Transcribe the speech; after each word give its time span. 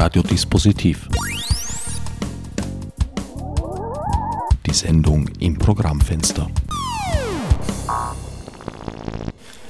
Radiodispositiv. 0.00 1.08
Die 4.64 4.72
Sendung 4.72 5.28
im 5.40 5.58
Programmfenster. 5.58 6.48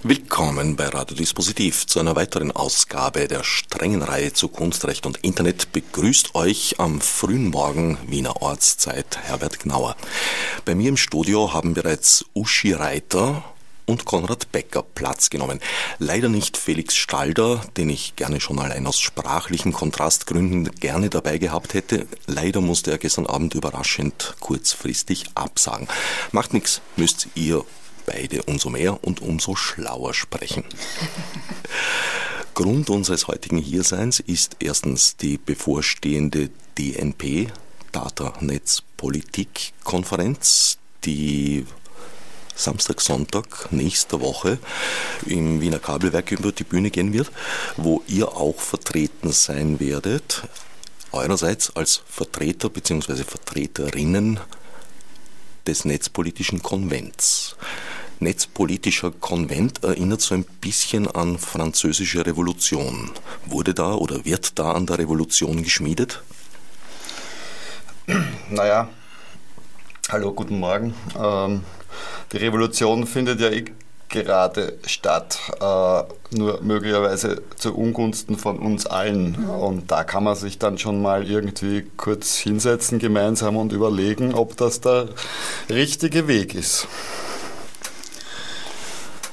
Willkommen 0.02 0.76
bei 0.76 0.88
Radiodispositiv 0.88 1.86
zu 1.86 1.98
einer 2.00 2.14
weiteren 2.14 2.52
Ausgabe 2.52 3.26
der 3.26 3.42
strengen 3.42 4.02
Reihe 4.02 4.34
zu 4.34 4.48
Kunstrecht 4.48 5.06
und 5.06 5.16
Internet. 5.16 5.72
Begrüßt 5.72 6.34
euch 6.34 6.74
am 6.76 7.00
frühen 7.00 7.48
Morgen 7.48 7.96
Wiener 8.06 8.42
Ortszeit 8.42 9.20
Herbert 9.22 9.60
Gnauer. 9.60 9.96
Bei 10.66 10.74
mir 10.74 10.90
im 10.90 10.98
Studio 10.98 11.54
haben 11.54 11.72
bereits 11.72 12.26
Uschi 12.34 12.74
Reiter 12.74 13.42
und 13.88 14.04
Konrad 14.04 14.52
Becker 14.52 14.82
Platz 14.82 15.30
genommen. 15.30 15.60
Leider 15.98 16.28
nicht 16.28 16.56
Felix 16.56 16.94
Stalder, 16.94 17.62
den 17.76 17.88
ich 17.88 18.14
gerne 18.16 18.40
schon 18.40 18.58
allein 18.58 18.86
aus 18.86 19.00
sprachlichen 19.00 19.72
Kontrastgründen 19.72 20.70
gerne 20.78 21.08
dabei 21.08 21.38
gehabt 21.38 21.74
hätte. 21.74 22.06
Leider 22.26 22.60
musste 22.60 22.90
er 22.90 22.98
gestern 22.98 23.26
Abend 23.26 23.54
überraschend 23.54 24.34
kurzfristig 24.40 25.24
absagen. 25.34 25.88
Macht 26.32 26.52
nichts, 26.52 26.82
müsst 26.96 27.28
ihr 27.34 27.64
beide 28.06 28.42
umso 28.42 28.70
mehr 28.70 29.02
und 29.02 29.20
umso 29.22 29.56
schlauer 29.56 30.14
sprechen. 30.14 30.64
Grund 32.54 32.90
unseres 32.90 33.28
heutigen 33.28 33.58
Hierseins 33.58 34.20
ist 34.20 34.56
erstens 34.58 35.16
die 35.16 35.38
bevorstehende 35.38 36.50
DNP, 36.76 37.48
Data 37.92 38.34
Netz 38.40 38.82
Politik 38.96 39.72
Konferenz, 39.84 40.78
die 41.04 41.66
Samstag, 42.58 43.00
Sonntag 43.00 43.68
nächster 43.70 44.20
Woche 44.20 44.58
im 45.26 45.60
Wiener 45.60 45.78
Kabelwerk 45.78 46.32
über 46.32 46.50
die 46.50 46.64
Bühne 46.64 46.90
gehen 46.90 47.12
wird, 47.12 47.30
wo 47.76 48.02
ihr 48.08 48.36
auch 48.36 48.58
vertreten 48.58 49.30
sein 49.30 49.78
werdet. 49.78 50.42
Eurerseits 51.12 51.76
als 51.76 52.02
Vertreter 52.08 52.68
bzw. 52.68 53.22
Vertreterinnen 53.22 54.40
des 55.68 55.84
Netzpolitischen 55.84 56.60
Konvents. 56.60 57.56
Netzpolitischer 58.18 59.12
Konvent 59.12 59.84
erinnert 59.84 60.20
so 60.20 60.34
ein 60.34 60.44
bisschen 60.60 61.06
an 61.06 61.38
französische 61.38 62.26
Revolution. 62.26 63.12
Wurde 63.46 63.72
da 63.72 63.94
oder 63.94 64.24
wird 64.24 64.58
da 64.58 64.72
an 64.72 64.86
der 64.86 64.98
Revolution 64.98 65.62
geschmiedet? 65.62 66.22
Naja, 68.50 68.88
hallo, 70.10 70.32
guten 70.32 70.58
Morgen. 70.58 70.94
Ähm, 71.22 71.62
die 72.32 72.38
Revolution 72.38 73.06
findet 73.06 73.40
ja 73.40 73.50
eh 73.50 73.64
gerade 74.08 74.78
statt, 74.86 75.38
äh, 75.60 76.36
nur 76.36 76.62
möglicherweise 76.62 77.42
zu 77.56 77.76
Ungunsten 77.76 78.38
von 78.38 78.58
uns 78.58 78.86
allen. 78.86 79.34
Und 79.34 79.90
da 79.90 80.04
kann 80.04 80.24
man 80.24 80.34
sich 80.34 80.58
dann 80.58 80.78
schon 80.78 81.02
mal 81.02 81.28
irgendwie 81.28 81.86
kurz 81.98 82.36
hinsetzen 82.36 82.98
gemeinsam 82.98 83.56
und 83.56 83.72
überlegen, 83.72 84.34
ob 84.34 84.56
das 84.56 84.80
der 84.80 85.08
richtige 85.68 86.26
Weg 86.26 86.54
ist. 86.54 86.88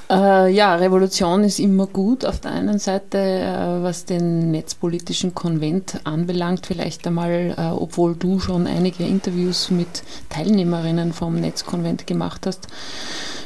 Äh, 0.08 0.52
ja, 0.52 0.76
Revolution 0.76 1.42
ist 1.42 1.58
immer 1.58 1.86
gut. 1.86 2.24
Auf 2.24 2.38
der 2.40 2.52
einen 2.52 2.78
Seite, 2.78 3.18
äh, 3.18 3.82
was 3.82 4.04
den 4.04 4.52
netzpolitischen 4.52 5.34
Konvent 5.34 6.00
anbelangt, 6.04 6.66
vielleicht 6.66 7.06
einmal, 7.06 7.54
äh, 7.56 7.62
obwohl 7.62 8.14
du 8.14 8.38
schon 8.38 8.68
einige 8.68 9.04
Interviews 9.04 9.70
mit 9.70 10.04
Teilnehmerinnen 10.28 11.12
vom 11.12 11.34
Netzkonvent 11.34 12.06
gemacht 12.06 12.46
hast, 12.46 12.68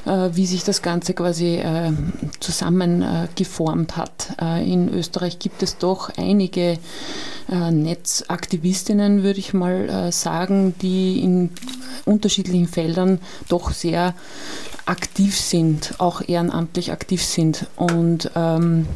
äh, 0.06 0.31
wie 0.33 0.47
sich 0.47 0.64
das 0.64 0.81
Ganze 0.83 1.12
quasi 1.14 1.56
äh, 1.56 1.92
zusammengeformt 2.41 3.97
hat. 3.97 4.34
Äh, 4.41 4.70
in 4.70 4.92
Österreich 4.92 5.38
gibt 5.38 5.62
es 5.62 5.78
doch 5.78 6.11
einige 6.16 6.78
Netzaktivistinnen, 7.48 9.25
würde 9.25 9.41
ich 9.41 9.55
mal 9.55 10.12
sagen, 10.12 10.72
die 10.81 11.20
in 11.20 11.50
unterschiedlichen 12.04 12.69
Feldern 12.69 13.19
doch 13.49 13.72
sehr 13.72 14.15
aktiv 14.87 15.39
sind, 15.39 15.95
auch 15.99 16.23
ehrenamtlich 16.27 16.93
aktiv 16.93 17.25
sind. 17.25 17.67
Und 17.77 18.31
ähm, 18.35 18.87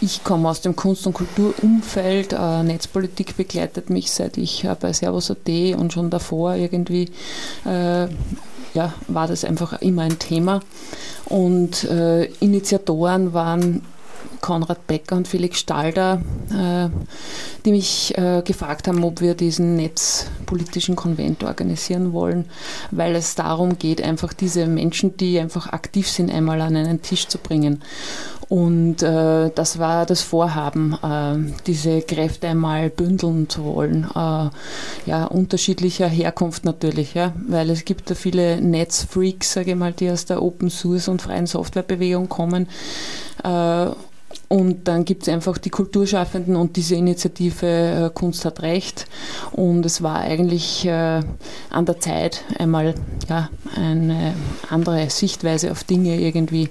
ich 0.00 0.22
komme 0.22 0.48
aus 0.48 0.60
dem 0.60 0.76
Kunst- 0.76 1.06
und 1.06 1.14
Kulturumfeld. 1.14 2.32
Äh, 2.32 2.62
Netzpolitik 2.62 3.36
begleitet 3.36 3.90
mich 3.90 4.10
seit 4.12 4.36
ich 4.36 4.64
äh, 4.64 4.76
bei 4.78 4.92
Servus.at 4.92 5.48
und 5.76 5.92
schon 5.92 6.10
davor 6.10 6.54
irgendwie 6.54 7.10
äh, 7.64 8.06
ja, 8.74 8.94
war 9.08 9.26
das 9.26 9.44
einfach 9.44 9.80
immer 9.80 10.02
ein 10.02 10.18
Thema. 10.18 10.60
Und 11.24 11.84
äh, 11.84 12.24
Initiatoren 12.40 13.32
waren 13.32 13.82
Konrad 14.40 14.86
Becker 14.86 15.16
und 15.16 15.28
Felix 15.28 15.58
Stalder, 15.58 16.20
äh, 16.50 16.88
die 17.64 17.70
mich 17.70 18.16
äh, 18.16 18.42
gefragt 18.42 18.88
haben, 18.88 19.02
ob 19.04 19.20
wir 19.20 19.34
diesen 19.34 19.76
netzpolitischen 19.76 20.96
Konvent 20.96 21.44
organisieren 21.44 22.12
wollen, 22.12 22.46
weil 22.90 23.14
es 23.14 23.34
darum 23.34 23.78
geht, 23.78 24.02
einfach 24.02 24.32
diese 24.32 24.66
Menschen, 24.66 25.16
die 25.16 25.38
einfach 25.38 25.68
aktiv 25.68 26.08
sind, 26.08 26.32
einmal 26.32 26.60
an 26.60 26.76
einen 26.76 27.02
Tisch 27.02 27.28
zu 27.28 27.38
bringen. 27.38 27.82
Und 28.48 29.02
äh, 29.02 29.50
das 29.54 29.78
war 29.78 30.06
das 30.06 30.22
Vorhaben, 30.22 30.96
diese 31.66 32.00
Kräfte 32.00 32.48
einmal 32.48 32.88
bündeln 32.88 33.46
zu 33.50 33.62
wollen. 33.62 34.06
Ja, 34.14 35.24
unterschiedlicher 35.26 36.08
Herkunft 36.08 36.64
natürlich, 36.64 37.12
ja, 37.12 37.34
weil 37.46 37.68
es 37.68 37.84
gibt 37.84 38.08
da 38.08 38.14
viele 38.14 38.58
Netzfreaks, 38.62 39.52
sage 39.52 39.72
ich 39.72 39.76
mal, 39.76 39.92
die 39.92 40.10
aus 40.10 40.24
der 40.24 40.42
Open 40.42 40.70
Source 40.70 41.08
und 41.08 41.20
freien 41.20 41.46
Softwarebewegung 41.46 42.30
kommen. 42.30 42.68
Und 44.48 44.88
dann 44.88 45.04
gibt 45.04 45.22
es 45.22 45.28
einfach 45.28 45.58
die 45.58 45.68
Kulturschaffenden 45.68 46.56
und 46.56 46.76
diese 46.76 46.94
Initiative 46.94 47.66
äh, 47.66 48.10
Kunst 48.14 48.46
hat 48.46 48.62
Recht. 48.62 49.06
Und 49.52 49.84
es 49.84 50.02
war 50.02 50.20
eigentlich 50.20 50.86
äh, 50.86 51.20
an 51.70 51.84
der 51.84 52.00
Zeit, 52.00 52.44
einmal 52.58 52.94
ja, 53.28 53.50
eine 53.76 54.34
andere 54.70 55.10
Sichtweise 55.10 55.70
auf 55.70 55.84
Dinge 55.84 56.18
irgendwie 56.18 56.70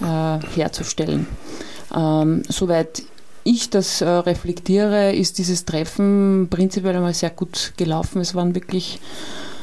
äh, 0.00 0.38
herzustellen. 0.54 1.26
Ähm, 1.94 2.42
soweit 2.48 3.02
ich 3.44 3.68
das 3.68 4.00
äh, 4.00 4.08
reflektiere, 4.08 5.12
ist 5.12 5.38
dieses 5.38 5.64
Treffen 5.66 6.48
prinzipiell 6.50 6.96
einmal 6.96 7.14
sehr 7.14 7.30
gut 7.30 7.72
gelaufen. 7.76 8.20
Es 8.20 8.34
waren 8.34 8.54
wirklich 8.54 8.98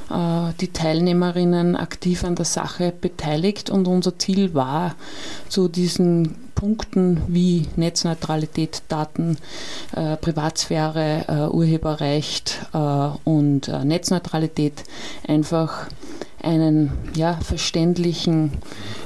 die 0.09 0.71
Teilnehmerinnen 0.71 1.75
aktiv 1.75 2.23
an 2.23 2.35
der 2.35 2.45
Sache 2.45 2.93
beteiligt 2.99 3.69
und 3.69 3.87
unser 3.87 4.17
Ziel 4.17 4.53
war, 4.53 4.95
zu 5.49 5.67
diesen 5.67 6.35
Punkten 6.57 7.21
wie 7.27 7.67
Netzneutralität, 7.75 8.81
Daten, 8.87 9.37
äh, 9.95 10.17
Privatsphäre, 10.17 11.25
äh, 11.27 11.55
Urheberrecht 11.55 12.65
äh, 12.73 13.09
und 13.23 13.67
äh, 13.67 13.85
Netzneutralität 13.85 14.83
einfach 15.27 15.87
einen 16.41 16.91
ja, 17.15 17.35
verständlichen 17.35 18.53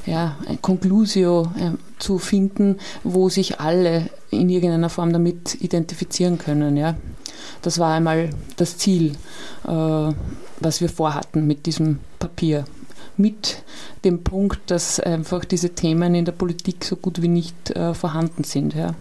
ja, 0.05 0.37
Conclusio 0.61 1.51
äh, 1.57 1.71
zu 1.99 2.19
finden, 2.19 2.77
wo 3.03 3.27
sich 3.27 3.59
alle 3.59 4.09
in 4.29 4.49
irgendeiner 4.49 4.89
Form 4.89 5.11
damit 5.11 5.61
identifizieren 5.61 6.37
können. 6.37 6.77
Ja. 6.77 6.95
Das 7.61 7.79
war 7.79 7.93
einmal 7.93 8.29
das 8.55 8.77
Ziel, 8.77 9.13
äh, 9.67 10.13
was 10.59 10.81
wir 10.81 10.89
vorhatten 10.89 11.47
mit 11.47 11.65
diesem 11.65 11.99
Papier 12.19 12.65
mit 13.17 13.63
dem 14.03 14.23
Punkt, 14.23 14.59
dass 14.71 14.99
einfach 14.99 15.45
diese 15.45 15.69
Themen 15.69 16.15
in 16.15 16.25
der 16.25 16.31
Politik 16.31 16.83
so 16.83 16.95
gut 16.95 17.21
wie 17.21 17.27
nicht 17.27 17.71
äh, 17.71 17.93
vorhanden 17.93 18.43
sind. 18.43 18.73
Ja. 18.73 18.95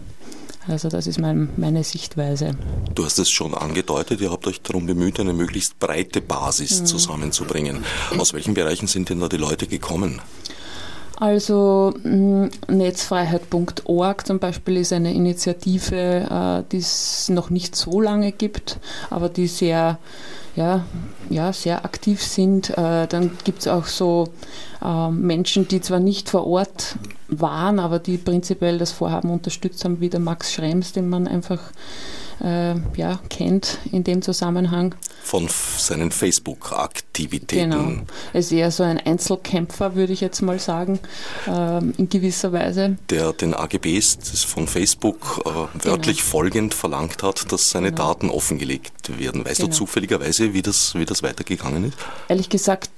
Also 0.67 0.89
das 0.89 1.07
ist 1.07 1.19
mein, 1.19 1.49
meine 1.57 1.83
Sichtweise. 1.83 2.55
Du 2.93 3.03
hast 3.03 3.17
es 3.17 3.31
schon 3.31 3.55
angedeutet, 3.55 4.21
ihr 4.21 4.31
habt 4.31 4.45
euch 4.45 4.61
darum 4.61 4.85
bemüht, 4.85 5.19
eine 5.19 5.33
möglichst 5.33 5.79
breite 5.79 6.21
Basis 6.21 6.81
mhm. 6.81 6.85
zusammenzubringen. 6.85 7.83
Aus 8.17 8.33
welchen 8.33 8.53
Bereichen 8.53 8.87
sind 8.87 9.09
denn 9.09 9.19
da 9.19 9.27
die 9.27 9.37
Leute 9.37 9.65
gekommen? 9.65 10.21
Also 11.21 11.93
mm, 12.03 12.47
Netzfreiheit.org 12.67 14.25
zum 14.25 14.39
Beispiel 14.39 14.77
ist 14.77 14.91
eine 14.91 15.13
Initiative, 15.13 15.95
äh, 15.95 16.63
die 16.71 16.79
es 16.79 17.29
noch 17.29 17.51
nicht 17.51 17.75
so 17.75 18.01
lange 18.01 18.31
gibt, 18.31 18.79
aber 19.11 19.29
die 19.29 19.45
sehr 19.45 19.99
ja, 20.55 20.83
ja, 21.29 21.53
sehr 21.53 21.85
aktiv 21.85 22.23
sind. 22.23 22.71
Äh, 22.71 23.05
dann 23.05 23.37
gibt 23.43 23.59
es 23.59 23.67
auch 23.67 23.85
so 23.85 24.29
äh, 24.83 25.09
Menschen, 25.11 25.67
die 25.67 25.79
zwar 25.79 25.99
nicht 25.99 26.27
vor 26.27 26.47
Ort 26.47 26.95
waren, 27.27 27.77
aber 27.79 27.99
die 27.99 28.17
prinzipiell 28.17 28.79
das 28.79 28.91
Vorhaben 28.91 29.29
unterstützt 29.29 29.85
haben, 29.85 30.01
wie 30.01 30.09
der 30.09 30.19
Max 30.19 30.51
Schrems, 30.51 30.91
den 30.91 31.07
man 31.07 31.27
einfach 31.27 31.61
äh, 32.43 32.75
ja, 32.97 33.19
kennt 33.29 33.79
in 33.91 34.03
dem 34.03 34.21
Zusammenhang. 34.21 34.95
Von 35.23 35.47
seinen 35.77 36.11
Facebook-Aktivitäten. 36.11 37.71
Genau. 37.71 38.01
Er 38.33 38.39
ist 38.39 38.51
eher 38.51 38.71
so 38.71 38.83
ein 38.83 38.99
Einzelkämpfer, 38.99 39.95
würde 39.95 40.13
ich 40.13 40.21
jetzt 40.21 40.41
mal 40.41 40.59
sagen, 40.59 40.99
äh, 41.47 41.77
in 41.77 42.09
gewisser 42.09 42.51
Weise. 42.51 42.97
Der 43.09 43.33
den 43.33 43.53
AGBs 43.53 44.43
von 44.45 44.67
Facebook 44.67 45.43
äh, 45.45 45.85
wörtlich 45.85 46.17
genau. 46.17 46.29
folgend 46.29 46.73
verlangt 46.73 47.23
hat, 47.23 47.51
dass 47.51 47.69
seine 47.69 47.91
genau. 47.91 48.07
Daten 48.07 48.29
offengelegt 48.29 49.17
werden. 49.19 49.45
Weißt 49.45 49.59
genau. 49.59 49.69
du 49.69 49.75
zufälligerweise, 49.75 50.53
wie 50.53 50.61
das, 50.61 50.95
wie 50.95 51.05
das 51.05 51.23
weitergegangen 51.23 51.85
ist? 51.85 51.97
Ehrlich 52.27 52.49
gesagt 52.49 52.89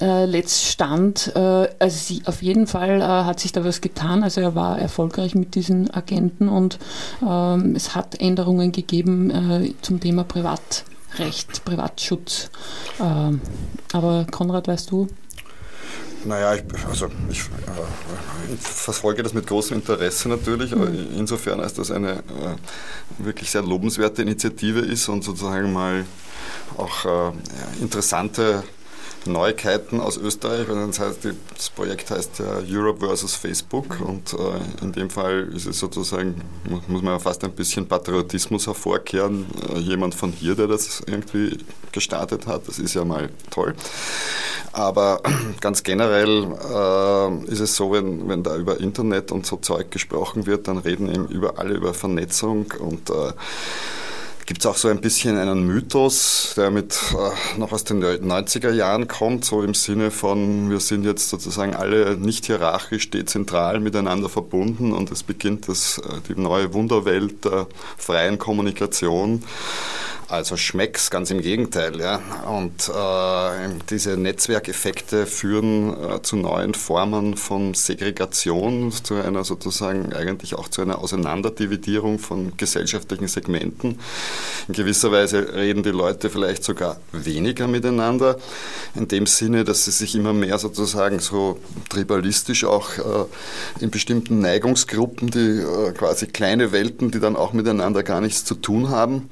äh, 0.00 0.24
letzt 0.24 0.64
stand, 0.64 1.32
äh, 1.34 1.68
also 1.78 1.96
sie, 1.96 2.22
auf 2.24 2.42
jeden 2.42 2.66
Fall 2.66 3.00
äh, 3.00 3.04
hat 3.04 3.40
sich 3.40 3.52
da 3.52 3.64
was 3.64 3.80
getan. 3.80 4.22
Also 4.22 4.40
er 4.40 4.54
war 4.54 4.78
erfolgreich 4.78 5.34
mit 5.34 5.54
diesen 5.54 5.92
Agenten 5.92 6.48
und 6.48 6.78
ähm, 7.26 7.74
es 7.74 7.94
hat 7.94 8.20
Änderungen 8.20 8.72
gegeben 8.72 9.30
äh, 9.30 9.72
zum 9.82 10.00
Thema 10.00 10.24
Privatrecht, 10.24 11.64
Privatschutz. 11.64 12.50
Ähm, 13.00 13.40
aber 13.92 14.26
Konrad, 14.30 14.68
weißt 14.68 14.90
du? 14.90 15.08
Naja, 16.24 16.54
ich, 16.54 16.62
also 16.86 17.08
ich, 17.30 17.40
äh, 17.40 18.54
ich, 18.54 18.60
verfolge 18.60 19.22
das 19.22 19.34
mit 19.34 19.46
großem 19.46 19.76
Interesse 19.76 20.28
natürlich, 20.28 20.74
mhm. 20.74 21.08
insofern 21.16 21.60
als 21.60 21.74
das 21.74 21.90
eine 21.90 22.18
äh, 22.18 22.56
wirklich 23.18 23.50
sehr 23.50 23.62
lobenswerte 23.62 24.22
Initiative 24.22 24.80
ist 24.80 25.08
und 25.08 25.22
sozusagen 25.22 25.72
mal 25.72 26.04
auch 26.76 27.04
äh, 27.04 27.32
interessante 27.80 28.64
Neuigkeiten 29.26 30.00
aus 30.00 30.16
Österreich. 30.16 30.66
Das, 30.66 31.00
heißt, 31.00 31.28
das 31.54 31.70
Projekt 31.70 32.10
heißt 32.10 32.38
ja 32.38 32.60
Europe 32.68 33.06
versus 33.06 33.34
Facebook 33.34 34.00
und 34.00 34.32
äh, 34.32 34.82
in 34.82 34.92
dem 34.92 35.10
Fall 35.10 35.48
ist 35.54 35.66
es 35.66 35.78
sozusagen, 35.78 36.40
muss 36.86 37.02
man 37.02 37.14
ja 37.14 37.18
fast 37.18 37.44
ein 37.44 37.52
bisschen 37.52 37.86
Patriotismus 37.86 38.66
hervorkehren. 38.66 39.46
Äh, 39.74 39.78
jemand 39.78 40.14
von 40.14 40.32
hier, 40.32 40.54
der 40.54 40.66
das 40.66 41.02
irgendwie 41.06 41.58
gestartet 41.92 42.46
hat, 42.46 42.68
das 42.68 42.78
ist 42.78 42.94
ja 42.94 43.04
mal 43.04 43.30
toll. 43.50 43.74
Aber 44.72 45.20
ganz 45.60 45.82
generell 45.82 46.44
äh, 46.44 47.52
ist 47.52 47.60
es 47.60 47.76
so, 47.76 47.92
wenn, 47.92 48.28
wenn 48.28 48.42
da 48.42 48.56
über 48.56 48.80
Internet 48.80 49.32
und 49.32 49.46
so 49.46 49.56
Zeug 49.56 49.90
gesprochen 49.90 50.46
wird, 50.46 50.68
dann 50.68 50.78
reden 50.78 51.12
eben 51.12 51.28
über 51.28 51.58
alle 51.58 51.74
über 51.74 51.94
Vernetzung 51.94 52.72
und 52.78 53.10
gibt 54.48 54.62
es 54.62 54.66
auch 54.66 54.78
so 54.78 54.88
ein 54.88 55.02
bisschen 55.02 55.36
einen 55.36 55.66
Mythos, 55.66 56.54
der 56.56 56.70
mit 56.70 56.98
äh, 57.12 57.58
noch 57.58 57.70
aus 57.72 57.84
den 57.84 58.02
90er 58.02 58.72
Jahren 58.72 59.06
kommt, 59.06 59.44
so 59.44 59.62
im 59.62 59.74
Sinne 59.74 60.10
von, 60.10 60.70
wir 60.70 60.80
sind 60.80 61.04
jetzt 61.04 61.28
sozusagen 61.28 61.74
alle 61.74 62.16
nicht 62.16 62.46
hierarchisch, 62.46 63.10
dezentral 63.10 63.78
miteinander 63.78 64.30
verbunden 64.30 64.94
und 64.94 65.12
es 65.12 65.22
beginnt 65.22 65.68
das, 65.68 65.98
äh, 65.98 66.02
die 66.30 66.40
neue 66.40 66.72
Wunderwelt 66.72 67.44
der 67.44 67.66
freien 67.98 68.38
Kommunikation. 68.38 69.44
Also 70.30 70.58
Schmecks, 70.58 71.10
ganz 71.10 71.30
im 71.30 71.40
Gegenteil. 71.40 71.98
Ja. 71.98 72.20
Und 72.46 72.90
äh, 72.90 73.80
diese 73.88 74.18
Netzwerkeffekte 74.18 75.24
führen 75.24 75.96
äh, 76.04 76.20
zu 76.20 76.36
neuen 76.36 76.74
Formen 76.74 77.34
von 77.38 77.72
Segregation, 77.72 78.92
zu 78.92 79.14
einer 79.14 79.42
sozusagen 79.44 80.12
eigentlich 80.12 80.54
auch 80.54 80.68
zu 80.68 80.82
einer 80.82 80.98
Auseinanderdividierung 80.98 82.18
von 82.18 82.52
gesellschaftlichen 82.58 83.26
Segmenten. 83.26 83.98
In 84.68 84.74
gewisser 84.74 85.10
Weise 85.12 85.54
reden 85.54 85.82
die 85.82 85.92
Leute 85.92 86.28
vielleicht 86.28 86.62
sogar 86.62 87.00
weniger 87.12 87.66
miteinander, 87.66 88.36
in 88.94 89.08
dem 89.08 89.24
Sinne, 89.24 89.64
dass 89.64 89.86
sie 89.86 89.92
sich 89.92 90.14
immer 90.14 90.34
mehr 90.34 90.58
sozusagen 90.58 91.20
so 91.20 91.58
tribalistisch 91.88 92.66
auch 92.66 92.90
äh, 92.98 93.24
in 93.80 93.90
bestimmten 93.90 94.40
Neigungsgruppen, 94.40 95.30
die 95.30 95.62
äh, 95.62 95.92
quasi 95.92 96.26
kleine 96.26 96.70
Welten, 96.72 97.10
die 97.10 97.18
dann 97.18 97.34
auch 97.34 97.54
miteinander 97.54 98.02
gar 98.02 98.20
nichts 98.20 98.44
zu 98.44 98.54
tun 98.54 98.90
haben, 98.90 99.30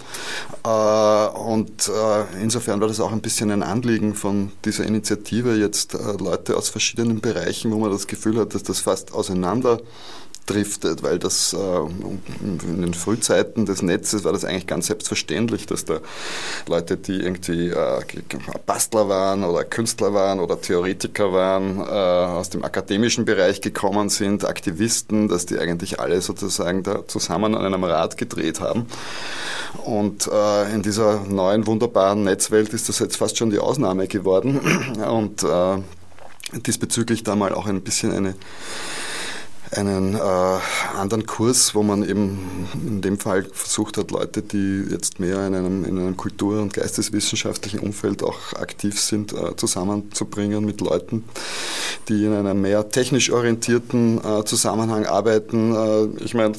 äh, 0.65 0.86
und 1.27 1.89
äh, 1.89 2.43
insofern 2.43 2.81
war 2.81 2.89
das 2.89 3.01
auch 3.01 3.13
ein 3.13 3.21
bisschen 3.21 3.51
ein 3.51 3.63
Anliegen 3.63 4.15
von 4.15 4.53
dieser 4.65 4.85
Initiative, 4.85 5.55
jetzt 5.55 5.95
äh, 5.95 6.13
Leute 6.19 6.57
aus 6.57 6.69
verschiedenen 6.69 7.21
Bereichen, 7.21 7.73
wo 7.73 7.79
man 7.79 7.91
das 7.91 8.07
Gefühl 8.07 8.39
hat, 8.39 8.55
dass 8.55 8.63
das 8.63 8.81
fast 8.81 9.13
auseinander 9.13 9.81
driftet, 10.47 11.03
weil 11.03 11.19
das 11.19 11.53
äh, 11.53 11.57
in 11.57 12.81
den 12.83 12.95
Frühzeiten 12.95 13.67
des 13.67 13.83
Netzes 13.83 14.25
war 14.25 14.33
das 14.33 14.45
eigentlich 14.45 14.67
ganz 14.67 14.87
selbstverständlich, 14.87 15.67
dass 15.67 15.85
da 15.85 15.99
Leute, 16.69 16.97
die 16.97 17.21
irgendwie 17.21 17.69
äh, 17.69 18.01
Bastler 18.65 19.09
waren 19.09 19.45
oder 19.45 19.65
Künstler 19.65 20.15
waren 20.15 20.41
oder 20.41 20.61
Theoretiker 20.61 21.33
waren, 21.33 21.81
äh, 21.81 21.83
aus 21.83 22.51
dem 22.51 22.65
akademischen 22.65 23.25
Bereich 23.25 23.61
gekommen 23.61 24.09
sind, 24.09 24.45
Aktivisten, 24.45 25.29
dass 25.29 25.47
die 25.47 25.59
eigentlich 25.59 26.01
alle 26.01 26.21
sozusagen 26.21 26.83
da 26.83 27.07
zusammen 27.07 27.55
an 27.55 27.65
einem 27.65 27.85
Rad 27.85 28.17
gedreht 28.17 28.61
haben. 28.61 28.87
Und 29.85 30.29
in 30.73 30.83
dieser 30.83 31.25
neuen 31.25 31.67
wunderbaren 31.67 32.25
Netzwelt 32.25 32.73
ist 32.73 32.89
das 32.89 32.99
jetzt 32.99 33.17
fast 33.17 33.37
schon 33.37 33.51
die 33.51 33.59
Ausnahme 33.59 34.07
geworden. 34.09 34.59
Und 35.07 35.45
diesbezüglich 36.67 37.25
da 37.25 37.37
mal 37.37 37.53
auch 37.53 37.67
ein 37.67 37.83
bisschen 37.83 38.13
eine 38.13 38.35
einen 39.73 40.15
äh, 40.15 40.19
anderen 40.97 41.27
Kurs, 41.27 41.75
wo 41.75 41.83
man 41.83 42.09
eben 42.09 42.69
in 42.75 43.03
dem 43.03 43.19
Fall 43.19 43.45
versucht 43.53 43.97
hat, 43.97 44.11
Leute, 44.11 44.43
die 44.43 44.85
jetzt 44.91 45.19
mehr 45.21 45.47
in 45.47 45.55
einem, 45.55 45.85
in 45.85 45.99
einem 45.99 46.17
kultur- 46.17 46.61
und 46.63 46.73
geisteswissenschaftlichen 46.73 47.81
Umfeld 47.81 48.23
auch 48.23 48.53
aktiv 48.55 49.01
sind, 49.01 49.33
äh, 49.33 49.57
zusammenzubringen 49.57 50.65
mit 50.65 50.81
Leuten, 50.81 51.25
die 52.09 52.25
in 52.25 52.33
einem 52.33 52.61
mehr 52.61 52.89
technisch 52.89 53.31
orientierten 53.31 54.21
äh, 54.25 54.45
Zusammenhang 54.45 55.07
arbeiten. 55.07 55.75
Äh, 55.75 56.25
ich 56.25 56.35
meine, 56.35 56.55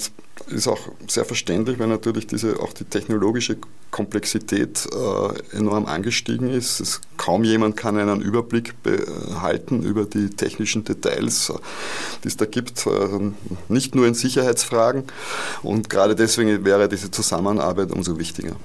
ist 0.50 0.68
auch 0.68 0.80
sehr 1.08 1.26
verständlich, 1.26 1.80
weil 1.80 1.88
natürlich 1.88 2.28
diese, 2.28 2.60
auch 2.60 2.74
die 2.74 2.86
technologische 2.86 3.58
Komplexität 3.92 4.88
äh, 4.92 5.58
enorm 5.58 5.86
angestiegen 5.86 6.50
ist. 6.50 6.80
Es, 6.80 7.02
kaum 7.18 7.44
jemand 7.44 7.78
kann 7.78 7.98
einen 7.98 8.22
Überblick 8.22 8.74
behalten 8.84 9.84
über 9.84 10.06
die 10.06 10.30
technischen 10.30 10.84
Details, 10.84 11.52
die 12.24 12.28
es 12.28 12.38
da 12.38 12.46
gibt, 12.46 12.86
äh, 12.88 13.32
nicht 13.68 13.96
nur 13.96 14.08
in 14.08 14.14
Sicherheitsfragen. 14.14 15.04
Und 15.64 15.90
gerade 15.90 16.16
deswegen 16.16 16.64
wäre 16.66 16.90
diese 16.90 17.12
Zusammenarbeit 17.12 17.92
umso 17.92 18.18
wichtiger. 18.18 18.56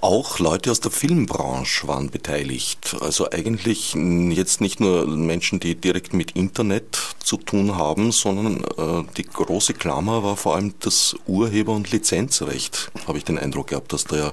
Auch 0.00 0.38
Leute 0.38 0.70
aus 0.70 0.78
der 0.78 0.92
Filmbranche 0.92 1.88
waren 1.88 2.08
beteiligt. 2.10 2.96
Also 3.00 3.30
eigentlich 3.32 3.94
jetzt 3.94 4.60
nicht 4.60 4.78
nur 4.78 5.08
Menschen, 5.08 5.58
die 5.58 5.74
direkt 5.74 6.14
mit 6.14 6.32
Internet 6.32 6.98
zu 7.18 7.36
tun 7.36 7.76
haben, 7.76 8.12
sondern 8.12 8.62
äh, 8.76 9.04
die 9.16 9.24
große 9.24 9.74
Klammer 9.74 10.22
war 10.22 10.36
vor 10.36 10.54
allem 10.54 10.74
das 10.80 11.16
Urheber- 11.26 11.74
und 11.74 11.90
Lizenzrecht. 11.90 12.92
Habe 13.08 13.18
ich 13.18 13.24
den 13.24 13.38
Eindruck 13.38 13.68
gehabt, 13.68 13.92
dass 13.92 14.04
da 14.04 14.16
ja 14.16 14.32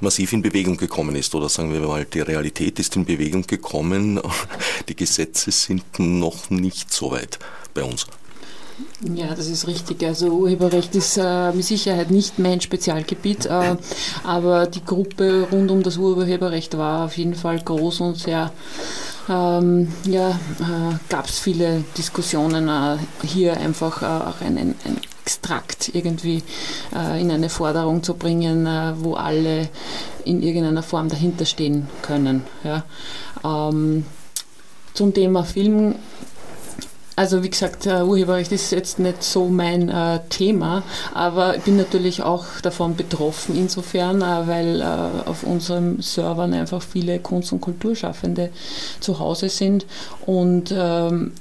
massiv 0.00 0.32
in 0.32 0.40
Bewegung 0.40 0.78
gekommen 0.78 1.14
ist. 1.14 1.34
Oder 1.34 1.50
sagen 1.50 1.74
wir 1.74 1.80
mal, 1.80 2.06
die 2.06 2.20
Realität 2.20 2.78
ist 2.78 2.96
in 2.96 3.04
Bewegung 3.04 3.46
gekommen. 3.46 4.18
Die 4.88 4.96
Gesetze 4.96 5.50
sind 5.50 5.98
noch 5.98 6.48
nicht 6.48 6.92
so 6.92 7.10
weit 7.10 7.38
bei 7.74 7.84
uns. 7.84 8.06
Ja, 9.14 9.34
das 9.34 9.48
ist 9.48 9.66
richtig. 9.66 10.02
Also 10.04 10.28
Urheberrecht 10.28 10.94
ist 10.94 11.16
äh, 11.16 11.52
mit 11.52 11.64
Sicherheit 11.64 12.10
nicht 12.10 12.38
mein 12.38 12.60
Spezialgebiet, 12.60 13.46
äh, 13.46 13.76
aber 14.24 14.66
die 14.66 14.84
Gruppe 14.84 15.48
rund 15.50 15.70
um 15.70 15.82
das 15.82 15.96
Urheberrecht 15.96 16.76
war 16.78 17.06
auf 17.06 17.16
jeden 17.16 17.34
Fall 17.34 17.58
groß 17.60 18.00
und 18.00 18.18
sehr 18.18 18.52
ähm, 19.28 19.92
ja, 20.04 20.30
äh, 20.30 20.94
gab 21.08 21.26
es 21.26 21.38
viele 21.38 21.84
Diskussionen, 21.96 22.68
äh, 22.68 22.96
hier 23.26 23.56
einfach 23.56 24.02
äh, 24.02 24.06
auch 24.06 24.40
einen, 24.40 24.74
einen 24.84 25.00
Extrakt 25.24 25.92
irgendwie 25.94 26.42
äh, 26.94 27.20
in 27.20 27.30
eine 27.30 27.48
Forderung 27.48 28.02
zu 28.02 28.14
bringen, 28.14 28.66
äh, 28.66 28.94
wo 28.96 29.14
alle 29.14 29.68
in 30.24 30.42
irgendeiner 30.42 30.82
Form 30.82 31.08
dahinter 31.08 31.44
stehen 31.44 31.88
können. 32.02 32.42
Ja. 32.64 32.84
Ähm, 33.44 34.04
zum 34.94 35.14
Thema 35.14 35.44
Film 35.44 35.94
also 37.16 37.42
wie 37.42 37.50
gesagt, 37.50 37.86
uh, 37.86 38.04
Urheberrecht 38.04 38.52
ist 38.52 38.70
jetzt 38.72 38.98
nicht 38.98 39.22
so 39.22 39.48
mein 39.48 39.88
äh, 39.88 40.20
Thema, 40.28 40.82
aber 41.12 41.56
ich 41.56 41.62
bin 41.62 41.76
natürlich 41.76 42.22
auch 42.22 42.44
davon 42.62 42.96
betroffen 42.96 43.56
insofern, 43.56 44.22
äh, 44.22 44.46
weil 44.46 44.80
äh, 44.80 45.28
auf 45.28 45.42
unseren 45.42 46.00
Servern 46.00 46.54
einfach 46.54 46.82
viele 46.82 47.18
Kunst- 47.18 47.52
und 47.52 47.60
Kulturschaffende 47.60 48.50
zu 49.00 49.18
Hause 49.18 49.48
sind 49.48 49.84
und 50.26 50.74
ähm, 50.76 51.32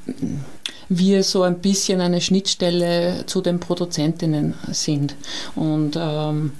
wir 0.90 1.24
so 1.24 1.44
ein 1.44 1.60
bisschen 1.60 2.01
eine 2.01 2.20
Schnittstelle 2.20 3.25
zu 3.25 3.40
den 3.42 3.62
Produzentinnen 3.62 4.56
sind. 4.72 5.16
Und 5.56 5.98
ähm, 5.98 6.51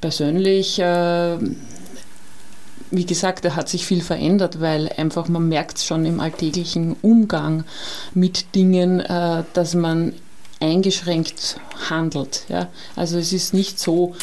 persönlich 0.00 0.78
äh, 0.78 1.38
wie 2.90 3.06
gesagt, 3.06 3.44
da 3.44 3.56
hat 3.56 3.68
sich 3.68 3.86
viel 3.86 4.00
verändert, 4.00 4.60
weil 4.60 4.90
einfach 4.96 5.28
man 5.28 5.48
merkt 5.48 5.78
schon 5.80 6.06
im 6.06 6.20
alltäglichen 6.20 6.96
Umgang 7.02 7.64
mit 8.14 8.54
Dingen, 8.54 9.00
äh, 9.00 9.44
dass 9.52 9.74
man 9.74 10.12
eingeschränkt 10.60 11.60
handelt. 11.90 12.44
Ja? 12.48 12.68
Also 12.94 13.18
es 13.18 13.32
ist 13.32 13.54
nicht 13.54 13.78
so, 13.78 14.14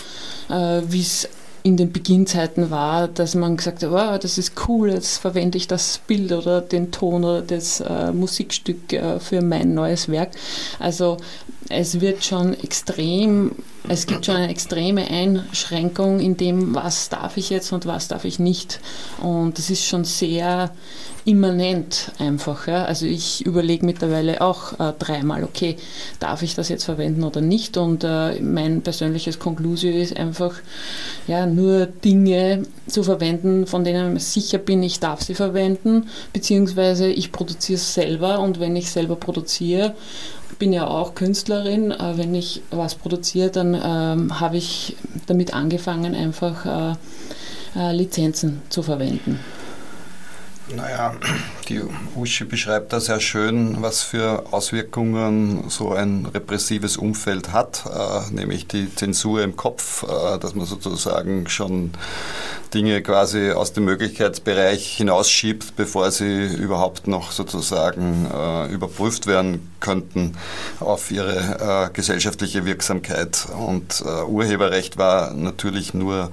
äh, 0.50 0.82
wie 0.88 1.01
es 1.01 1.29
in 1.63 1.77
den 1.77 1.93
Beginnzeiten 1.93 2.72
war, 2.72 3.08
dass 3.08 3.36
man 3.36 3.55
gesagt 3.55 3.84
hat, 3.84 3.89
oh, 3.91 4.17
das 4.22 4.38
ist 4.38 4.67
cool, 4.67 4.91
jetzt 4.91 5.17
verwende 5.17 5.58
ich 5.58 5.67
das 5.67 6.01
Bild 6.05 6.34
oder 6.34 6.60
den 6.60 6.91
Ton 6.91 7.24
oder 7.24 7.41
das 7.41 7.79
äh, 7.79 8.12
Musikstück 8.12 8.91
äh, 8.91 9.20
für 9.22 9.41
mein 9.41 9.74
neues 9.74 10.10
Werk. 10.10 10.32
Also 10.79 11.17
es 11.70 12.01
wird 12.01 12.25
schon 12.25 12.53
extrem, 12.53 13.53
es 13.88 14.05
gibt 14.05 14.25
schon 14.25 14.36
eine 14.36 14.50
extreme 14.50 15.10
Einschränkung 15.10 16.20
in 16.20 16.36
dem, 16.36 16.75
was 16.75 17.08
darf 17.08 17.38
ich 17.38 17.50
jetzt 17.50 17.72
und 17.72 17.86
was 17.86 18.10
darf 18.10 18.25
ich 18.25 18.39
nicht. 18.39 18.82
Und 19.22 19.58
das 19.58 19.70
ist 19.70 19.86
schon 19.86 20.03
sehr 20.03 20.72
immanent 21.25 22.12
einfach. 22.20 22.68
Ja. 22.68 22.86
Also 22.86 23.06
ich 23.06 23.46
überlege 23.46 23.86
mittlerweile 23.86 24.42
auch 24.42 24.80
äh, 24.80 24.94
dreimal, 24.98 25.44
okay, 25.44 25.77
darf 26.20 26.42
ich 26.42 26.56
das 26.56 26.70
jetzt 26.70 26.84
verwenden 26.84 27.24
oder 27.24 27.42
nicht? 27.42 27.77
Und 27.77 28.03
äh, 28.03 28.42
mein 28.42 28.82
persönliches 28.82 29.39
Konklusio 29.39 29.92
ist 29.92 30.18
einfach, 30.18 30.56
ja, 31.27 31.46
nur 31.46 31.86
Dinge 31.86 32.63
zu 32.88 33.03
verwenden, 33.03 33.68
von 33.68 33.84
denen 33.84 34.18
ich 34.18 34.25
sicher 34.25 34.58
bin, 34.58 34.84
ich 34.84 35.00
darf 35.00 35.22
sie 35.22 35.36
verwenden, 35.36 36.08
beziehungsweise 36.34 37.08
ich 37.08 37.32
produziere 37.32 37.77
es 37.77 37.94
selber 37.94 38.39
und 38.39 38.60
wenn 38.60 38.75
ich 38.75 38.92
selber 38.92 39.15
produziere, 39.15 39.96
bin 40.60 40.74
ja 40.74 40.88
auch 40.88 41.15
Künstlerin. 41.15 41.92
Äh, 41.92 42.18
wenn 42.18 42.36
ich 42.36 42.62
was 42.72 42.96
produziere, 42.96 43.50
dann 43.50 43.74
ähm, 43.74 44.39
habe 44.39 44.58
ich 44.58 44.96
damit 45.25 45.53
angefangen, 45.53 46.15
einfach 46.15 46.65
äh, 47.75 47.80
äh, 47.80 47.94
Lizenzen 47.94 48.62
zu 48.70 48.84
verwenden. 48.84 49.39
Naja, 50.70 51.13
die 51.67 51.82
Uschi 52.15 52.46
beschreibt 52.46 52.93
da 52.93 53.01
sehr 53.01 53.20
schön, 53.20 53.82
was 53.82 54.01
für 54.01 54.46
Auswirkungen 54.51 55.70
so 55.70 55.91
ein 55.91 56.25
repressives 56.25 56.96
Umfeld 56.96 57.51
hat, 57.51 57.84
äh, 57.86 58.34
nämlich 58.34 58.67
die 58.67 58.93
Zensur 58.96 59.43
im 59.43 59.58
Kopf, 59.58 60.03
äh, 60.03 60.39
dass 60.39 60.55
man 60.55 60.65
sozusagen 60.65 61.50
schon 61.50 61.91
Dinge 62.74 63.01
quasi 63.01 63.51
aus 63.51 63.74
dem 63.74 63.84
Möglichkeitsbereich 63.84 64.96
hinausschiebt, 64.96 65.75
bevor 65.75 66.12
sie 66.12 66.46
überhaupt 66.46 67.08
noch 67.08 67.32
sozusagen 67.32 68.27
äh, 68.34 68.67
überprüft 68.67 69.27
werden 69.27 69.73
könnten 69.83 70.33
auf 70.79 71.11
ihre 71.11 71.89
äh, 71.89 71.93
gesellschaftliche 71.93 72.65
Wirksamkeit. 72.65 73.45
Und 73.55 74.03
äh, 74.03 74.23
Urheberrecht 74.23 74.97
war 74.97 75.33
natürlich 75.33 75.93
nur 75.93 76.31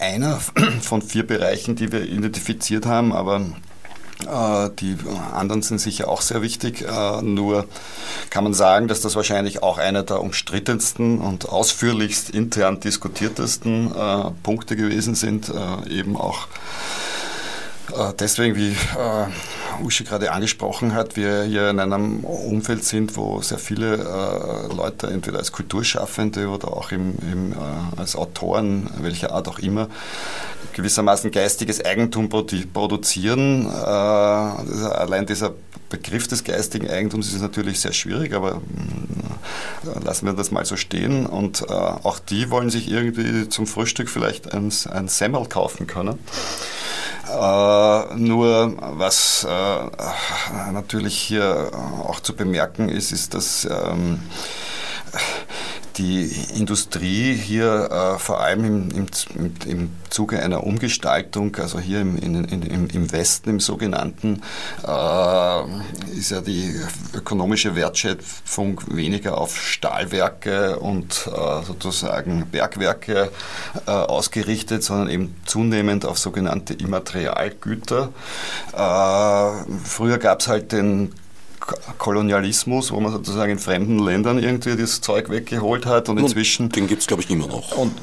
einer 0.00 0.40
von 0.80 1.02
vier 1.02 1.24
Bereichen, 1.24 1.76
die 1.76 1.92
wir 1.92 2.02
identifiziert 2.02 2.86
haben, 2.86 3.12
aber 3.12 3.42
äh, 4.26 4.70
die 4.78 4.96
anderen 5.32 5.62
sind 5.62 5.78
sicher 5.78 6.08
auch 6.08 6.22
sehr 6.22 6.42
wichtig. 6.42 6.82
Äh, 6.82 7.22
nur 7.22 7.66
kann 8.30 8.44
man 8.44 8.54
sagen, 8.54 8.88
dass 8.88 9.00
das 9.00 9.16
wahrscheinlich 9.16 9.62
auch 9.62 9.78
einer 9.78 10.02
der 10.02 10.20
umstrittensten 10.20 11.18
und 11.18 11.48
ausführlichst 11.48 12.30
intern 12.30 12.80
diskutiertesten 12.80 13.94
äh, 13.94 14.30
Punkte 14.42 14.76
gewesen 14.76 15.14
sind, 15.14 15.52
eben 15.88 16.16
auch 16.16 16.46
deswegen, 18.18 18.56
wie 18.56 18.70
äh, 18.70 19.84
Uschi 19.84 20.04
gerade 20.04 20.32
angesprochen 20.32 20.94
hat, 20.94 21.16
wir 21.16 21.42
hier 21.44 21.70
in 21.70 21.80
einem 21.80 22.24
Umfeld 22.24 22.84
sind, 22.84 23.16
wo 23.16 23.40
sehr 23.40 23.58
viele 23.58 23.96
äh, 23.96 24.74
Leute 24.74 25.08
entweder 25.08 25.38
als 25.38 25.52
Kulturschaffende 25.52 26.48
oder 26.48 26.68
auch 26.68 26.92
im, 26.92 27.14
im, 27.32 27.54
als 27.96 28.16
Autoren, 28.16 28.90
welcher 29.00 29.32
Art 29.32 29.48
auch 29.48 29.58
immer, 29.58 29.88
gewissermaßen 30.74 31.30
geistiges 31.30 31.84
Eigentum 31.84 32.28
produzieren. 32.28 33.66
allein 33.66 35.26
dieser 35.26 35.54
Begriff 35.88 36.28
des 36.28 36.44
geistigen 36.44 36.88
Eigentums 36.88 37.32
ist 37.32 37.40
natürlich 37.40 37.80
sehr 37.80 37.92
schwierig, 37.92 38.32
aber 38.34 38.60
lassen 40.04 40.26
wir 40.26 40.32
das 40.34 40.50
mal 40.50 40.64
so 40.64 40.76
stehen. 40.76 41.26
Und 41.26 41.68
auch 41.68 42.18
die 42.18 42.50
wollen 42.50 42.70
sich 42.70 42.90
irgendwie 42.90 43.48
zum 43.48 43.66
Frühstück 43.66 44.08
vielleicht 44.08 44.52
ein, 44.52 44.72
ein 44.90 45.08
Semmel 45.08 45.46
kaufen 45.46 45.86
können. 45.86 46.18
Äh, 47.28 48.14
nur 48.16 48.74
was 48.98 49.44
äh, 49.44 50.72
natürlich 50.72 51.16
hier 51.18 51.70
auch 52.06 52.20
zu 52.20 52.34
bemerken 52.34 52.88
ist, 52.88 53.12
ist, 53.12 53.34
dass 53.34 53.64
ähm, 53.64 54.20
die 56.00 56.30
Industrie 56.56 57.34
hier 57.34 57.90
äh, 57.90 58.18
vor 58.18 58.40
allem 58.40 58.90
im, 58.90 59.06
im, 59.34 59.54
im, 59.66 59.90
Zuge 60.08 60.42
einer 60.42 60.64
Umgestaltung, 60.64 61.54
also 61.56 61.78
hier 61.78 62.00
im, 62.00 62.16
in, 62.18 62.44
in, 62.44 62.88
im 62.88 63.12
Westen, 63.12 63.50
im 63.50 63.60
sogenannten, 63.60 64.42
äh, 64.82 66.18
ist 66.18 66.30
ja 66.30 66.40
die 66.40 66.74
ökonomische 67.14 67.76
Wertschöpfung 67.76 68.80
weniger 68.88 69.38
auf 69.38 69.56
Stahlwerke 69.56 70.80
und 70.80 71.28
äh, 71.28 71.64
sozusagen 71.64 72.46
Bergwerke 72.50 73.30
äh, 73.86 73.90
ausgerichtet, 73.90 74.82
sondern 74.82 75.10
eben 75.10 75.36
zunehmend 75.44 76.04
auf 76.06 76.18
sogenannte 76.18 76.74
Immaterialgüter. 76.74 78.08
Äh, 78.72 79.74
früher 79.84 80.18
gab 80.18 80.40
es 80.40 80.48
halt 80.48 80.72
den 80.72 81.12
Kolonialismus, 81.98 82.90
wo 82.90 83.00
man 83.00 83.12
sozusagen 83.12 83.52
in 83.52 83.58
fremden 83.58 83.98
Ländern 83.98 84.42
irgendwie 84.42 84.76
das 84.76 85.00
Zeug 85.00 85.28
weggeholt 85.28 85.86
hat 85.86 86.08
und 86.08 86.18
inzwischen... 86.18 86.70
Den 86.70 86.86
gibt 86.86 87.02
es, 87.02 87.06
glaube 87.06 87.22
ich, 87.22 87.30
immer 87.30 87.46
noch. 87.46 87.76
Und, 87.76 87.94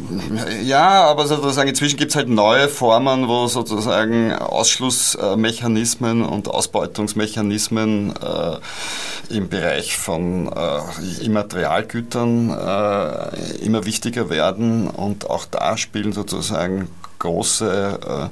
ja, 0.64 1.06
aber 1.06 1.26
sozusagen 1.28 1.68
inzwischen 1.68 1.98
gibt 1.98 2.12
es 2.12 2.16
halt 2.16 2.30
neue 2.30 2.70
Formen, 2.70 3.28
wo 3.28 3.48
sozusagen 3.48 4.34
Ausschlussmechanismen 4.34 6.24
und 6.24 6.48
Ausbeutungsmechanismen 6.48 8.14
äh, 8.16 9.36
im 9.36 9.50
Bereich 9.50 9.98
von 9.98 10.48
äh, 10.48 11.26
Immaterialgütern 11.26 12.50
äh, 12.50 13.66
immer 13.66 13.86
wichtiger 13.86 14.30
werden 14.30 14.88
und 14.88 15.30
auch 15.30 15.46
da 15.46 15.78
spielen 15.78 16.14
sozusagen 16.14 16.90
große 17.20 18.00
äh, 18.08 18.28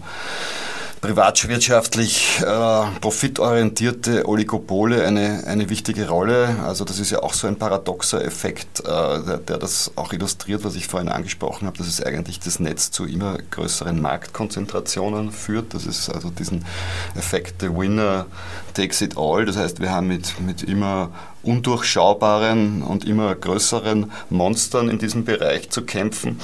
privatwirtschaftlich 1.05 2.41
äh, 2.41 2.99
profitorientierte 2.99 4.27
Oligopole 4.27 5.05
eine, 5.05 5.43
eine 5.45 5.69
wichtige 5.69 6.09
Rolle. 6.09 6.57
Also 6.65 6.83
das 6.83 6.99
ist 6.99 7.11
ja 7.11 7.21
auch 7.21 7.33
so 7.33 7.47
ein 7.47 7.57
paradoxer 7.57 8.23
Effekt, 8.25 8.79
äh, 8.79 8.83
der, 8.83 9.37
der, 9.37 9.57
das 9.57 9.91
auch 9.95 10.13
illustriert, 10.13 10.63
was 10.63 10.75
ich 10.75 10.87
vorhin 10.87 11.09
angesprochen 11.09 11.67
habe, 11.67 11.77
dass 11.77 11.87
es 11.87 12.01
eigentlich 12.03 12.39
das 12.39 12.59
Netz 12.59 12.89
zu 12.89 13.05
immer 13.05 13.37
größeren 13.51 14.01
Marktkonzentrationen 14.01 15.31
führt. 15.31 15.73
Das 15.73 15.85
ist 15.85 16.09
also 16.09 16.29
diesen 16.31 16.65
Effekt, 17.15 17.61
the 17.61 17.69
winner 17.69 18.25
takes 18.73 19.01
it 19.01 19.15
all. 19.17 19.45
Das 19.45 19.57
heißt, 19.57 19.79
wir 19.79 19.91
haben 19.91 20.07
mit, 20.07 20.39
mit 20.39 20.63
immer 20.63 21.11
undurchschaubaren 21.45 22.81
und 22.81 23.05
immer 23.05 23.35
größeren 23.35 24.11
Monstern 24.29 24.89
in 24.89 24.97
diesem 24.97 25.25
Bereich 25.25 25.69
zu 25.69 25.83
kämpfen. 25.83 26.39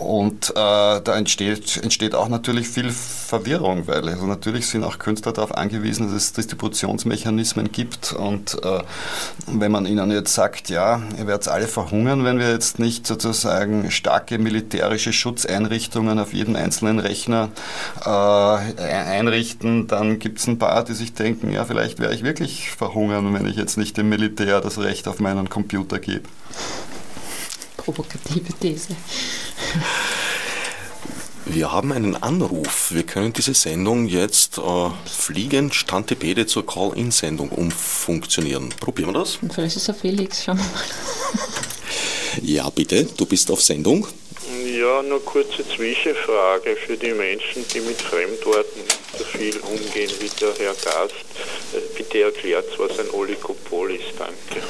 Und 0.00 0.50
äh, 0.50 0.54
da 0.54 1.16
entsteht, 1.16 1.76
entsteht 1.82 2.14
auch 2.14 2.28
natürlich 2.28 2.68
viel 2.68 2.90
Verwirrung, 2.90 3.86
weil 3.86 4.08
also 4.08 4.26
natürlich 4.26 4.66
sind 4.66 4.84
auch 4.84 4.98
Künstler 4.98 5.32
darauf 5.32 5.54
angewiesen, 5.54 6.06
dass 6.06 6.14
es 6.14 6.32
Distributionsmechanismen 6.32 7.70
gibt. 7.72 8.12
Und 8.12 8.56
äh, 8.64 8.80
wenn 9.46 9.70
man 9.70 9.86
ihnen 9.86 10.10
jetzt 10.10 10.34
sagt, 10.34 10.70
ja, 10.70 11.02
ihr 11.18 11.26
werdet 11.26 11.48
alle 11.48 11.68
verhungern, 11.68 12.24
wenn 12.24 12.38
wir 12.38 12.50
jetzt 12.50 12.78
nicht 12.78 13.06
sozusagen 13.06 13.90
starke 13.90 14.38
militärische 14.38 15.12
Schutzeinrichtungen 15.12 16.18
auf 16.18 16.32
jedem 16.32 16.56
einzelnen 16.56 17.00
Rechner 17.00 17.50
äh, 18.04 18.08
einrichten, 18.08 19.88
dann 19.88 20.18
gibt 20.18 20.38
es 20.38 20.46
ein 20.46 20.58
paar, 20.58 20.84
die 20.84 20.94
sich 20.94 21.12
denken, 21.12 21.50
ja, 21.50 21.64
vielleicht 21.64 21.98
werde 21.98 22.14
ich 22.14 22.22
wirklich 22.22 22.70
verhungern, 22.70 23.34
wenn 23.34 23.46
ich 23.46 23.56
jetzt 23.56 23.76
nicht 23.76 23.96
dem 23.96 24.08
Militär 24.08 24.37
das 24.46 24.78
Recht 24.78 25.08
auf 25.08 25.20
meinen 25.20 25.48
Computer 25.48 25.98
gebe. 25.98 26.28
Provokative 27.76 28.52
These. 28.60 28.96
Wir 31.46 31.72
haben 31.72 31.92
einen 31.92 32.14
Anruf. 32.22 32.92
Wir 32.92 33.04
können 33.04 33.32
diese 33.32 33.54
Sendung 33.54 34.06
jetzt 34.06 34.58
äh, 34.58 34.90
fliegend 35.06 35.74
Stantipede 35.74 36.46
zur 36.46 36.66
Call-In-Sendung 36.66 37.48
umfunktionieren. 37.48 38.68
Probieren 38.80 39.14
wir 39.14 39.20
das? 39.20 39.38
Vielleicht 39.54 39.76
ist 39.76 39.88
er 39.88 39.94
Felix, 39.94 40.44
schauen 40.44 40.58
wir 40.58 40.64
mal. 40.64 40.84
ja, 42.42 42.68
bitte, 42.68 43.04
du 43.16 43.24
bist 43.24 43.50
auf 43.50 43.62
Sendung. 43.62 44.06
Ja, 44.66 45.02
nur 45.02 45.24
kurze 45.24 45.66
Zwischenfrage 45.66 46.76
für 46.76 46.98
die 46.98 47.12
Menschen, 47.12 47.64
die 47.72 47.80
mit 47.80 48.00
Fremdworten 48.00 48.80
so 49.18 49.24
viel 49.24 49.56
umgehen 49.58 50.10
wie 50.20 50.30
der 50.40 50.54
Herr 50.58 50.74
Gast. 50.74 51.14
Äh, 51.74 51.96
bitte 51.96 52.22
erklärt, 52.22 52.66
was 52.78 52.98
ein 52.98 53.10
Oligopol 53.10 53.92
ist. 53.92 54.14
Danke. 54.18 54.66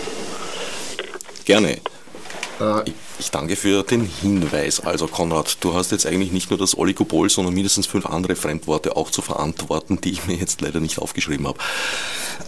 Gerne. 1.44 1.78
Äh, 2.60 2.90
ich 3.18 3.30
danke 3.30 3.56
für 3.56 3.82
den 3.82 4.04
Hinweis. 4.04 4.80
Also 4.80 5.06
Konrad, 5.06 5.58
du 5.60 5.74
hast 5.74 5.90
jetzt 5.92 6.06
eigentlich 6.06 6.32
nicht 6.32 6.50
nur 6.50 6.58
das 6.58 6.76
Oligopol, 6.76 7.28
sondern 7.28 7.54
mindestens 7.54 7.86
fünf 7.86 8.06
andere 8.06 8.36
Fremdworte 8.36 8.96
auch 8.96 9.10
zu 9.10 9.22
verantworten, 9.22 10.00
die 10.00 10.12
ich 10.12 10.26
mir 10.26 10.36
jetzt 10.36 10.60
leider 10.60 10.80
nicht 10.80 10.98
aufgeschrieben 10.98 11.46
habe. 11.46 11.58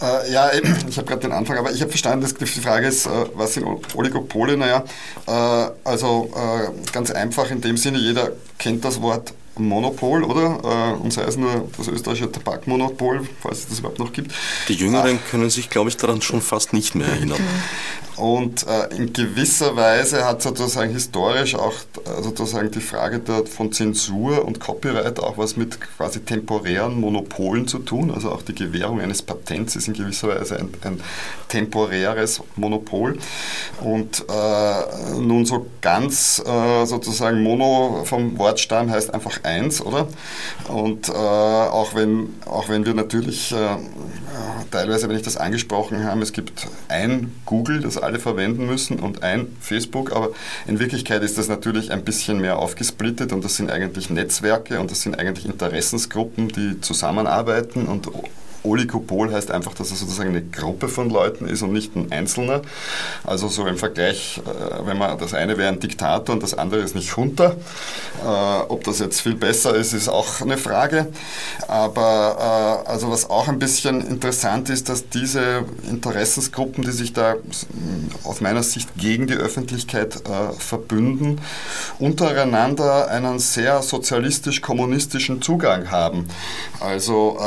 Äh, 0.01 0.31
ja, 0.31 0.53
eben, 0.53 0.73
ich 0.89 0.97
habe 0.97 1.07
gerade 1.07 1.21
den 1.21 1.31
Anfang, 1.31 1.57
aber 1.57 1.71
ich 1.71 1.81
habe 1.81 1.89
verstanden, 1.89 2.21
dass 2.21 2.33
die 2.33 2.45
Frage 2.45 2.87
ist, 2.87 3.05
äh, 3.05 3.09
was 3.35 3.53
sind 3.53 3.65
Oligopole? 3.95 4.57
Naja, 4.57 4.83
äh, 5.27 5.71
also 5.83 6.31
äh, 6.35 6.91
ganz 6.91 7.11
einfach 7.11 7.51
in 7.51 7.61
dem 7.61 7.77
Sinne, 7.77 7.99
jeder 7.99 8.31
kennt 8.57 8.85
das 8.85 9.01
Wort 9.01 9.33
Monopol, 9.57 10.23
oder? 10.23 10.95
Äh, 10.97 11.01
und 11.01 11.11
sei 11.11 11.23
es 11.23 11.37
nur 11.37 11.69
das 11.77 11.87
österreichische 11.87 12.31
Tabakmonopol, 12.31 13.27
falls 13.41 13.59
es 13.59 13.67
das 13.67 13.79
überhaupt 13.79 13.99
noch 13.99 14.13
gibt. 14.13 14.31
Die 14.69 14.75
Jüngeren 14.75 15.17
ah. 15.17 15.29
können 15.29 15.49
sich, 15.49 15.69
glaube 15.69 15.89
ich, 15.89 15.97
daran 15.97 16.21
schon 16.21 16.41
fast 16.41 16.73
nicht 16.73 16.95
mehr 16.95 17.07
erinnern. 17.07 17.41
Und 18.21 18.67
äh, 18.67 18.95
in 18.95 19.13
gewisser 19.13 19.75
Weise 19.75 20.23
hat 20.25 20.43
sozusagen 20.43 20.91
historisch 20.91 21.55
auch 21.55 21.73
äh, 21.73 22.21
sozusagen 22.21 22.69
die 22.69 22.79
Frage 22.79 23.17
der, 23.17 23.47
von 23.47 23.71
Zensur 23.71 24.45
und 24.45 24.59
Copyright 24.59 25.19
auch 25.19 25.39
was 25.39 25.57
mit 25.57 25.81
quasi 25.97 26.19
temporären 26.19 26.99
Monopolen 26.99 27.67
zu 27.67 27.79
tun. 27.79 28.11
Also 28.11 28.31
auch 28.31 28.43
die 28.43 28.53
Gewährung 28.53 29.01
eines 29.01 29.23
Patents 29.23 29.75
ist 29.75 29.87
in 29.87 29.95
gewisser 29.95 30.27
Weise 30.27 30.59
ein, 30.59 30.69
ein 30.83 31.01
temporäres 31.47 32.41
Monopol. 32.57 33.17
Und 33.81 34.23
äh, 34.29 35.19
nun 35.19 35.47
so 35.47 35.65
ganz 35.81 36.43
äh, 36.45 36.85
sozusagen 36.85 37.41
Mono 37.41 38.03
vom 38.05 38.37
Wortstamm 38.37 38.91
heißt 38.91 39.15
einfach 39.15 39.43
eins, 39.43 39.83
oder? 39.83 40.07
Und 40.67 41.09
äh, 41.09 41.11
auch, 41.11 41.95
wenn, 41.95 42.35
auch 42.45 42.69
wenn 42.69 42.85
wir 42.85 42.93
natürlich 42.93 43.51
äh, 43.51 43.77
teilweise, 44.69 45.09
wenn 45.09 45.15
ich 45.15 45.23
das 45.23 45.37
angesprochen 45.37 46.03
habe, 46.03 46.21
es 46.21 46.33
gibt 46.33 46.67
ein 46.87 47.35
Google, 47.47 47.81
das 47.81 47.97
alle 47.97 48.10
verwenden 48.19 48.65
müssen 48.65 48.99
und 48.99 49.23
ein 49.23 49.47
Facebook, 49.59 50.11
aber 50.11 50.29
in 50.67 50.79
Wirklichkeit 50.79 51.23
ist 51.23 51.37
das 51.37 51.47
natürlich 51.47 51.91
ein 51.91 52.03
bisschen 52.03 52.39
mehr 52.39 52.59
aufgesplittet 52.59 53.33
und 53.33 53.43
das 53.43 53.55
sind 53.55 53.71
eigentlich 53.71 54.09
Netzwerke 54.09 54.79
und 54.79 54.91
das 54.91 55.01
sind 55.01 55.17
eigentlich 55.19 55.45
Interessensgruppen, 55.45 56.49
die 56.49 56.81
zusammenarbeiten 56.81 57.85
und 57.85 58.07
Oligopol 58.63 59.33
heißt 59.33 59.51
einfach, 59.51 59.73
dass 59.73 59.91
es 59.91 59.99
sozusagen 59.99 60.29
eine 60.29 60.43
Gruppe 60.43 60.87
von 60.87 61.09
Leuten 61.09 61.47
ist 61.47 61.61
und 61.61 61.73
nicht 61.73 61.95
ein 61.95 62.11
Einzelner. 62.11 62.61
Also 63.23 63.47
so 63.47 63.65
im 63.65 63.77
Vergleich, 63.77 64.39
äh, 64.45 64.85
wenn 64.85 64.97
man 64.97 65.17
das 65.17 65.33
eine 65.33 65.57
wäre 65.57 65.69
ein 65.69 65.79
Diktator 65.79 66.35
und 66.35 66.43
das 66.43 66.53
andere 66.53 66.81
ist 66.81 66.95
nicht 66.95 67.15
Junta. 67.15 67.55
Äh, 68.23 68.27
ob 68.67 68.83
das 68.83 68.99
jetzt 68.99 69.21
viel 69.21 69.35
besser 69.35 69.75
ist, 69.75 69.93
ist 69.93 70.09
auch 70.09 70.41
eine 70.41 70.57
Frage. 70.57 71.07
Aber 71.67 72.83
äh, 72.85 72.89
also 72.89 73.09
was 73.09 73.29
auch 73.29 73.47
ein 73.47 73.59
bisschen 73.59 74.05
interessant 74.07 74.69
ist, 74.69 74.89
dass 74.89 75.09
diese 75.09 75.63
Interessensgruppen, 75.89 76.83
die 76.83 76.91
sich 76.91 77.13
da 77.13 77.35
aus 78.23 78.41
meiner 78.41 78.63
Sicht 78.63 78.89
gegen 78.97 79.27
die 79.27 79.33
Öffentlichkeit 79.33 80.21
verbünden, 80.57 81.41
untereinander 81.99 83.09
einen 83.09 83.39
sehr 83.39 83.81
sozialistisch-kommunistischen 83.81 85.41
Zugang 85.41 85.91
haben. 85.91 86.27
Also 86.79 87.37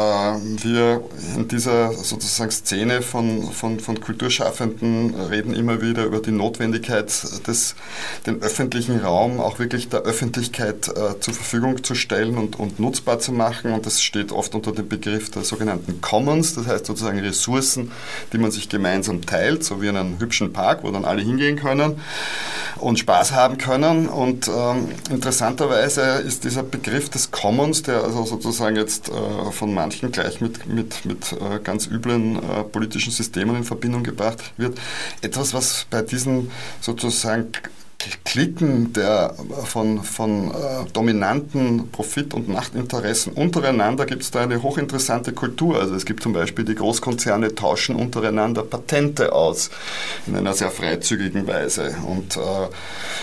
wir 0.62 1.03
in 1.36 1.48
dieser 1.48 1.92
sozusagen 1.92 2.50
Szene 2.50 3.02
von, 3.02 3.50
von, 3.52 3.80
von 3.80 4.00
Kulturschaffenden 4.00 5.14
reden 5.14 5.54
immer 5.54 5.80
wieder 5.80 6.04
über 6.04 6.20
die 6.20 6.30
Notwendigkeit, 6.30 7.12
des, 7.46 7.74
den 8.26 8.42
öffentlichen 8.42 9.00
Raum 9.00 9.40
auch 9.40 9.58
wirklich 9.58 9.88
der 9.88 10.00
Öffentlichkeit 10.00 10.88
äh, 10.88 11.20
zur 11.20 11.34
Verfügung 11.34 11.82
zu 11.82 11.94
stellen 11.94 12.36
und, 12.36 12.58
und 12.58 12.78
nutzbar 12.80 13.18
zu 13.18 13.32
machen. 13.32 13.72
Und 13.72 13.86
das 13.86 14.02
steht 14.02 14.32
oft 14.32 14.54
unter 14.54 14.72
dem 14.72 14.88
Begriff 14.88 15.30
der 15.30 15.44
sogenannten 15.44 16.00
Commons, 16.00 16.54
das 16.54 16.66
heißt 16.66 16.86
sozusagen 16.86 17.18
Ressourcen, 17.18 17.92
die 18.32 18.38
man 18.38 18.50
sich 18.50 18.68
gemeinsam 18.68 19.24
teilt, 19.24 19.64
so 19.64 19.82
wie 19.82 19.88
in 19.88 19.96
einem 19.96 20.18
hübschen 20.18 20.52
Park, 20.52 20.84
wo 20.84 20.90
dann 20.90 21.04
alle 21.04 21.22
hingehen 21.22 21.56
können 21.56 22.00
und 22.76 22.98
Spaß 22.98 23.32
haben 23.32 23.58
können. 23.58 24.08
Und 24.08 24.48
ähm, 24.48 24.88
interessanterweise 25.10 26.02
ist 26.26 26.44
dieser 26.44 26.62
Begriff 26.62 27.08
des 27.08 27.30
Commons, 27.30 27.82
der 27.82 28.04
also 28.04 28.24
sozusagen 28.24 28.76
jetzt 28.76 29.08
äh, 29.08 29.50
von 29.52 29.72
manchen 29.74 30.12
gleich 30.12 30.40
mit, 30.40 30.66
mit 30.66 30.93
mit, 31.04 31.32
äh, 31.32 31.58
ganz 31.62 31.86
üblen 31.86 32.36
äh, 32.36 32.64
politischen 32.64 33.12
Systemen 33.12 33.56
in 33.56 33.64
Verbindung 33.64 34.02
gebracht 34.02 34.52
wird. 34.56 34.78
Etwas, 35.20 35.54
was 35.54 35.86
bei 35.90 36.02
diesen 36.02 36.50
sozusagen 36.80 37.52
Klicken 38.24 38.92
der, 38.92 39.34
von, 39.64 40.02
von 40.02 40.50
äh, 40.50 40.90
dominanten 40.92 41.90
Profit- 41.90 42.34
und 42.34 42.48
Machtinteressen 42.48 43.32
untereinander 43.32 44.06
gibt 44.06 44.22
es 44.22 44.30
da 44.30 44.42
eine 44.42 44.62
hochinteressante 44.62 45.32
Kultur. 45.32 45.80
Also 45.80 45.94
es 45.94 46.04
gibt 46.04 46.22
zum 46.22 46.32
Beispiel 46.32 46.64
die 46.64 46.74
Großkonzerne 46.74 47.54
tauschen 47.54 47.96
untereinander 47.96 48.62
Patente 48.62 49.32
aus 49.32 49.70
in 50.26 50.36
einer 50.36 50.54
sehr 50.54 50.70
freizügigen 50.70 51.46
Weise. 51.46 51.96
Und 52.06 52.36
äh, 52.36 52.40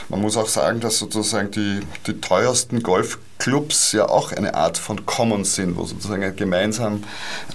man 0.09 0.21
muss 0.21 0.37
auch 0.37 0.47
sagen, 0.47 0.79
dass 0.79 0.97
sozusagen 0.97 1.51
die, 1.51 1.81
die 2.07 2.19
teuersten 2.19 2.81
Golf 2.81 3.19
Clubs 3.41 3.91
ja 3.93 4.07
auch 4.07 4.31
eine 4.31 4.53
Art 4.53 4.77
von 4.77 5.03
Commons 5.07 5.55
sind, 5.55 5.75
wo 5.75 5.83
sozusagen 5.83 6.36
gemeinsam 6.36 7.03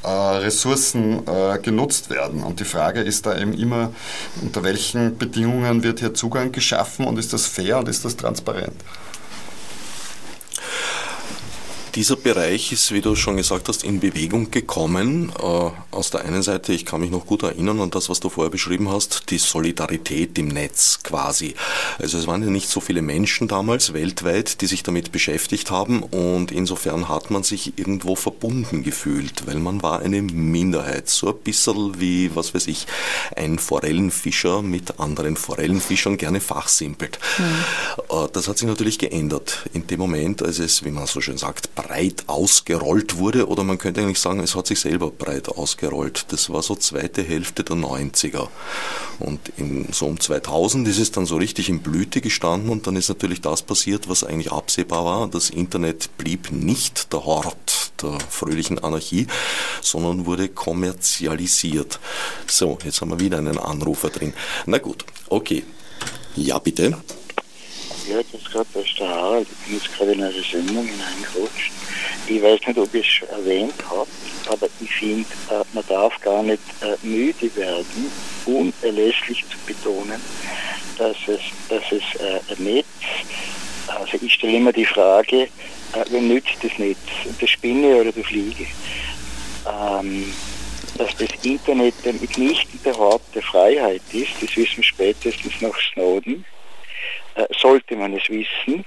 äh, 0.02 0.09
Ressourcen 0.09 1.23
äh, 1.28 1.61
genutzt 1.61 2.11
werden. 2.11 2.43
Und 2.43 2.59
die 2.59 2.64
Frage 2.64 3.02
ist 3.02 3.25
da 3.25 3.38
eben 3.38 3.52
immer, 3.52 3.93
unter 4.43 4.64
welchen 4.64 5.16
Bedingungen 5.16 5.85
wird 5.85 6.00
hier 6.00 6.12
Zugang 6.12 6.50
geschaffen 6.50 7.07
und 7.07 7.21
ist 7.21 7.33
das 7.33 7.47
fair 7.47 7.78
und 7.78 7.88
ist 7.88 8.05
das 8.05 8.16
transparent? 8.16 8.75
Dieser 11.97 12.17
Bereich 12.17 12.73
ist, 12.73 12.93
wie 12.93 13.00
du 13.00 13.17
schon 13.17 13.38
gesagt 13.38 13.69
hast, 13.69 13.83
in 13.83 14.00
Bewegung 14.00 14.50
gekommen. 14.50 15.33
Äh, 15.41 15.71
aus 15.91 16.11
der 16.11 16.26
einen 16.26 16.43
Seite, 16.43 16.75
ich 16.75 16.85
kann 16.85 17.00
mich 17.00 17.11
noch 17.11 17.25
gut 17.25 17.43
erinnern 17.43 17.81
an 17.81 17.91
das, 17.91 18.11
was 18.11 18.21
du 18.21 18.29
vorher 18.29 18.50
beschrieben 18.50 18.91
hast, 18.91 19.31
die 19.31 19.38
Solidarität 19.38 20.38
im 20.38 20.49
Netz 20.49 20.99
quasi. 21.03 21.55
Also 21.99 22.19
es 22.19 22.26
waren 22.26 22.43
ja 22.43 22.50
nicht 22.50 22.69
so 22.69 22.81
viele 22.81 23.00
Menschen 23.00 23.49
damals 23.49 23.95
weltweit, 23.95 24.61
die 24.61 24.67
sich 24.67 24.83
damit 24.83 25.11
beschäftigt 25.11 25.71
haben 25.71 26.03
und 26.03 26.53
insofern 26.53 27.09
hat 27.09 27.31
man 27.31 27.45
sich 27.45 27.79
irgendwo 27.79 28.15
verbunden 28.15 28.83
gefühlt, 28.83 29.47
weil 29.47 29.57
man 29.57 29.83
war 29.83 30.00
eine 30.00 30.21
Minderheit. 30.21 31.09
So 31.09 31.29
ein 31.29 31.38
bisschen 31.43 31.99
wie, 31.99 32.31
was 32.37 32.55
weiß 32.55 32.67
ich, 32.67 32.87
ein 33.37 33.59
Forellenfischer 33.59 34.61
mit 34.61 35.00
anderen 35.00 35.37
Forellenfischern 35.37 36.19
gerne 36.19 36.43
fachsimpelt. 36.43 37.19
Mhm. 37.38 38.29
Das 38.35 38.49
hat 38.49 38.59
sich 38.59 38.69
natürlich 38.69 38.99
geändert 38.99 39.65
in 39.73 39.87
dem 39.87 39.99
Moment, 39.99 40.43
als 40.43 40.59
es, 40.59 40.85
wie 40.85 40.91
man 40.91 41.06
so 41.06 41.23
schön 41.23 41.39
sagt, 41.39 41.75
breit 41.86 42.25
ausgerollt 42.26 43.18
wurde 43.18 43.49
oder 43.49 43.62
man 43.62 43.78
könnte 43.78 44.00
eigentlich 44.00 44.18
sagen, 44.18 44.40
es 44.40 44.56
hat 44.56 44.66
sich 44.66 44.80
selber 44.80 45.10
breit 45.10 45.49
ausgerollt. 45.49 46.26
Das 46.28 46.50
war 46.50 46.62
so 46.62 46.75
zweite 46.75 47.22
Hälfte 47.22 47.62
der 47.62 47.76
90er. 47.76 48.49
Und 49.20 49.40
in, 49.56 49.86
so 49.92 50.06
um 50.06 50.18
2000 50.18 50.88
ist 50.88 50.99
es 50.99 51.12
dann 51.12 51.26
so 51.26 51.36
richtig 51.36 51.68
in 51.68 51.80
Blüte 51.80 52.20
gestanden 52.20 52.70
und 52.70 52.86
dann 52.86 52.96
ist 52.96 53.08
natürlich 53.08 53.40
das 53.40 53.62
passiert, 53.62 54.08
was 54.08 54.25
eigentlich 54.25 54.52
absehbar 54.52 55.04
war. 55.04 55.28
Das 55.28 55.50
Internet 55.50 56.16
blieb 56.18 56.50
nicht 56.50 57.12
der 57.12 57.25
Hort 57.25 57.92
der 58.02 58.18
fröhlichen 58.28 58.78
Anarchie, 58.78 59.26
sondern 59.80 60.26
wurde 60.26 60.49
kommerzialisiert. 60.49 62.00
So, 62.46 62.78
jetzt 62.84 63.00
haben 63.00 63.10
wir 63.10 63.20
wieder 63.20 63.38
einen 63.38 63.58
Anrufer 63.58 64.10
drin. 64.10 64.34
Na 64.66 64.78
gut, 64.78 65.04
okay. 65.28 65.62
Ja, 66.34 66.58
bitte. 66.58 66.99
Ja, 68.08 68.19
jetzt 68.19 68.50
gerade 68.52 68.66
bei 68.73 68.84
der 69.00 69.08
Harald, 69.08 69.49
ich 69.50 69.66
bin 69.66 69.75
jetzt 69.75 69.92
gerade 69.97 70.12
in 70.12 70.23
eine 70.23 70.32
Sendung 70.32 70.86
hineingerutscht. 70.86 71.73
Ich 72.28 72.40
weiß 72.40 72.60
nicht, 72.64 72.78
ob 72.78 72.95
ich 72.95 73.21
es 73.23 73.28
erwähnt 73.28 73.75
habe, 73.90 74.06
aber 74.49 74.69
ich 74.80 74.90
finde, 74.92 75.28
äh, 75.50 75.64
man 75.73 75.84
darf 75.88 76.21
gar 76.21 76.42
nicht 76.45 76.62
äh, 76.82 76.97
müde 77.04 77.54
werden, 77.56 78.12
unerlässlich 78.45 79.45
zu 79.50 79.58
betonen, 79.66 80.21
dass 80.99 81.16
es, 81.26 81.40
dass 81.69 81.82
es 81.90 82.21
äh, 82.21 82.62
Netz, 82.62 82.86
also 83.88 84.19
ich 84.21 84.34
stelle 84.34 84.56
immer 84.58 84.73
die 84.73 84.86
Frage, 84.86 85.42
äh, 85.42 85.49
wem 86.10 86.28
nützt 86.28 86.58
das 86.62 86.78
Netz? 86.78 86.99
Der 87.40 87.47
Spinne 87.49 87.97
oder 87.97 88.12
der 88.12 88.25
Fliege? 88.25 88.66
Ähm, 89.66 90.32
dass 90.97 91.16
das 91.16 91.30
Internet 91.42 91.95
der 92.04 92.12
mitnichtende 92.12 92.97
Hort 92.97 93.23
der 93.34 93.42
Freiheit 93.42 94.02
ist, 94.12 94.30
das 94.40 94.56
wissen 94.56 94.76
wir 94.76 94.84
spätestens 94.84 95.60
nach 95.60 95.76
Snowden. 95.92 96.45
Äh, 97.36 97.46
sollte 97.58 97.96
man 97.96 98.14
es 98.14 98.28
wissen. 98.30 98.84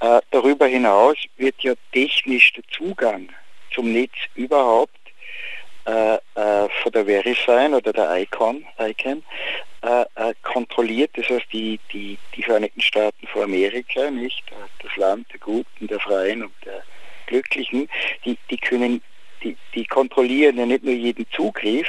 Äh, 0.00 0.20
darüber 0.30 0.66
hinaus 0.66 1.16
wird 1.36 1.56
ja 1.60 1.74
technisch 1.92 2.52
der 2.52 2.62
Zugang 2.70 3.28
zum 3.74 3.92
Netz 3.92 4.12
überhaupt 4.36 4.94
äh, 5.84 6.18
von 6.34 6.92
der 6.92 7.06
VeriSign 7.06 7.74
oder 7.74 7.92
der 7.92 8.20
ICON, 8.20 8.64
äh, 8.78 10.34
kontrolliert. 10.42 11.10
Das 11.14 11.28
heißt, 11.28 11.46
die, 11.52 11.80
die, 11.92 12.16
die 12.36 12.42
Vereinigten 12.42 12.80
Staaten 12.80 13.26
von 13.26 13.42
Amerika, 13.42 14.10
nicht 14.10 14.44
das 14.82 14.94
Land 14.96 15.26
der 15.32 15.40
Guten, 15.40 15.86
der 15.88 15.98
Freien 15.98 16.44
und 16.44 16.54
der 16.64 16.82
Glücklichen, 17.26 17.88
die, 18.24 18.38
die 18.48 18.58
können, 18.58 19.02
die, 19.42 19.56
die 19.74 19.86
kontrollieren 19.86 20.56
ja 20.58 20.66
nicht 20.66 20.84
nur 20.84 20.94
jeden 20.94 21.26
Zugriff, 21.32 21.88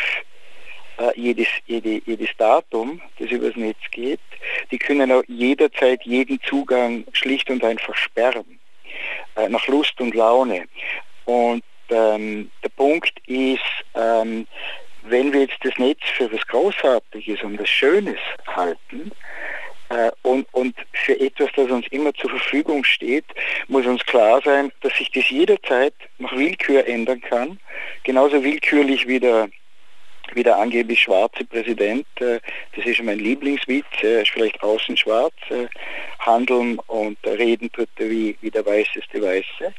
jedes, 1.16 1.48
jede, 1.66 2.02
jedes 2.06 2.30
Datum, 2.38 3.02
das 3.20 3.30
übers 3.32 3.56
Netz 3.56 3.80
geht. 3.92 4.20
Die 4.72 4.78
können 4.78 5.12
auch 5.12 5.24
jederzeit 5.28 6.04
jeden 6.04 6.40
Zugang 6.42 7.06
schlicht 7.14 7.50
und 7.50 7.64
einfach 7.64 7.96
sperren, 7.96 8.60
äh, 9.36 9.50
nach 9.50 9.66
Lust 9.68 10.00
und 10.02 10.16
Laune. 10.16 10.66
Und 11.26 11.64
ähm, 11.90 12.52
der 12.64 12.70
Punkt 12.70 13.14
ist, 13.28 13.62
ähm, 13.96 14.48
wenn 15.04 15.34
wir 15.34 15.42
jetzt 15.42 15.58
das 15.64 15.78
Netz 15.78 16.02
für 16.16 16.32
was 16.32 16.46
Großartiges 16.48 17.42
und 17.44 17.60
was 17.60 17.70
Schönes 17.70 18.20
halten, 18.48 19.12
äh, 19.90 20.12
und, 20.22 20.48
und 20.54 20.76
für 20.94 21.20
etwas, 21.20 21.50
das 21.56 21.70
uns 21.70 21.88
immer 21.88 22.14
zur 22.14 22.30
Verfügung 22.30 22.84
steht, 22.84 23.26
muss 23.68 23.86
uns 23.86 24.06
klar 24.06 24.40
sein, 24.44 24.72
dass 24.82 24.96
sich 24.96 25.12
das 25.12 25.28
jederzeit 25.30 25.96
nach 26.20 26.32
Willkür 26.36 26.88
ändern 26.88 27.22
kann, 27.22 27.60
genauso 28.04 28.44
willkürlich 28.44 29.08
wie 29.08 29.20
der 29.20 29.50
wie 30.36 30.44
der 30.44 30.58
angeblich 30.58 31.02
schwarze 31.02 31.46
Präsident, 31.46 32.06
äh, 32.20 32.40
das 32.76 32.86
ist 32.86 33.04
mein 33.04 33.20
Lieblingswitz, 33.20 33.86
er 34.02 34.22
ist 34.22 34.32
vielleicht 34.32 34.62
außen 34.62 34.98
schwarz, 34.98 35.34
äh, 35.50 35.68
handeln 36.20 36.80
und 36.88 37.18
reden 37.26 37.72
tut 37.72 37.90
er 37.98 38.10
wie, 38.10 38.38
wie 38.42 38.52
der 38.52 38.66
weißeste 38.66 39.22
Weiße. 39.22 39.74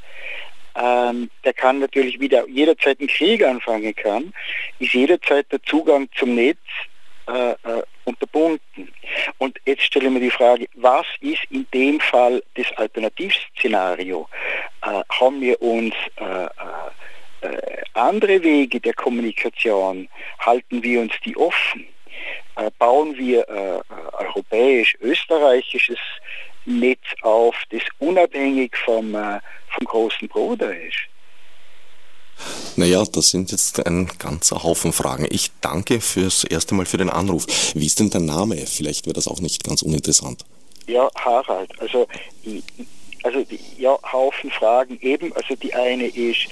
Ähm, 0.77 1.31
der 1.45 1.53
kann 1.53 1.81
natürlich 1.81 2.21
wieder 2.21 2.49
jederzeit 2.49 3.01
einen 3.01 3.09
Krieg 3.09 3.45
anfangen 3.45 3.95
kann, 3.95 4.33
ist 4.79 4.95
jederzeit 4.95 5.51
der 5.51 5.63
Zugang 5.65 6.09
zum 6.17 6.35
Netz 6.35 6.59
äh, 7.29 7.51
äh, 7.53 7.83
unterbunden. 8.05 8.93
Und 9.39 9.59
jetzt 9.65 9.83
stelle 9.83 10.07
ich 10.07 10.13
mir 10.13 10.21
die 10.21 10.31
Frage, 10.31 10.67
was 10.75 11.07
ist 11.21 11.45
in 11.51 11.67
dem 11.73 12.01
Fall 12.01 12.43
das 12.55 12.67
Alternativszenario? 12.77 14.29
Äh, 14.83 15.03
haben 15.11 15.41
wir 15.41 15.61
uns 15.61 15.95
äh, 16.17 16.25
äh, 16.25 16.49
andere 17.95 18.43
Wege 18.43 18.81
der 18.81 18.95
Kommunikation, 18.95 20.09
halten 20.39 20.83
wir 20.83 21.01
uns 21.01 21.13
die 21.25 21.37
offen? 21.37 21.87
Äh, 22.57 22.71
bauen 22.79 23.17
wir 23.17 23.49
äh, 23.49 23.81
europäisch-österreichisches 24.25 25.99
Netz 26.67 27.01
auf, 27.23 27.55
das 27.71 27.83
unabhängig 27.99 28.77
vom, 28.85 29.13
vom 29.13 29.87
großen 29.87 30.29
Bruder 30.29 30.77
ist? 30.77 30.99
Naja, 32.77 33.05
das 33.05 33.29
sind 33.29 33.51
jetzt 33.51 33.85
ein 33.87 34.09
ganzer 34.19 34.63
Haufen 34.63 34.93
Fragen. 34.93 35.27
Ich 35.31 35.51
danke 35.61 36.01
fürs 36.01 36.45
erste 36.45 36.75
Mal 36.75 36.87
für 36.87 36.97
den 36.97 37.11
Anruf. 37.11 37.47
Wie 37.75 37.87
ist 37.87 38.01
denn 38.01 38.11
dein 38.11 38.25
Name? 38.25 38.57
Vielleicht 38.67 39.07
wäre 39.07 39.15
das 39.15 39.29
auch 39.29 39.41
nicht 39.41 39.65
ganz 39.65 39.83
uninteressant. 39.83 40.45
Ja, 40.87 41.09
Harald. 41.17 41.71
Also, 41.81 42.07
ich, 42.43 42.63
also 43.23 43.45
ja, 43.79 43.99
Haufen 44.13 44.51
Fragen 44.51 44.99
eben. 45.01 45.33
Also 45.35 45.55
die 45.57 45.73
eine 45.75 46.07
ist, 46.07 46.47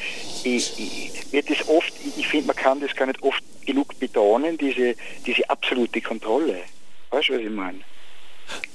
ich, 0.44 0.72
ich, 0.78 1.32
wird 1.32 1.50
das 1.50 1.66
oft, 1.68 1.92
ich 2.16 2.26
finde, 2.26 2.48
man 2.48 2.56
kann 2.56 2.80
das 2.80 2.94
gar 2.94 3.06
nicht 3.06 3.22
oft 3.22 3.42
genug 3.64 3.98
betonen, 3.98 4.56
diese, 4.56 4.94
diese 5.26 5.48
absolute 5.48 6.00
Kontrolle. 6.00 6.60
Weißt 7.10 7.28
du, 7.28 7.34
was 7.34 7.40
ich 7.40 7.50
meine? 7.50 7.80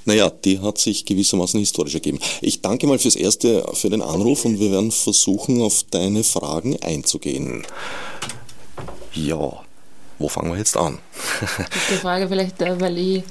Naja, 0.06 0.29
die 0.29 0.60
hat 0.60 0.77
sich 0.77 1.06
gewissermaßen 1.06 1.60
historisch 1.60 1.95
ergeben. 1.95 2.19
Ich 2.41 2.62
danke 2.62 2.86
mal 2.88 2.99
fürs 2.99 3.15
Erste 3.15 3.65
für 3.73 3.89
den 3.89 4.01
Anruf 4.01 4.45
und 4.45 4.60
wir 4.60 4.71
werden 4.71 4.91
versuchen, 4.91 5.62
auf 5.62 5.84
deine 5.89 6.23
Fragen 6.23 6.82
einzugehen. 6.82 7.65
Ja, 9.13 9.63
wo 10.19 10.28
fangen 10.30 10.52
wir 10.52 10.58
jetzt 10.58 10.78
an? 10.78 10.99
Die 11.91 11.97
Frage 11.97 12.28
vielleicht, 12.28 12.62
äh, 12.62 12.80
weil 12.80 12.97
ich, 12.97 13.23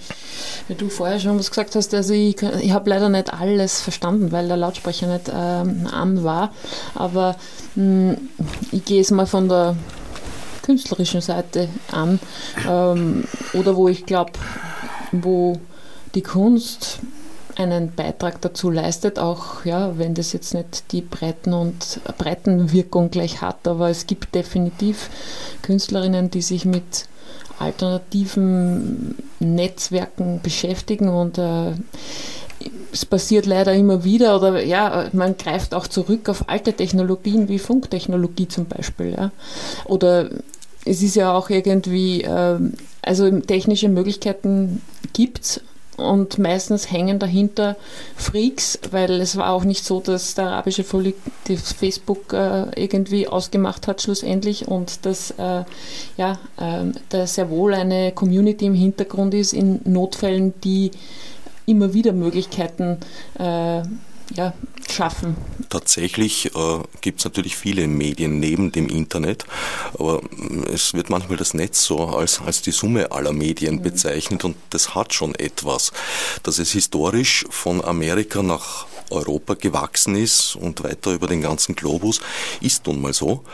weil 0.69 0.77
du 0.77 0.89
vorher 0.89 1.21
schon 1.21 1.39
was 1.39 1.51
gesagt 1.51 1.75
hast, 1.75 1.95
also 1.95 2.13
ich, 2.13 2.41
ich 2.43 2.73
habe 2.73 2.91
leider 2.91 3.09
nicht 3.09 3.33
alles 3.33 3.81
verstanden, 3.81 4.33
weil 4.33 4.49
der 4.49 4.57
Lautsprecher 4.57 5.07
nicht 5.07 5.31
ähm, 5.33 5.87
an 5.91 6.25
war, 6.25 6.53
aber 6.95 7.37
mh, 7.75 8.15
hm, 8.15 8.29
ich 8.73 8.85
gehe 8.85 9.01
es 9.01 9.11
mal 9.11 9.27
von 9.27 9.49
der 9.49 9.77
künstlerischen 10.63 11.21
Seite 11.21 11.69
an 11.91 12.21
ähm, 12.69 13.25
oder 13.53 13.77
wo 13.77 13.89
ich 13.89 14.07
glaube, 14.07 14.33
wo 15.11 15.59
die 16.15 16.23
Kunst 16.23 17.01
einen 17.63 17.93
Beitrag 17.93 18.41
dazu 18.41 18.71
leistet, 18.71 19.19
auch 19.19 19.65
ja, 19.65 19.99
wenn 19.99 20.15
das 20.15 20.33
jetzt 20.33 20.55
nicht 20.55 20.93
die 20.93 21.03
Breiten 21.03 21.53
und 21.53 22.01
Breitenwirkung 22.19 23.11
gleich 23.11 23.41
hat, 23.41 23.67
aber 23.67 23.89
es 23.91 24.07
gibt 24.07 24.35
definitiv 24.35 25.11
Künstlerinnen, 25.63 26.31
die 26.31 26.43
sich 26.43 26.65
mit 26.65 27.07
alternativen 27.59 29.15
Netzwerken 29.41 30.41
beschäftigen 30.43 31.09
und 31.09 31.39
äh, 31.39 31.73
es 32.93 33.07
passiert 33.07 33.47
leider 33.47 33.73
immer 33.73 34.05
wieder 34.05 34.37
oder 34.37 34.63
ja, 34.63 35.09
man 35.13 35.37
greift 35.37 35.75
auch 35.75 35.87
zurück 35.87 36.29
auf 36.29 36.49
alte 36.49 36.73
Technologien 36.73 37.49
wie 37.49 37.59
Funktechnologie 37.59 38.49
zum 38.49 38.67
Beispiel. 38.67 39.15
Ja. 39.17 39.31
Oder 39.87 40.31
es 40.85 41.03
ist 41.03 41.17
ja 41.17 41.33
auch 41.33 41.51
irgendwie, 41.51 42.23
äh, 42.23 42.59
also 43.03 43.41
technische 43.41 43.89
Möglichkeiten 43.89 44.83
gibt 45.13 45.41
es 45.41 45.61
und 45.97 46.39
meistens 46.39 46.91
hängen 46.91 47.19
dahinter 47.19 47.77
Freaks, 48.17 48.79
weil 48.91 49.21
es 49.21 49.37
war 49.37 49.51
auch 49.51 49.65
nicht 49.65 49.85
so, 49.85 50.01
dass 50.01 50.35
der 50.35 50.47
arabische 50.47 50.85
Volk 50.85 51.15
das 51.49 51.73
Facebook 51.73 52.33
äh, 52.33 52.67
irgendwie 52.81 53.29
ausgemacht 53.29 53.87
hat 53.87 54.03
schlussendlich 54.03 54.69
und 54.69 55.05
dass 55.05 55.33
äh, 55.33 55.65
ja, 56.17 56.39
äh, 56.59 56.93
da 57.11 57.27
sehr 57.27 57.51
wohl 57.51 57.75
eine 57.75 58.13
Community 58.13 58.67
im 58.67 58.75
Hintergrund 58.75 59.35
ist 59.35 59.53
in 59.53 59.81
Notfällen, 59.85 60.55
die 60.63 60.93
immer 61.67 61.95
wieder 61.95 62.13
Möglichkeiten 62.13 62.99
äh, 63.39 63.83
ja, 64.35 64.53
schaffen. 64.91 65.37
Tatsächlich 65.69 66.55
äh, 66.55 66.81
gibt 67.01 67.21
es 67.21 67.25
natürlich 67.25 67.57
viele 67.57 67.87
Medien 67.87 68.41
neben 68.41 68.73
dem 68.73 68.89
Internet, 68.89 69.45
aber 69.95 70.23
mm, 70.23 70.65
es 70.73 70.95
wird 70.95 71.11
manchmal 71.11 71.37
das 71.37 71.55
Netz 71.55 71.85
so 71.85 72.07
als, 72.07 72.41
als 72.41 72.63
die 72.63 72.73
Summe 72.73 73.13
aller 73.13 73.33
Medien 73.33 73.77
mhm. 73.77 73.83
bezeichnet 73.83 74.45
und 74.45 74.57
das 74.71 74.95
hat 74.95 75.15
schon 75.15 75.35
etwas, 75.35 75.93
dass 76.43 76.59
es 76.59 76.73
historisch 76.73 77.45
von 77.51 77.85
Amerika 77.85 78.43
nach 78.43 78.87
Europa 79.13 79.55
gewachsen 79.55 80.17
ist 80.17 80.57
und 80.57 80.83
weiter 80.83 81.13
über 81.13 81.27
den 81.27 81.41
ganzen 81.41 81.75
Globus, 81.75 82.21
ist 82.61 82.87
nun 82.87 83.01
mal 83.01 83.13
so, 83.13 83.45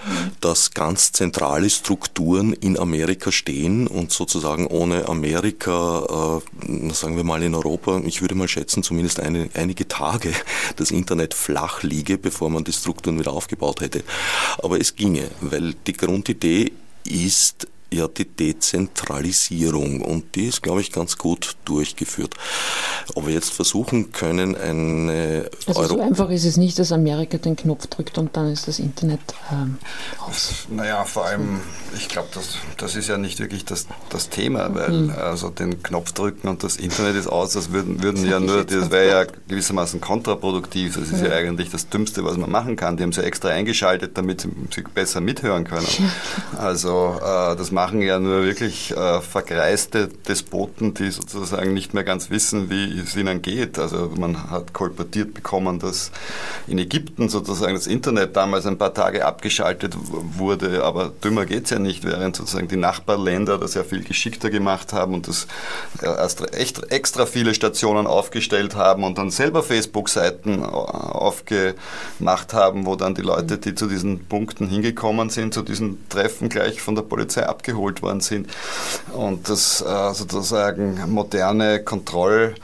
dass 0.40 0.72
ganz 0.72 1.12
zentrale 1.12 1.68
Strukturen 1.70 2.52
in 2.52 2.78
Amerika 2.78 3.32
stehen 3.32 3.86
und 3.86 4.12
sozusagen 4.12 4.66
ohne 4.66 5.08
Amerika, 5.08 6.40
äh, 6.66 6.92
sagen 6.92 7.16
wir 7.16 7.24
mal 7.24 7.42
in 7.42 7.54
Europa, 7.54 8.00
ich 8.04 8.20
würde 8.20 8.34
mal 8.34 8.48
schätzen, 8.48 8.82
zumindest 8.82 9.20
eine, 9.20 9.50
einige 9.54 9.88
Tage 9.88 10.32
das 10.76 10.90
Internet 10.90 11.34
flach 11.34 11.82
liege, 11.82 12.18
bevor 12.18 12.50
man 12.50 12.64
die 12.64 12.72
Strukturen 12.72 13.18
wieder 13.18 13.32
aufgebaut 13.32 13.80
hätte. 13.80 14.02
Aber 14.62 14.80
es 14.80 14.96
ginge, 14.96 15.28
weil 15.40 15.74
die 15.86 15.92
Grundidee 15.92 16.72
ist, 17.04 17.66
ja 17.92 18.08
die 18.08 18.26
Dezentralisierung 18.26 20.00
und 20.00 20.34
die 20.34 20.46
ist, 20.46 20.62
glaube 20.62 20.80
ich, 20.80 20.92
ganz 20.92 21.18
gut 21.18 21.56
durchgeführt. 21.64 22.34
Ob 23.14 23.26
wir 23.26 23.34
jetzt 23.34 23.52
versuchen 23.52 24.12
können, 24.12 24.56
eine 24.56 25.48
Also 25.66 25.80
Euro 25.80 25.94
so 25.94 26.00
einfach 26.00 26.30
ist 26.30 26.44
es 26.44 26.56
nicht, 26.56 26.78
dass 26.78 26.92
Amerika 26.92 27.38
den 27.38 27.56
Knopf 27.56 27.86
drückt 27.86 28.18
und 28.18 28.36
dann 28.36 28.52
ist 28.52 28.68
das 28.68 28.78
Internet 28.78 29.20
ähm, 29.50 29.78
aus. 30.18 30.66
Naja, 30.68 31.04
vor 31.04 31.26
allem, 31.26 31.60
ich 31.96 32.08
glaube, 32.08 32.28
das, 32.34 32.58
das 32.76 32.96
ist 32.96 33.08
ja 33.08 33.16
nicht 33.16 33.38
wirklich 33.40 33.64
das, 33.64 33.86
das 34.10 34.28
Thema, 34.28 34.74
weil 34.74 34.90
mhm. 34.90 35.10
also 35.10 35.48
den 35.48 35.82
Knopf 35.82 36.12
drücken 36.12 36.48
und 36.48 36.62
das 36.62 36.76
Internet 36.76 37.16
ist 37.16 37.26
aus, 37.26 37.52
das 37.52 37.72
würden, 37.72 38.02
würden 38.02 38.28
ja 38.28 38.40
nur, 38.40 38.64
das 38.64 38.90
wäre 38.90 39.08
ja 39.08 39.24
gewissermaßen 39.48 40.00
kontraproduktiv. 40.00 40.96
Das 40.96 41.10
ist 41.10 41.22
ja. 41.22 41.28
ja 41.28 41.36
eigentlich 41.36 41.70
das 41.70 41.88
Dümmste, 41.88 42.24
was 42.24 42.36
man 42.36 42.50
machen 42.50 42.76
kann. 42.76 42.96
Die 42.96 43.02
haben 43.02 43.12
sie 43.12 43.22
extra 43.22 43.48
eingeschaltet, 43.48 44.16
damit 44.18 44.42
sie 44.42 44.82
besser 44.94 45.20
mithören 45.20 45.64
können. 45.64 45.86
Also 46.56 47.18
äh, 47.20 47.56
das 47.56 47.70
machen 47.78 48.02
ja 48.02 48.18
nur 48.18 48.42
wirklich 48.42 48.90
äh, 48.90 49.20
vergreiste 49.20 50.08
Despoten, 50.26 50.94
die 50.94 51.12
sozusagen 51.12 51.74
nicht 51.74 51.94
mehr 51.94 52.02
ganz 52.02 52.28
wissen, 52.28 52.70
wie 52.70 52.98
es 52.98 53.14
ihnen 53.14 53.40
geht. 53.40 53.78
Also 53.78 54.10
man 54.18 54.50
hat 54.50 54.72
kolportiert 54.72 55.32
bekommen, 55.32 55.78
dass 55.78 56.10
in 56.66 56.78
Ägypten 56.78 57.28
sozusagen 57.28 57.74
das 57.74 57.86
Internet 57.86 58.34
damals 58.34 58.66
ein 58.66 58.78
paar 58.78 58.94
Tage 58.94 59.24
abgeschaltet 59.24 59.94
wurde, 59.96 60.82
aber 60.82 61.12
dümmer 61.22 61.46
geht 61.46 61.66
es 61.66 61.70
ja 61.70 61.78
nicht, 61.78 62.02
während 62.02 62.34
sozusagen 62.34 62.66
die 62.66 62.76
Nachbarländer 62.76 63.58
das 63.58 63.74
ja 63.74 63.84
viel 63.84 64.02
geschickter 64.02 64.50
gemacht 64.50 64.92
haben 64.92 65.14
und 65.14 65.28
das 65.28 65.46
erst 66.02 66.52
echt 66.52 66.90
extra 66.90 67.26
viele 67.26 67.54
Stationen 67.54 68.08
aufgestellt 68.08 68.74
haben 68.74 69.04
und 69.04 69.18
dann 69.18 69.30
selber 69.30 69.62
Facebook-Seiten 69.62 70.64
aufgemacht 70.64 72.54
haben, 72.54 72.86
wo 72.86 72.96
dann 72.96 73.14
die 73.14 73.22
Leute, 73.22 73.58
die 73.58 73.76
zu 73.76 73.86
diesen 73.86 74.24
Punkten 74.24 74.66
hingekommen 74.66 75.30
sind, 75.30 75.54
zu 75.54 75.62
diesen 75.62 76.08
Treffen 76.08 76.48
gleich 76.48 76.82
von 76.82 76.96
der 76.96 77.02
Polizei 77.02 77.46
abgeschaltet 77.46 77.67
abgeholt 77.68 78.02
worden 78.02 78.20
sind. 78.20 78.48
Und 79.12 79.48
das 79.48 79.80
äh, 79.80 80.14
sozusagen 80.14 81.10
moderne 81.10 81.80
Kontroll- 81.80 82.54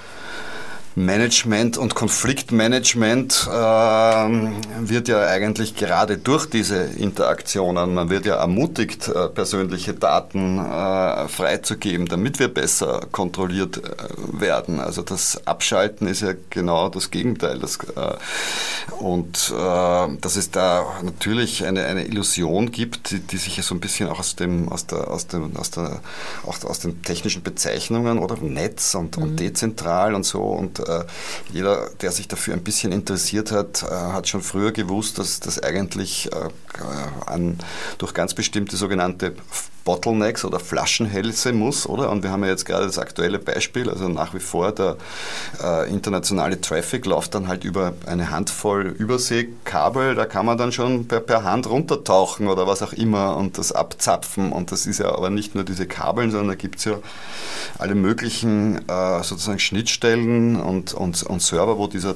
Management 0.97 1.77
und 1.77 1.97
Konfliktmanagement 1.97 3.49
äh, 3.51 3.53
wird 3.53 5.09
ja 5.09 5.27
eigentlich 5.27 5.75
gerade 5.75 6.19
durch 6.19 6.47
diese 6.47 6.77
Interaktionen, 6.77 7.95
man 7.95 8.11
wird 8.11 8.27
ja 8.27 8.37
ermutigt, 8.37 9.09
äh, 9.09 9.29
persönliche 9.29 9.95
Daten 9.95 10.59
äh, 10.59 11.27
freizugeben, 11.27 12.07
damit 12.07 12.39
wir 12.39 12.47
besser 12.47 13.07
kontrolliert 13.11 13.79
äh, 13.79 14.41
werden. 14.41 14.79
Also 14.79 15.03
das 15.03 15.45
Abschalten 15.47 16.07
ist 16.07 16.23
ja 16.23 16.35
genau 16.51 16.89
das 16.89 17.11
Gegenteil. 17.11 17.59
Das, 17.59 17.79
äh, 17.97 18.15
und 19.01 19.53
äh, 19.53 20.17
dass 20.21 20.37
es 20.37 20.53
da 20.53 20.87
natürlich 21.03 21.65
eine, 21.65 21.87
eine 21.87 22.07
Illusion 22.07 22.71
gibt, 22.71 23.11
die, 23.11 23.19
die 23.19 23.39
sich 23.39 23.57
ja 23.57 23.65
so 23.65 23.75
ein 23.75 23.81
bisschen 23.81 24.09
auch 24.09 24.21
aus 24.21 24.37
dem, 24.37 24.69
aus 24.69 24.87
der, 24.87 25.11
aus 25.11 25.27
dem, 25.27 25.57
aus 25.57 25.73
der, 25.73 26.01
auch 26.47 26.63
aus 26.65 26.79
den 26.79 27.03
technischen 27.03 27.43
Bezeichnungen 27.43 28.19
oder 28.19 28.37
Netz 28.37 28.95
und, 28.95 29.17
mhm. 29.17 29.23
und 29.25 29.41
dezentral 29.41 30.15
und 30.15 30.25
so 30.25 30.41
und 30.43 30.84
äh, 30.89 31.05
jeder, 31.53 31.91
der 32.01 32.13
sich 32.13 32.29
dafür 32.29 32.55
ein 32.55 32.63
bisschen 32.63 32.93
interessiert 32.93 33.53
hat, 33.53 33.83
äh, 33.83 33.87
hat 33.87 34.29
schon 34.29 34.43
früher 34.43 34.73
gewusst, 34.73 35.19
dass 35.19 35.41
das 35.41 35.63
eigentlich 35.63 36.31
äh, 36.33 36.51
an, 37.27 37.59
durch 37.99 38.15
ganz 38.15 38.35
bestimmte 38.35 38.77
sogenannte 38.77 39.35
Bottlenecks 39.85 40.45
oder 40.45 40.59
Flaschenhälse 40.59 41.53
muss, 41.53 41.87
oder? 41.87 42.11
Und 42.11 42.23
wir 42.23 42.31
haben 42.31 42.43
ja 42.43 42.51
jetzt 42.51 42.65
gerade 42.65 42.87
das 42.87 42.99
aktuelle 42.99 43.39
Beispiel, 43.39 43.91
also 43.91 44.09
nach 44.09 44.35
wie 44.35 44.41
vor 44.41 44.73
der 44.73 44.97
äh, 45.63 45.91
internationale 45.91 46.61
Traffic 46.61 47.07
läuft 47.07 47.35
dann 47.35 47.49
halt 47.49 47.65
über 47.65 47.93
eine 48.07 48.31
Handvoll 48.31 48.87
Überseekabel, 48.87 50.15
da 50.15 50.25
kann 50.25 50.47
man 50.47 50.57
dann 50.57 50.73
schon 50.73 51.07
per, 51.07 51.21
per 51.21 51.45
Hand 51.45 51.69
runtertauchen 51.69 52.49
oder 52.49 52.67
was 52.67 52.83
auch 52.83 52.93
immer 52.93 53.37
und 53.37 53.59
das 53.59 53.73
abzapfen. 53.73 54.53
Und 54.53 54.73
das 54.73 54.87
ist 54.87 54.99
ja 54.99 55.15
aber 55.15 55.31
nicht 55.31 55.55
nur 55.55 55.65
diese 55.65 55.87
Kabeln, 55.87 56.31
sondern 56.31 56.49
da 56.49 56.55
gibt 56.55 56.79
es 56.79 56.85
ja 56.85 56.97
alle 57.79 57.95
möglichen 57.95 58.89
äh, 58.89 59.23
sozusagen 59.23 59.59
Schnittstellen 59.59 60.57
und, 60.57 60.95
und, 60.95 61.23
und 61.23 61.43
Server, 61.43 61.79
wo 61.79 61.87
dieser 61.87 62.15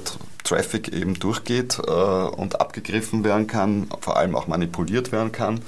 Traffic 0.49 0.91
eben 0.91 1.19
durchgeht 1.19 1.77
äh, 1.77 1.91
und 1.91 2.59
abgegriffen 2.59 3.23
werden 3.23 3.45
kann, 3.45 3.87
vor 4.01 4.17
allem 4.17 4.35
auch 4.35 4.47
manipuliert 4.47 5.11
werden 5.11 5.31
kann. 5.31 5.61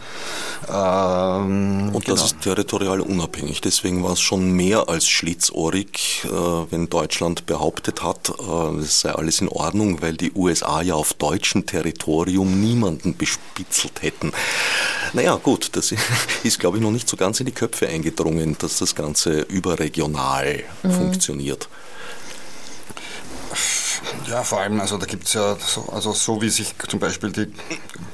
Ähm, 0.67 1.91
und 1.93 2.07
das 2.07 2.15
genau. 2.15 2.25
ist 2.25 2.41
territorial 2.41 2.99
unabhängig. 3.01 3.61
Deswegen 3.61 4.03
war 4.03 4.13
es 4.13 4.21
schon 4.21 4.51
mehr 4.51 4.89
als 4.89 5.07
schlitzohrig, 5.07 6.25
äh, 6.25 6.29
wenn 6.29 6.89
Deutschland 6.89 7.45
behauptet 7.45 8.01
hat, 8.01 8.31
äh, 8.39 8.77
es 8.79 9.01
sei 9.01 9.11
alles 9.11 9.41
in 9.41 9.49
Ordnung, 9.49 10.01
weil 10.01 10.17
die 10.17 10.31
USA 10.33 10.81
ja 10.81 10.95
auf 10.95 11.13
deutschem 11.13 11.67
Territorium 11.67 12.59
niemanden 12.59 13.15
bespitzelt 13.15 14.01
hätten. 14.01 14.31
Naja, 15.13 15.35
gut, 15.35 15.69
das 15.73 15.93
ist, 16.43 16.59
glaube 16.59 16.77
ich, 16.77 16.83
noch 16.83 16.91
nicht 16.91 17.07
so 17.07 17.17
ganz 17.17 17.39
in 17.39 17.45
die 17.45 17.51
Köpfe 17.51 17.87
eingedrungen, 17.87 18.55
dass 18.57 18.79
das 18.79 18.95
Ganze 18.95 19.41
überregional 19.41 20.63
mhm. 20.81 20.91
funktioniert. 20.91 21.69
Ja, 24.27 24.43
vor 24.43 24.59
allem, 24.59 24.79
also 24.79 24.97
da 24.97 25.05
gibt 25.05 25.27
es 25.27 25.33
ja, 25.33 25.55
so, 25.59 25.89
also 25.91 26.13
so 26.13 26.41
wie 26.41 26.49
sich 26.49 26.73
zum 26.87 26.99
Beispiel 26.99 27.31
die, 27.31 27.47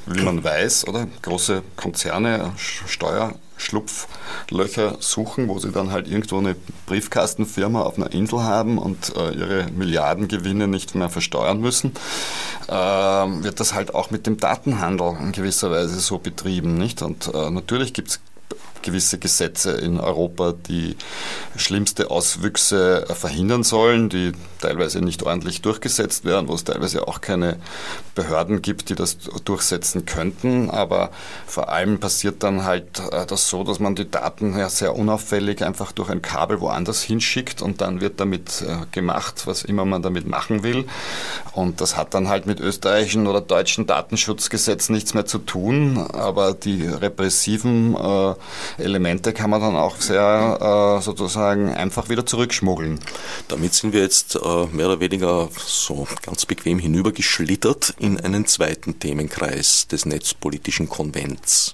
wie 0.05 0.21
man 0.21 0.43
weiß, 0.43 0.87
oder 0.87 1.07
große 1.21 1.63
Konzerne 1.75 2.53
Steuerschlupflöcher 2.57 4.97
suchen, 4.99 5.47
wo 5.47 5.59
sie 5.59 5.71
dann 5.71 5.91
halt 5.91 6.07
irgendwo 6.07 6.37
eine 6.37 6.55
Briefkastenfirma 6.85 7.81
auf 7.81 7.97
einer 7.97 8.11
Insel 8.11 8.43
haben 8.43 8.77
und 8.77 9.15
äh, 9.15 9.31
ihre 9.31 9.67
Milliardengewinne 9.71 10.67
nicht 10.67 10.95
mehr 10.95 11.09
versteuern 11.09 11.59
müssen, 11.59 11.93
äh, 12.67 12.73
wird 12.73 13.59
das 13.59 13.73
halt 13.73 13.93
auch 13.93 14.11
mit 14.11 14.27
dem 14.27 14.37
Datenhandel 14.37 15.17
in 15.19 15.31
gewisser 15.31 15.71
Weise 15.71 15.99
so 15.99 16.17
betrieben, 16.17 16.77
nicht? 16.77 17.01
Und 17.01 17.33
äh, 17.33 17.49
natürlich 17.49 17.93
gibt 17.93 18.09
es 18.09 18.19
gewisse 18.81 19.17
Gesetze 19.17 19.71
in 19.71 19.99
Europa, 19.99 20.53
die 20.53 20.95
schlimmste 21.55 22.09
Auswüchse 22.09 23.05
verhindern 23.13 23.63
sollen, 23.63 24.09
die 24.09 24.31
teilweise 24.61 25.01
nicht 25.01 25.23
ordentlich 25.23 25.61
durchgesetzt 25.61 26.25
werden, 26.25 26.47
wo 26.47 26.53
es 26.53 26.63
teilweise 26.63 27.07
auch 27.07 27.21
keine 27.21 27.57
Behörden 28.15 28.61
gibt, 28.61 28.89
die 28.89 28.95
das 28.95 29.17
durchsetzen 29.45 30.05
könnten. 30.05 30.69
Aber 30.69 31.11
vor 31.45 31.69
allem 31.69 31.99
passiert 31.99 32.43
dann 32.43 32.63
halt 32.63 32.99
äh, 33.11 33.25
das 33.25 33.49
so, 33.49 33.63
dass 33.63 33.79
man 33.79 33.95
die 33.95 34.09
Daten 34.09 34.57
ja 34.57 34.69
sehr 34.69 34.95
unauffällig 34.95 35.63
einfach 35.63 35.91
durch 35.91 36.09
ein 36.09 36.21
Kabel 36.21 36.61
woanders 36.61 37.01
hinschickt 37.01 37.61
und 37.61 37.81
dann 37.81 38.01
wird 38.01 38.19
damit 38.19 38.61
äh, 38.61 38.85
gemacht, 38.91 39.43
was 39.45 39.63
immer 39.63 39.85
man 39.85 40.01
damit 40.01 40.27
machen 40.27 40.63
will. 40.63 40.85
Und 41.53 41.81
das 41.81 41.97
hat 41.97 42.13
dann 42.13 42.29
halt 42.29 42.45
mit 42.45 42.59
österreichischen 42.59 43.27
oder 43.27 43.41
deutschen 43.41 43.87
Datenschutzgesetzen 43.87 44.93
nichts 44.93 45.13
mehr 45.13 45.25
zu 45.25 45.39
tun, 45.39 45.97
aber 45.97 46.53
die 46.53 46.85
repressiven 46.87 47.95
äh, 47.95 48.33
Elemente 48.81 49.33
kann 49.33 49.49
man 49.49 49.61
dann 49.61 49.75
auch 49.75 49.97
sehr 49.97 50.97
sozusagen 51.01 51.73
einfach 51.73 52.09
wieder 52.09 52.25
zurückschmuggeln. 52.25 52.99
Damit 53.47 53.73
sind 53.73 53.93
wir 53.93 54.01
jetzt 54.01 54.37
mehr 54.71 54.87
oder 54.87 54.99
weniger 54.99 55.49
so 55.57 56.07
ganz 56.21 56.45
bequem 56.45 56.79
hinübergeschlittert 56.79 57.95
in 57.99 58.19
einen 58.19 58.45
zweiten 58.45 58.99
Themenkreis 58.99 59.87
des 59.87 60.05
netzpolitischen 60.05 60.89
Konvents, 60.89 61.73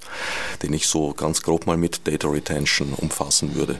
den 0.61 0.73
ich 0.73 0.87
so 0.87 1.13
ganz 1.13 1.41
grob 1.41 1.67
mal 1.67 1.77
mit 1.77 2.07
Data 2.07 2.27
Retention 2.27 2.93
umfassen 2.93 3.55
würde. 3.55 3.79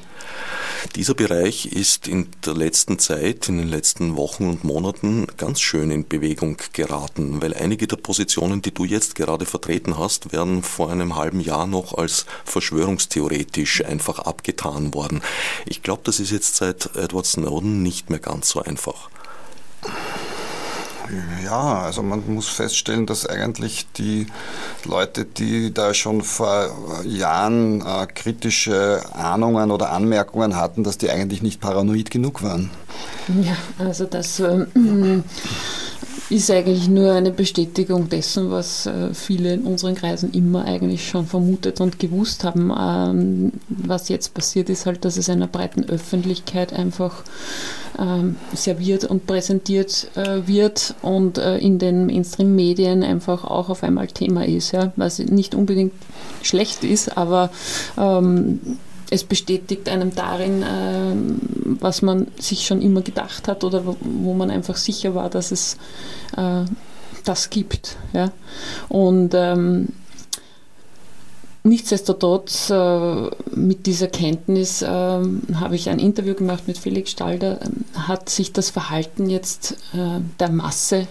Dieser 0.95 1.13
Bereich 1.13 1.65
ist 1.65 2.07
in 2.07 2.27
der 2.45 2.53
letzten 2.53 2.99
Zeit, 2.99 3.47
in 3.47 3.57
den 3.57 3.69
letzten 3.69 4.15
Wochen 4.17 4.49
und 4.49 4.63
Monaten 4.63 5.27
ganz 5.37 5.61
schön 5.61 5.89
in 5.91 6.07
Bewegung 6.07 6.57
geraten, 6.73 7.41
weil 7.41 7.53
einige 7.53 7.87
der 7.87 7.95
Positionen, 7.95 8.61
die 8.61 8.73
du 8.73 8.83
jetzt 8.83 9.15
gerade 9.15 9.45
vertreten 9.45 9.97
hast, 9.97 10.33
werden 10.33 10.61
vor 10.61 10.91
einem 10.91 11.15
halben 11.15 11.39
Jahr 11.39 11.67
noch 11.67 11.97
als 11.97 12.25
verschwörungstheoretisch 12.45 13.83
einfach 13.85 14.19
abgetan 14.19 14.93
worden. 14.93 15.21
Ich 15.65 15.81
glaube, 15.81 16.01
das 16.03 16.19
ist 16.19 16.31
jetzt 16.31 16.57
seit 16.57 16.95
Edward 16.95 17.25
Snowden 17.25 17.81
nicht 17.81 18.09
mehr 18.09 18.19
ganz 18.19 18.49
so 18.49 18.61
einfach. 18.61 18.82
Ja, 21.43 21.81
also 21.81 22.01
man 22.01 22.23
muss 22.33 22.47
feststellen, 22.47 23.05
dass 23.05 23.25
eigentlich 23.25 23.87
die 23.97 24.27
Leute, 24.85 25.25
die 25.25 25.73
da 25.73 25.93
schon 25.93 26.21
vor 26.21 27.03
Jahren 27.05 27.81
äh, 27.81 28.07
kritische 28.07 29.01
Ahnungen 29.13 29.71
oder 29.71 29.91
Anmerkungen 29.91 30.55
hatten, 30.55 30.83
dass 30.83 30.97
die 30.97 31.09
eigentlich 31.09 31.41
nicht 31.41 31.59
paranoid 31.59 32.09
genug 32.09 32.41
waren. 32.41 32.71
Ja, 33.41 33.55
also 33.77 34.05
das 34.05 34.39
ähm, 34.39 35.23
ist 36.29 36.49
eigentlich 36.49 36.87
nur 36.87 37.11
eine 37.11 37.31
Bestätigung 37.31 38.09
dessen, 38.09 38.49
was 38.49 38.85
äh, 38.85 39.13
viele 39.13 39.53
in 39.53 39.63
unseren 39.63 39.95
Kreisen 39.95 40.31
immer 40.31 40.65
eigentlich 40.65 41.07
schon 41.07 41.25
vermutet 41.25 41.81
und 41.81 41.99
gewusst 41.99 42.43
haben. 42.43 42.71
Ähm, 42.77 43.51
was 43.69 44.09
jetzt 44.09 44.33
passiert, 44.33 44.69
ist 44.69 44.85
halt, 44.85 45.05
dass 45.05 45.17
es 45.17 45.29
einer 45.29 45.47
breiten 45.47 45.83
Öffentlichkeit 45.89 46.73
einfach 46.73 47.23
ähm, 47.99 48.37
serviert 48.53 49.03
und 49.05 49.27
präsentiert 49.27 50.07
äh, 50.15 50.47
wird 50.47 50.95
und 51.01 51.37
äh, 51.37 51.57
in 51.57 51.79
den 51.79 52.05
Mainstream-Medien 52.07 53.03
einfach 53.03 53.43
auch 53.43 53.69
auf 53.69 53.83
einmal 53.83 54.07
Thema 54.07 54.45
ist, 54.45 54.73
was 54.95 55.19
nicht 55.19 55.55
unbedingt 55.55 55.93
schlecht 56.41 56.83
ist, 56.83 57.17
aber 57.17 57.51
ähm, 57.97 58.59
es 59.13 59.23
bestätigt 59.23 59.87
einem 59.89 60.13
darin, 60.15 60.63
äh, 60.63 61.15
was 61.79 62.01
man 62.01 62.27
sich 62.39 62.65
schon 62.65 62.81
immer 62.81 63.01
gedacht 63.01 63.47
hat 63.47 63.63
oder 63.63 63.83
wo, 63.85 64.33
man 64.33 64.49
einfach 64.49 64.75
sicher 64.75 65.13
war, 65.15 65.29
dass 65.29 65.51
es 65.51 65.77
äh, 66.35 66.65
das 67.23 67.49
gibt. 67.49 67.97
Ja? 68.13 68.31
Und 68.89 69.33
ähm, 69.33 69.89
Nichtsdestotrotz, 71.65 72.69
äh, 72.71 73.29
mit 73.55 73.85
dieser 73.85 74.07
Kenntnis 74.07 74.81
äh, 74.81 74.87
habe 74.87 75.75
ich 75.75 75.87
ein 75.87 75.99
Interview 75.99 76.33
gemacht 76.33 76.67
mit 76.67 76.77
Felix 76.77 77.11
Stalder, 77.11 77.57
hat 77.95 78.27
sich 78.27 78.51
das 78.51 78.69
Verhalten 78.69 79.29
jetzt 79.29 79.77
äh, 79.93 80.19
der 80.41 80.49
Masse 80.49 81.07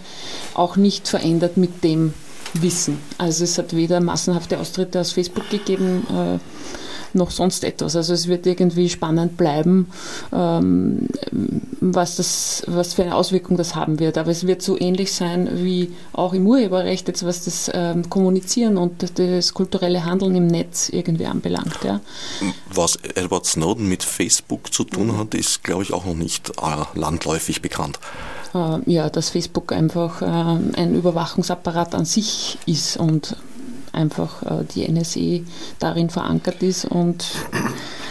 auch 0.53 0.75
nicht 0.75 1.07
verändert 1.07 1.57
mit 1.57 1.83
dem 1.83 2.13
Wissen. 2.53 2.99
Also 3.17 3.43
es 3.45 3.57
hat 3.57 3.75
weder 3.75 3.99
massenhafte 3.99 4.59
Austritte 4.59 4.99
aus 4.99 5.13
Facebook 5.13 5.49
gegeben, 5.49 6.05
äh, 6.11 6.37
noch 7.15 7.31
sonst 7.31 7.63
etwas. 7.63 7.95
Also 7.95 8.13
es 8.13 8.27
wird 8.27 8.45
irgendwie 8.45 8.89
spannend 8.89 9.37
bleiben, 9.37 9.87
ähm, 10.31 11.07
was, 11.81 12.17
das, 12.17 12.63
was 12.67 12.93
für 12.93 13.03
eine 13.03 13.15
Auswirkung 13.15 13.57
das 13.57 13.75
haben 13.75 13.99
wird. 13.99 14.17
Aber 14.17 14.31
es 14.31 14.47
wird 14.47 14.61
so 14.61 14.79
ähnlich 14.79 15.13
sein 15.13 15.49
wie 15.63 15.93
auch 16.13 16.33
im 16.33 16.47
Urheberrecht, 16.47 17.07
jetzt 17.07 17.25
was 17.25 17.45
das 17.45 17.71
ähm, 17.73 18.09
Kommunizieren 18.09 18.77
und 18.77 19.17
das 19.17 19.53
kulturelle 19.53 20.05
Handeln 20.05 20.35
im 20.35 20.47
Netz 20.47 20.89
irgendwie 20.89 21.25
anbelangt. 21.25 21.79
Ja. 21.83 21.99
Was 22.73 22.97
Edward 23.15 23.45
Snowden 23.45 23.87
mit 23.87 24.03
Facebook 24.03 24.73
zu 24.73 24.83
tun 24.83 25.17
hat, 25.17 25.33
ist, 25.33 25.63
glaube 25.63 25.83
ich, 25.83 25.93
auch 25.93 26.05
noch 26.05 26.15
nicht 26.15 26.49
äh, 26.49 26.99
landläufig 26.99 27.61
bekannt 27.61 27.99
äh, 28.53 28.91
ja, 28.91 29.09
dass 29.09 29.29
Facebook 29.29 29.71
einfach 29.71 30.21
äh, 30.21 30.25
ein 30.25 30.95
Überwachungsapparat 30.95 31.95
an 31.95 32.05
sich 32.05 32.57
ist 32.65 32.97
und 32.97 33.35
einfach 33.93 34.43
äh, 34.43 34.65
die 34.65 34.87
NSE 34.91 35.45
darin 35.79 36.09
verankert 36.09 36.61
ist 36.61 36.85
und 36.85 37.25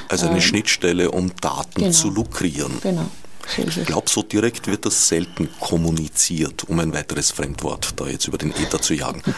also 0.09 0.27
eine 0.29 0.39
äh, 0.39 0.41
Schnittstelle, 0.41 1.11
um 1.11 1.33
Daten 1.41 1.81
genau, 1.81 1.91
zu 1.91 2.11
lukrieren. 2.11 2.73
Genau. 2.83 3.07
So 3.47 3.63
ich 3.63 3.85
glaube, 3.87 4.09
so 4.09 4.23
direkt 4.23 4.69
wird 4.69 4.87
das 4.87 5.09
selten 5.09 5.49
kommuniziert, 5.59 6.65
um 6.69 6.79
ein 6.79 6.93
weiteres 6.93 7.33
Fremdwort 7.33 7.95
da 7.97 8.07
jetzt 8.07 8.29
über 8.29 8.39
den 8.39 8.53
Äther 8.53 8.81
zu 8.81 8.95
jagen. 8.95 9.23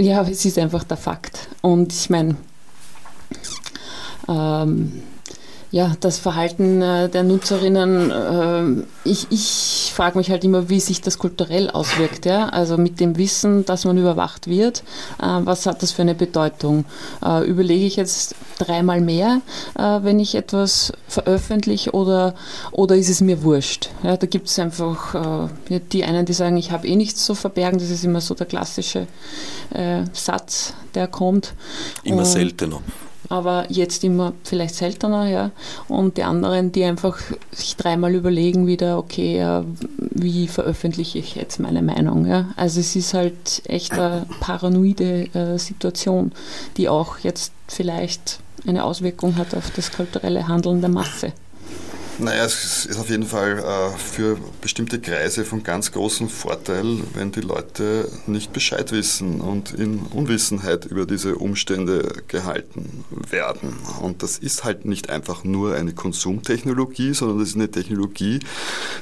Ja, 0.00 0.22
es 0.22 0.44
ist 0.44 0.56
einfach 0.58 0.84
der 0.84 0.96
Fakt. 0.96 1.48
Und 1.60 1.92
ich 1.92 2.08
meine, 2.08 2.36
ähm, 4.28 5.02
ja, 5.70 5.94
das 6.00 6.18
Verhalten 6.18 6.80
äh, 6.80 7.08
der 7.10 7.24
Nutzerinnen, 7.24 8.10
äh, 8.10 8.84
ich, 9.04 9.26
ich 9.30 9.92
frage 9.94 10.16
mich 10.16 10.30
halt 10.30 10.42
immer, 10.44 10.70
wie 10.70 10.80
sich 10.80 11.02
das 11.02 11.18
kulturell 11.18 11.70
auswirkt. 11.70 12.24
Ja? 12.24 12.48
Also 12.48 12.78
mit 12.78 13.00
dem 13.00 13.18
Wissen, 13.18 13.66
dass 13.66 13.84
man 13.84 13.98
überwacht 13.98 14.48
wird, 14.48 14.82
äh, 15.20 15.26
was 15.26 15.66
hat 15.66 15.82
das 15.82 15.92
für 15.92 16.02
eine 16.02 16.14
Bedeutung? 16.14 16.84
Überlege 17.46 17.84
ich 17.86 17.96
jetzt 17.96 18.34
dreimal 18.58 19.00
mehr, 19.00 19.40
wenn 19.74 20.20
ich 20.20 20.34
etwas 20.34 20.92
veröffentliche 21.06 21.92
oder, 21.92 22.34
oder 22.72 22.96
ist 22.96 23.08
es 23.08 23.20
mir 23.20 23.42
wurscht? 23.42 23.90
Ja, 24.02 24.16
da 24.16 24.26
gibt 24.26 24.48
es 24.48 24.58
einfach 24.58 25.48
die 25.92 26.04
einen, 26.04 26.26
die 26.26 26.32
sagen, 26.32 26.56
ich 26.56 26.70
habe 26.70 26.86
eh 26.86 26.96
nichts 26.96 27.24
zu 27.24 27.34
verbergen, 27.34 27.78
das 27.78 27.90
ist 27.90 28.04
immer 28.04 28.20
so 28.20 28.34
der 28.34 28.46
klassische 28.46 29.06
Satz, 30.12 30.74
der 30.94 31.08
kommt. 31.08 31.54
Immer 32.04 32.18
Und, 32.18 32.26
seltener 32.26 32.80
aber 33.28 33.66
jetzt 33.68 34.04
immer 34.04 34.32
vielleicht 34.44 34.74
seltener, 34.74 35.26
ja. 35.28 35.50
Und 35.88 36.16
die 36.16 36.22
anderen, 36.22 36.72
die 36.72 36.84
einfach 36.84 37.18
sich 37.52 37.76
dreimal 37.76 38.14
überlegen 38.14 38.66
wieder, 38.66 38.98
okay, 38.98 39.62
wie 39.98 40.48
veröffentliche 40.48 41.18
ich 41.18 41.34
jetzt 41.34 41.60
meine 41.60 41.82
Meinung, 41.82 42.26
ja. 42.26 42.46
Also 42.56 42.80
es 42.80 42.96
ist 42.96 43.14
halt 43.14 43.62
echt 43.66 43.92
eine 43.92 44.26
paranoide 44.40 45.28
äh, 45.34 45.58
Situation, 45.58 46.32
die 46.76 46.88
auch 46.88 47.18
jetzt 47.18 47.52
vielleicht 47.66 48.40
eine 48.66 48.84
Auswirkung 48.84 49.36
hat 49.36 49.54
auf 49.54 49.70
das 49.70 49.92
kulturelle 49.92 50.48
Handeln 50.48 50.80
der 50.80 50.90
Masse. 50.90 51.32
Naja, 52.20 52.46
es 52.46 52.84
ist 52.84 52.98
auf 52.98 53.10
jeden 53.10 53.26
Fall 53.26 53.60
äh, 53.60 53.96
für 53.96 54.38
bestimmte 54.60 55.00
Kreise 55.00 55.44
von 55.44 55.62
ganz 55.62 55.92
großem 55.92 56.28
Vorteil, 56.28 56.98
wenn 57.14 57.30
die 57.30 57.42
Leute 57.42 58.10
nicht 58.26 58.52
Bescheid 58.52 58.90
wissen 58.90 59.40
und 59.40 59.72
in 59.72 60.00
Unwissenheit 60.00 60.84
über 60.86 61.06
diese 61.06 61.36
Umstände 61.36 62.24
gehalten 62.26 63.04
werden. 63.30 63.76
Und 64.02 64.24
das 64.24 64.36
ist 64.36 64.64
halt 64.64 64.84
nicht 64.84 65.10
einfach 65.10 65.44
nur 65.44 65.76
eine 65.76 65.92
Konsumtechnologie, 65.92 67.14
sondern 67.14 67.38
das 67.38 67.50
ist 67.50 67.54
eine 67.54 67.70
Technologie, 67.70 68.40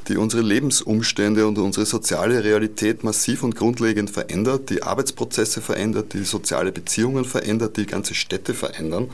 die 0.08 0.18
unsere 0.18 0.42
Lebensumstände 0.42 1.46
und 1.46 1.56
unsere 1.56 1.86
soziale 1.86 2.44
Realität 2.44 3.02
massiv 3.02 3.42
und 3.44 3.56
grundlegend 3.56 4.10
verändert, 4.10 4.68
die 4.68 4.82
Arbeitsprozesse 4.82 5.62
verändert, 5.62 6.12
die 6.12 6.24
soziale 6.24 6.70
Beziehungen 6.70 7.24
verändert, 7.24 7.78
die 7.78 7.86
ganze 7.86 8.14
Städte 8.14 8.52
verändern. 8.52 9.08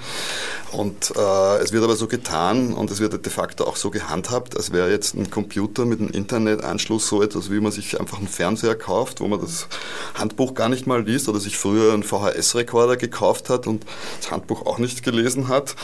Und 0.73 1.12
äh, 1.17 1.59
es 1.62 1.73
wird 1.73 1.85
aber 1.85 1.95
so 1.95 2.09
getan 2.09 2.73
und 2.73 2.91
es 2.91 2.99
wird 2.99 3.12
de 3.25 3.33
facto 3.33 3.62
auch 3.65 3.77
so 3.77 3.91
gehandhabt, 3.92 4.57
als 4.57 4.72
wäre 4.72 4.90
jetzt 4.90 5.14
ein 5.14 5.31
Computer 5.31 5.85
mit 5.85 6.00
einem 6.00 6.11
Internetanschluss 6.11 7.07
so 7.07 7.22
etwas, 7.22 7.50
wie 7.50 7.61
man 7.61 7.70
sich 7.70 8.00
einfach 8.00 8.18
einen 8.18 8.28
Fernseher 8.28 8.74
kauft, 8.74 9.20
wo 9.20 9.28
man 9.28 9.40
das 9.40 9.68
Handbuch 10.14 10.55
gar 10.55 10.68
nicht 10.68 10.87
mal 10.87 11.02
liest 11.02 11.28
oder 11.28 11.38
sich 11.38 11.57
früher 11.57 11.92
einen 11.92 12.02
VHS-Rekorder 12.02 12.96
gekauft 12.96 13.48
hat 13.48 13.66
und 13.66 13.85
das 14.20 14.31
Handbuch 14.31 14.66
auch 14.66 14.78
nicht 14.78 15.02
gelesen 15.02 15.48
hat 15.48 15.76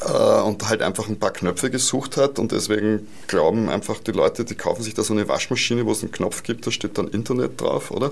äh, 0.00 0.40
und 0.40 0.68
halt 0.68 0.82
einfach 0.82 1.08
ein 1.08 1.18
paar 1.18 1.32
Knöpfe 1.32 1.70
gesucht 1.70 2.16
hat 2.16 2.38
und 2.38 2.52
deswegen 2.52 3.06
glauben 3.26 3.68
einfach 3.68 3.98
die 3.98 4.12
Leute, 4.12 4.44
die 4.44 4.54
kaufen 4.54 4.82
sich 4.82 4.94
da 4.94 5.02
so 5.02 5.12
eine 5.12 5.28
Waschmaschine, 5.28 5.84
wo 5.84 5.92
es 5.92 6.02
einen 6.02 6.12
Knopf 6.12 6.42
gibt, 6.42 6.66
da 6.66 6.70
steht 6.70 6.96
dann 6.98 7.08
Internet 7.08 7.60
drauf, 7.60 7.90
oder? 7.90 8.10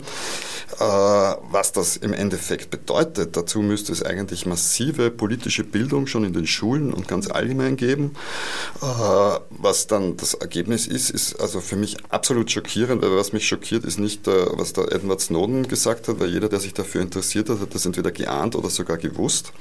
Äh, 0.78 1.36
was 1.50 1.72
das 1.72 1.96
im 1.96 2.12
Endeffekt 2.12 2.70
bedeutet, 2.70 3.36
dazu 3.36 3.60
müsste 3.60 3.92
es 3.92 4.02
eigentlich 4.02 4.46
massive 4.46 5.10
politische 5.10 5.64
Bildung 5.64 6.06
schon 6.06 6.24
in 6.24 6.32
den 6.32 6.46
Schulen 6.46 6.92
und 6.92 7.08
ganz 7.08 7.30
allgemein 7.30 7.76
geben. 7.76 8.14
Äh, 8.82 9.38
was 9.50 9.86
dann 9.86 10.16
das 10.16 10.34
Ergebnis 10.34 10.86
ist, 10.86 11.10
ist 11.10 11.40
also 11.40 11.60
für 11.60 11.76
mich 11.76 11.96
absolut 12.08 12.50
schockierend, 12.50 13.02
weil 13.02 13.16
was 13.16 13.32
mich 13.32 13.46
schockiert, 13.46 13.84
ist 13.84 13.98
nicht, 13.98 14.26
äh, 14.28 14.46
was 14.52 14.72
der 14.72 14.92
Edward 14.92 15.20
Snowden 15.20 15.68
gesagt 15.68 16.08
hat, 16.08 16.20
weil 16.20 16.30
jeder, 16.30 16.48
der 16.48 16.60
sich 16.60 16.74
dafür 16.74 17.00
interessiert 17.02 17.48
hat, 17.48 17.60
hat 17.60 17.74
das 17.74 17.86
entweder 17.86 18.10
geahnt 18.10 18.56
oder 18.56 18.70
sogar 18.70 18.96
gewusst. 18.96 19.52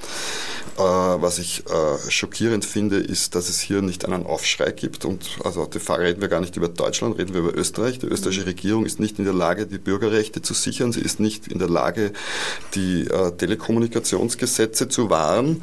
Äh, 0.78 0.82
was 0.82 1.40
ich 1.40 1.64
schockierend 2.10 2.66
finde, 2.66 2.98
ist, 2.98 3.36
dass 3.36 3.50
es 3.50 3.60
hier 3.60 3.82
nicht 3.82 4.06
einen 4.06 4.26
Aufschrei 4.26 4.72
gibt 4.72 5.06
und 5.06 5.38
also 5.44 5.66
die 5.66 5.80
Frage 5.80 6.04
reden 6.04 6.22
wir 6.22 6.28
gar 6.28 6.42
nicht 6.42 6.56
über 6.58 6.68
Deutschland, 6.68 7.18
reden 7.18 7.34
wir 7.34 7.42
über 7.42 7.56
Österreich. 7.56 8.00
Die 8.00 8.08
österreichische 8.08 8.46
Regierung 8.46 8.86
ist 8.86 9.00
nicht 9.00 9.20
in 9.20 9.26
der 9.26 9.34
Lage, 9.34 9.66
die 9.66 9.78
Bürgerrechte 9.78 10.42
zu 10.42 10.54
sichern, 10.54 10.92
sie 10.92 11.02
ist 11.02 11.20
nicht 11.20 11.48
in 11.48 11.60
der 11.60 11.70
Lage, 11.70 12.12
die 12.76 13.06
Telekommunikationsgesetze 13.06 14.90
zu 14.90 15.10
wahren. 15.10 15.62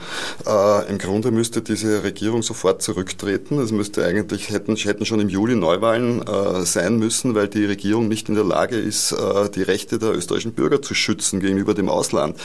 Im 0.88 0.98
Grunde 0.98 1.30
müsste 1.30 1.62
diese 1.62 2.02
Regierung 2.02 2.42
sofort 2.42 2.82
zurücktreten. 2.82 3.58
Es 3.58 3.72
müsste 3.72 4.04
eigentlich 4.10 4.50
hätten, 4.50 4.76
hätten 4.76 5.06
schon 5.06 5.20
im 5.20 5.28
Juli 5.28 5.54
Neuwahlen 5.54 6.26
äh, 6.26 6.64
sein 6.64 6.98
müssen, 6.98 7.34
weil 7.34 7.48
die 7.48 7.64
Regierung 7.64 8.08
nicht 8.08 8.28
in 8.28 8.34
der 8.34 8.44
Lage 8.44 8.76
ist, 8.76 9.12
äh, 9.12 9.48
die 9.50 9.62
Rechte 9.62 9.98
der 9.98 10.10
österreichischen 10.10 10.52
Bürger 10.52 10.82
zu 10.82 10.94
schützen 10.94 11.40
gegenüber 11.40 11.74
dem 11.74 11.88
Ausland. 11.88 12.38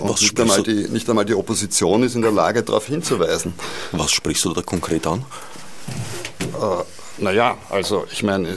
Und 0.00 0.20
nicht 0.20 0.40
einmal, 0.40 0.62
die, 0.62 0.88
nicht 0.88 1.08
einmal 1.08 1.24
die 1.24 1.34
Opposition 1.34 2.02
ist 2.02 2.14
in 2.14 2.22
der 2.22 2.32
Lage, 2.32 2.62
darauf 2.62 2.86
hinzuweisen. 2.86 3.54
Was 3.92 4.12
sprichst 4.12 4.44
du 4.44 4.52
da 4.52 4.62
konkret 4.62 5.06
an? 5.06 5.24
Äh, 6.40 7.01
naja, 7.18 7.58
also 7.68 8.06
ich 8.10 8.22
meine, 8.22 8.56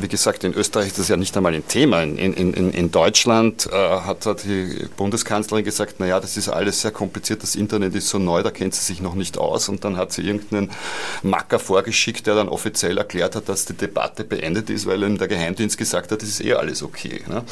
wie 0.00 0.08
gesagt, 0.08 0.42
in 0.42 0.54
Österreich 0.54 0.88
ist 0.88 0.98
das 0.98 1.08
ja 1.08 1.16
nicht 1.16 1.36
einmal 1.36 1.54
ein 1.54 1.66
Thema. 1.68 2.02
In, 2.02 2.16
in, 2.16 2.52
in 2.72 2.90
Deutschland 2.90 3.68
äh, 3.70 3.76
hat, 3.76 4.26
hat 4.26 4.42
die 4.42 4.86
Bundeskanzlerin 4.96 5.64
gesagt, 5.64 6.00
naja, 6.00 6.18
das 6.18 6.36
ist 6.36 6.48
alles 6.48 6.82
sehr 6.82 6.90
kompliziert, 6.90 7.42
das 7.44 7.54
Internet 7.54 7.94
ist 7.94 8.08
so 8.08 8.18
neu, 8.18 8.42
da 8.42 8.50
kennt 8.50 8.74
sie 8.74 8.84
sich 8.84 9.00
noch 9.00 9.14
nicht 9.14 9.38
aus. 9.38 9.68
Und 9.68 9.84
dann 9.84 9.96
hat 9.96 10.12
sie 10.12 10.22
irgendeinen 10.22 10.70
Macker 11.22 11.60
vorgeschickt, 11.60 12.26
der 12.26 12.34
dann 12.34 12.48
offiziell 12.48 12.98
erklärt 12.98 13.36
hat, 13.36 13.48
dass 13.48 13.66
die 13.66 13.74
Debatte 13.74 14.24
beendet 14.24 14.68
ist, 14.68 14.86
weil 14.86 15.02
ihm 15.04 15.16
der 15.16 15.28
Geheimdienst 15.28 15.78
gesagt 15.78 16.10
hat, 16.10 16.22
das 16.22 16.28
ist 16.28 16.44
eh 16.44 16.54
alles 16.54 16.82
okay. 16.82 17.22
Ne? 17.28 17.44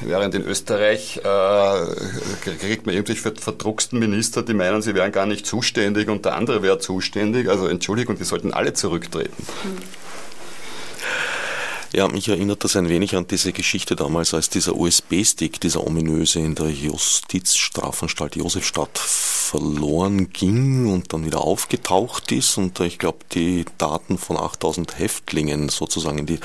Während 0.00 0.34
in 0.34 0.42
Österreich 0.42 1.18
äh, 1.18 2.50
kriegt 2.58 2.86
man 2.86 2.94
irgendwelche 2.94 3.32
verdrucksten 3.32 4.00
Minister, 4.00 4.42
die 4.42 4.54
meinen, 4.54 4.82
sie 4.82 4.94
wären 4.94 5.12
gar 5.12 5.26
nicht 5.26 5.46
zuständig 5.46 6.08
und 6.08 6.24
der 6.24 6.34
andere 6.34 6.62
wäre 6.62 6.80
zuständig. 6.80 7.48
Also 7.48 7.68
Entschuldigung, 7.68 8.18
die 8.18 8.24
sollten 8.24 8.52
alle 8.52 8.72
zurücktreten. 8.72 9.46
Mhm. 9.64 9.91
Ja, 11.94 12.08
mich 12.08 12.26
erinnert 12.26 12.64
das 12.64 12.74
ein 12.76 12.88
wenig 12.88 13.16
an 13.16 13.26
diese 13.26 13.52
Geschichte 13.52 13.96
damals, 13.96 14.32
als 14.32 14.48
dieser 14.48 14.74
USB-Stick, 14.74 15.60
dieser 15.60 15.86
ominöse 15.86 16.38
in 16.38 16.54
der 16.54 16.70
Justizstrafanstalt 16.70 18.34
Josefstadt 18.34 18.96
verloren 18.96 20.32
ging 20.32 20.86
und 20.86 21.12
dann 21.12 21.26
wieder 21.26 21.42
aufgetaucht 21.42 22.32
ist 22.32 22.56
und 22.56 22.80
ich 22.80 22.98
glaube, 22.98 23.18
die 23.32 23.66
Daten 23.76 24.16
von 24.16 24.38
8000 24.38 24.98
Häftlingen 24.98 25.68
sozusagen 25.68 26.16
in 26.16 26.24
die 26.24 26.40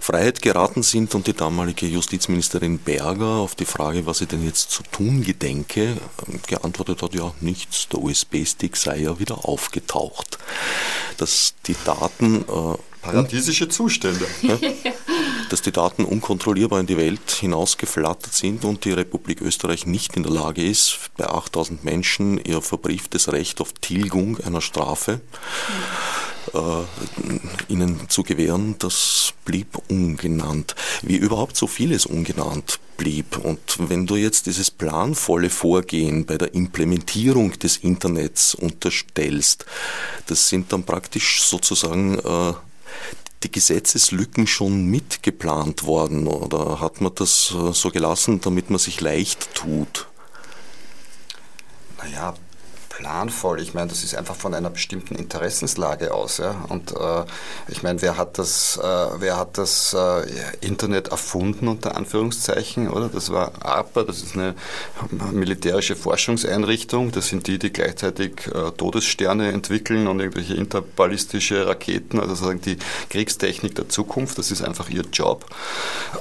Freiheit 0.00 0.40
geraten 0.40 0.84
sind 0.84 1.16
und 1.16 1.26
die 1.26 1.32
damalige 1.32 1.86
Justizministerin 1.86 2.78
Berger 2.78 3.40
auf 3.40 3.56
die 3.56 3.64
Frage, 3.64 4.06
was 4.06 4.18
sie 4.18 4.26
denn 4.26 4.44
jetzt 4.44 4.70
zu 4.70 4.84
tun 4.84 5.24
gedenke, 5.24 5.96
geantwortet 6.46 7.02
hat, 7.02 7.12
ja, 7.12 7.32
nichts, 7.40 7.88
der 7.88 8.00
USB-Stick 8.00 8.76
sei 8.76 8.98
ja 8.98 9.18
wieder 9.18 9.48
aufgetaucht. 9.48 10.38
Dass 11.16 11.54
die 11.66 11.74
Daten 11.84 12.42
äh, 12.42 12.76
Paradiesische 13.06 13.68
Zustände. 13.68 14.26
Ja, 14.42 14.58
dass 15.48 15.62
die 15.62 15.72
Daten 15.72 16.04
unkontrollierbar 16.04 16.80
in 16.80 16.86
die 16.86 16.96
Welt 16.96 17.30
hinausgeflattert 17.30 18.32
sind 18.32 18.64
und 18.64 18.84
die 18.84 18.92
Republik 18.92 19.40
Österreich 19.40 19.86
nicht 19.86 20.16
in 20.16 20.22
der 20.22 20.32
Lage 20.32 20.64
ist, 20.64 20.98
bei 21.16 21.26
8000 21.26 21.84
Menschen 21.84 22.38
ihr 22.44 22.60
verbrieftes 22.62 23.32
Recht 23.32 23.60
auf 23.60 23.72
Tilgung 23.72 24.38
einer 24.40 24.60
Strafe 24.60 25.20
äh, 26.54 27.72
ihnen 27.72 28.08
zu 28.08 28.22
gewähren, 28.22 28.76
das 28.78 29.34
blieb 29.44 29.78
ungenannt. 29.88 30.74
Wie 31.02 31.16
überhaupt 31.16 31.56
so 31.56 31.66
vieles 31.66 32.06
ungenannt 32.06 32.80
blieb. 32.96 33.38
Und 33.38 33.60
wenn 33.78 34.06
du 34.06 34.16
jetzt 34.16 34.46
dieses 34.46 34.70
planvolle 34.70 35.50
Vorgehen 35.50 36.24
bei 36.26 36.38
der 36.38 36.54
Implementierung 36.54 37.52
des 37.58 37.78
Internets 37.78 38.54
unterstellst, 38.54 39.66
das 40.26 40.48
sind 40.48 40.72
dann 40.72 40.84
praktisch 40.84 41.42
sozusagen 41.42 42.18
äh, 42.18 42.54
die 43.42 43.52
Gesetzeslücken 43.52 44.46
schon 44.46 44.86
mitgeplant 44.86 45.84
worden 45.84 46.26
oder 46.26 46.80
hat 46.80 47.00
man 47.00 47.14
das 47.14 47.54
äh, 47.54 47.72
so 47.72 47.90
gelassen, 47.90 48.40
damit 48.40 48.70
man 48.70 48.78
sich 48.78 49.00
leicht 49.00 49.54
tut? 49.54 50.08
Naja, 51.98 52.34
planvoll. 52.96 53.60
Ich 53.60 53.74
meine, 53.74 53.88
das 53.88 54.02
ist 54.02 54.14
einfach 54.14 54.34
von 54.34 54.54
einer 54.54 54.70
bestimmten 54.70 55.16
Interessenslage 55.16 56.14
aus. 56.14 56.38
Ja? 56.38 56.64
Und 56.68 56.92
äh, 56.92 57.24
ich 57.68 57.82
meine, 57.82 58.00
wer 58.00 58.16
hat 58.16 58.38
das, 58.38 58.78
äh, 58.78 58.82
wer 58.82 59.36
hat 59.36 59.58
das 59.58 59.94
äh, 59.94 60.26
Internet 60.60 61.08
erfunden 61.08 61.68
unter 61.68 61.96
Anführungszeichen, 61.96 62.88
oder? 62.88 63.08
Das 63.08 63.30
war 63.30 63.52
ARPA, 63.60 64.02
das 64.04 64.22
ist 64.22 64.34
eine 64.34 64.54
militärische 65.32 65.94
Forschungseinrichtung. 65.94 67.12
Das 67.12 67.28
sind 67.28 67.46
die, 67.46 67.58
die 67.58 67.72
gleichzeitig 67.72 68.46
äh, 68.46 68.70
Todessterne 68.76 69.52
entwickeln 69.52 70.06
und 70.06 70.20
irgendwelche 70.20 70.54
interballistische 70.54 71.66
Raketen, 71.66 72.18
also 72.18 72.34
sozusagen 72.34 72.62
die 72.62 72.78
Kriegstechnik 73.10 73.74
der 73.74 73.88
Zukunft. 73.90 74.38
Das 74.38 74.50
ist 74.50 74.62
einfach 74.62 74.88
ihr 74.88 75.04
Job. 75.12 75.44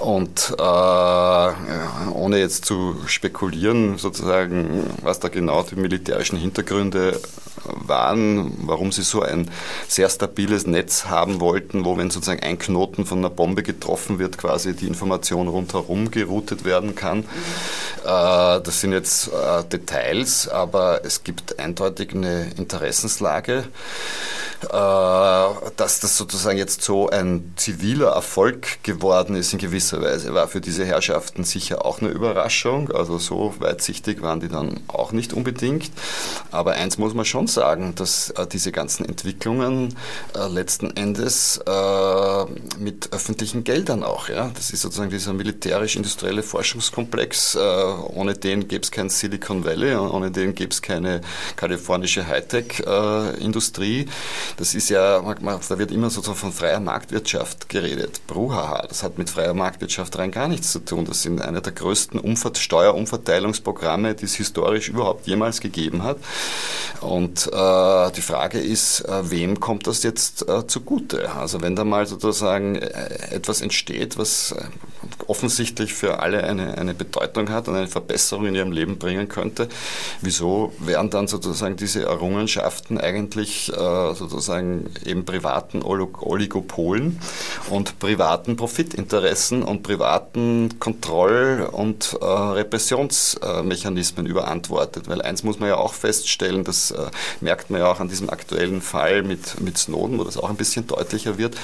Und 0.01 0.53
äh, 0.57 0.61
ohne 0.61 2.39
jetzt 2.39 2.65
zu 2.65 2.97
spekulieren, 3.05 3.97
sozusagen, 3.97 4.93
was 5.01 5.19
da 5.19 5.29
genau 5.29 5.63
die 5.63 5.75
militärischen 5.75 6.37
Hintergründe 6.37 6.64
Hintergründe 6.65 7.19
waren, 7.63 8.53
warum 8.67 8.91
sie 8.91 9.01
so 9.01 9.21
ein 9.21 9.49
sehr 9.87 10.09
stabiles 10.09 10.67
Netz 10.67 11.05
haben 11.05 11.39
wollten, 11.39 11.83
wo 11.83 11.97
wenn 11.97 12.11
sozusagen 12.11 12.43
ein 12.43 12.59
Knoten 12.59 13.05
von 13.05 13.19
einer 13.19 13.29
Bombe 13.31 13.63
getroffen 13.63 14.19
wird, 14.19 14.37
quasi 14.37 14.75
die 14.75 14.87
Information 14.87 15.47
rundherum 15.47 16.11
geroutet 16.11 16.63
werden 16.63 16.93
kann. 16.93 17.19
Mhm. 17.19 17.23
das 18.03 18.81
sind 18.81 18.91
jetzt 18.91 19.29
äh, 19.29 19.63
Details, 19.63 20.47
aber 20.47 21.03
es 21.05 21.23
gibt 21.23 21.57
eindeutig 21.57 22.13
eine 22.13 22.51
Interessenslage. 22.57 23.65
Äh, 24.63 25.71
dass 25.75 25.99
das 25.99 26.17
sozusagen 26.17 26.57
jetzt 26.57 26.81
so 26.81 27.09
ein 27.09 27.53
ziviler 27.55 28.11
Erfolg 28.11 28.81
geworden 28.83 29.35
ist 29.35 29.53
in 29.53 29.59
gewisser 29.59 30.01
Weise, 30.01 30.33
war 30.33 30.47
für 30.47 30.61
diese 30.61 30.85
Herrschaften 30.85 31.43
sicher 31.43 31.85
auch 31.85 32.01
eine 32.01 32.09
Überraschung. 32.09 32.91
Also 32.91 33.17
so 33.17 33.53
weitsichtig 33.59 34.21
waren 34.21 34.39
die 34.39 34.47
dann 34.47 34.79
auch 34.87 35.11
nicht 35.11 35.33
unbedingt. 35.33 35.91
Aber 36.55 36.73
eins 36.73 36.97
muss 36.97 37.13
man 37.13 37.25
schon 37.25 37.47
sagen, 37.47 37.93
dass 37.95 38.29
äh, 38.31 38.47
diese 38.47 38.71
ganzen 38.71 39.05
Entwicklungen 39.05 39.95
äh, 40.35 40.47
letzten 40.47 40.95
Endes 40.95 41.57
äh, 41.65 42.45
mit 42.79 43.11
öffentlichen 43.13 43.63
Geldern 43.63 44.03
auch, 44.03 44.29
ja, 44.29 44.51
das 44.55 44.71
ist 44.71 44.81
sozusagen 44.81 45.09
dieser 45.09 45.33
militärisch-industrielle 45.33 46.43
Forschungskomplex. 46.43 47.55
Äh, 47.55 47.59
ohne 47.59 48.33
den 48.35 48.67
gäbe 48.67 48.83
es 48.83 48.91
kein 48.91 49.09
Silicon 49.09 49.65
Valley, 49.65 49.95
ohne 49.95 50.31
den 50.31 50.55
gäbe 50.55 50.71
es 50.71 50.81
keine 50.81 51.21
kalifornische 51.55 52.27
Hightech-Industrie. 52.27 54.07
das 54.57 54.75
ist 54.75 54.89
ja, 54.89 55.21
da 55.21 55.79
wird 55.79 55.91
immer 55.91 56.09
so 56.09 56.21
von 56.21 56.51
freier 56.51 56.79
Marktwirtschaft 56.79 57.69
geredet. 57.69 58.21
Bruhaha, 58.27 58.87
das 58.87 59.03
hat 59.03 59.17
mit 59.17 59.29
freier 59.29 59.53
Marktwirtschaft 59.53 60.17
rein 60.17 60.31
gar 60.31 60.47
nichts 60.47 60.71
zu 60.71 60.79
tun. 60.79 61.05
Das 61.05 61.21
sind 61.21 61.41
eine 61.41 61.61
der 61.61 61.73
größten 61.73 62.19
Umver 62.19 62.51
Steuerumverteilungsprogramme, 62.55 64.15
die 64.15 64.25
es 64.25 64.35
historisch 64.35 64.89
überhaupt 64.89 65.27
jemals 65.27 65.59
gegeben 65.59 66.03
hat. 66.03 66.17
Und 67.01 67.49
äh, 67.51 68.11
die 68.11 68.21
Frage 68.21 68.59
ist, 68.59 69.01
äh, 69.01 69.29
wem 69.29 69.59
kommt 69.59 69.85
das 69.87 70.03
jetzt 70.03 70.47
äh, 70.47 70.65
zugute? 70.67 71.35
Also 71.35 71.61
wenn 71.61 71.75
da 71.75 71.83
mal 71.83 72.07
sozusagen 72.07 72.75
äh, 72.75 73.31
etwas 73.31 73.59
entsteht, 73.61 74.17
was 74.17 74.53
äh, 74.53 74.63
offensichtlich 75.27 75.93
für 75.93 76.19
alle 76.19 76.43
eine, 76.43 76.77
eine 76.77 76.93
Bedeutung 76.93 77.49
hat 77.49 77.67
und 77.67 77.75
eine 77.75 77.87
Verbesserung 77.87 78.45
in 78.47 78.55
ihrem 78.55 78.71
Leben 78.71 78.97
bringen 78.97 79.27
könnte, 79.27 79.67
wieso 80.21 80.71
werden 80.79 81.09
dann 81.09 81.27
sozusagen 81.27 81.75
diese 81.75 82.03
Errungenschaften 82.03 82.97
eigentlich 82.97 83.69
äh, 83.71 84.13
sozusagen 84.13 84.89
eben 85.05 85.25
privaten 85.25 85.83
Oligopolen 85.83 87.19
und 87.69 87.99
privaten 87.99 88.55
Profitinteressen 88.55 89.63
und 89.63 89.83
privaten 89.83 90.79
Kontroll- 90.79 91.67
und 91.71 92.17
Repressionsmechanismen 92.21 94.25
überantwortet? 94.25 95.09
Weil 95.09 95.21
eins 95.21 95.43
muss 95.43 95.59
man 95.59 95.67
ja 95.69 95.77
auch 95.77 95.93
feststellen, 95.93 96.34
das 96.37 96.91
äh, 96.91 97.09
merkt 97.41 97.69
man 97.69 97.81
ja 97.81 97.91
auch 97.91 97.99
an 97.99 98.09
diesem 98.09 98.29
aktuellen 98.29 98.81
Fall 98.81 99.23
mit, 99.23 99.59
mit 99.61 99.77
Snowden, 99.77 100.19
wo 100.19 100.23
das 100.23 100.37
auch 100.37 100.49
ein 100.49 100.55
bisschen 100.55 100.87
deutlicher 100.87 101.37
wird, 101.37 101.55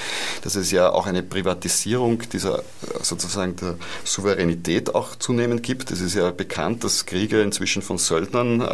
dass 0.42 0.54
es 0.54 0.70
ja 0.70 0.90
auch 0.90 1.06
eine 1.06 1.22
Privatisierung 1.22 2.22
dieser 2.30 2.60
äh, 2.60 2.62
sozusagen 3.02 3.56
der 3.56 3.76
Souveränität 4.04 4.94
auch 4.94 5.16
zunehmend 5.16 5.62
gibt. 5.62 5.90
Es 5.90 6.00
ist 6.00 6.14
ja 6.14 6.30
bekannt, 6.30 6.84
dass 6.84 7.06
Kriege 7.06 7.42
inzwischen 7.42 7.82
von 7.82 7.98
Söldnern 7.98 8.60
äh, 8.60 8.64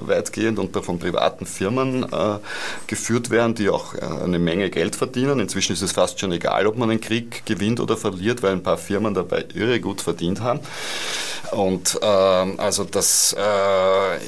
weitgehend 0.00 0.58
und 0.58 0.76
von 0.84 0.98
privaten 0.98 1.46
Firmen 1.46 2.04
äh, 2.04 2.38
geführt 2.86 3.30
werden, 3.30 3.54
die 3.54 3.68
auch 3.68 3.94
äh, 3.94 4.00
eine 4.00 4.38
Menge 4.38 4.70
Geld 4.70 4.96
verdienen. 4.96 5.40
Inzwischen 5.40 5.72
ist 5.72 5.82
es 5.82 5.92
fast 5.92 6.20
schon 6.20 6.32
egal, 6.32 6.66
ob 6.66 6.76
man 6.76 6.90
einen 6.90 7.00
Krieg 7.00 7.44
gewinnt 7.46 7.80
oder 7.80 7.96
verliert, 7.96 8.42
weil 8.42 8.52
ein 8.52 8.62
paar 8.62 8.78
Firmen 8.78 9.14
dabei 9.14 9.44
irre 9.54 9.80
gut 9.80 10.00
verdient 10.00 10.40
haben. 10.40 10.60
Und 11.52 11.98
ähm, 12.02 12.54
also 12.58 12.84
das. 12.84 13.32
Äh, 13.32 14.18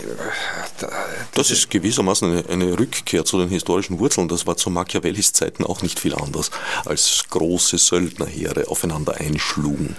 das 1.34 1.50
ist 1.50 1.70
gewissermaßen 1.70 2.30
eine, 2.30 2.48
eine, 2.48 2.78
Rückkehr 2.78 3.24
zu 3.24 3.38
den 3.38 3.48
historischen 3.48 3.98
Wurzeln. 3.98 4.28
Das 4.28 4.46
war 4.46 4.56
zu 4.56 4.70
Machiavellis 4.70 5.32
Zeiten 5.32 5.64
auch 5.64 5.82
nicht 5.82 6.00
viel 6.00 6.14
anders, 6.14 6.50
als 6.84 7.24
große 7.30 7.78
Söldnerheere 7.78 8.68
aufeinander 8.68 9.14
einschlugen. 9.18 9.96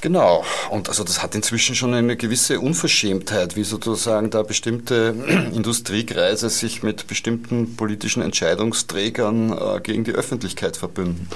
Genau, 0.00 0.44
und 0.70 0.88
also 0.88 1.02
das 1.02 1.22
hat 1.22 1.34
inzwischen 1.34 1.74
schon 1.74 1.92
eine 1.92 2.16
gewisse 2.16 2.60
Unverschämtheit, 2.60 3.56
wie 3.56 3.64
sozusagen 3.64 4.30
da 4.30 4.44
bestimmte 4.44 5.14
Industriekreise 5.52 6.50
sich 6.50 6.84
mit 6.84 7.08
bestimmten 7.08 7.74
politischen 7.74 8.22
Entscheidungsträgern 8.22 9.52
äh, 9.52 9.80
gegen 9.80 10.04
die 10.04 10.12
Öffentlichkeit 10.12 10.76
verbünden. 10.76 11.28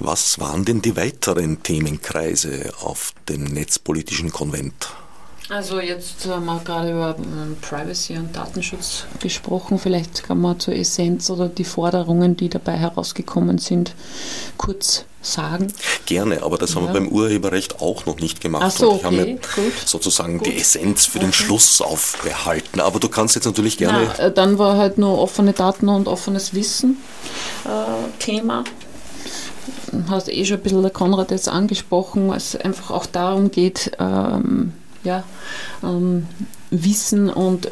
Was 0.00 0.38
waren 0.38 0.64
denn 0.64 0.82
die 0.82 0.96
weiteren 0.96 1.62
Themenkreise 1.62 2.72
auf 2.80 3.12
dem 3.28 3.44
netzpolitischen 3.44 4.30
Konvent? 4.30 4.88
Also 5.50 5.80
jetzt 5.80 6.26
haben 6.26 6.44
wir 6.44 6.60
gerade 6.62 6.90
über 6.90 7.16
ähm, 7.18 7.56
Privacy 7.62 8.18
und 8.18 8.36
Datenschutz 8.36 9.04
gesprochen. 9.18 9.78
Vielleicht 9.78 10.22
kann 10.22 10.40
man 10.40 10.60
zur 10.60 10.74
Essenz 10.74 11.30
oder 11.30 11.48
die 11.48 11.64
Forderungen, 11.64 12.36
die 12.36 12.50
dabei 12.50 12.72
herausgekommen 12.72 13.56
sind, 13.56 13.94
kurz 14.58 15.06
sagen. 15.22 15.72
Gerne, 16.04 16.42
aber 16.42 16.58
das 16.58 16.74
ja. 16.74 16.76
haben 16.76 16.88
wir 16.88 16.92
beim 16.92 17.08
Urheberrecht 17.08 17.80
auch 17.80 18.04
noch 18.04 18.20
nicht 18.20 18.42
gemacht. 18.42 18.64
Ach 18.66 18.70
so, 18.70 18.92
okay, 18.92 19.10
mir 19.10 19.34
gut. 19.36 19.72
sozusagen 19.86 20.36
gut. 20.36 20.48
die 20.48 20.58
Essenz 20.58 21.06
für 21.06 21.18
okay. 21.18 21.28
den 21.28 21.32
Schluss 21.32 21.80
aufbehalten. 21.80 22.80
Aber 22.80 23.00
du 23.00 23.08
kannst 23.08 23.34
jetzt 23.34 23.46
natürlich 23.46 23.78
gerne. 23.78 24.12
Na, 24.18 24.24
äh, 24.26 24.32
dann 24.32 24.58
war 24.58 24.76
halt 24.76 24.98
nur 24.98 25.18
offene 25.18 25.54
Daten 25.54 25.88
und 25.88 26.08
offenes 26.08 26.52
Wissen 26.52 26.98
äh, 27.64 28.22
Thema 28.22 28.64
hast 30.08 30.28
eh 30.28 30.44
schon 30.44 30.58
ein 30.58 30.62
bisschen 30.62 30.82
der 30.82 30.90
Konrad 30.90 31.30
jetzt 31.30 31.48
angesprochen, 31.48 32.32
es 32.32 32.54
einfach 32.56 32.90
auch 32.90 33.06
darum 33.06 33.50
geht, 33.50 33.92
ähm, 33.98 34.72
ja, 35.04 35.24
ähm, 35.82 36.26
Wissen 36.70 37.30
und 37.30 37.70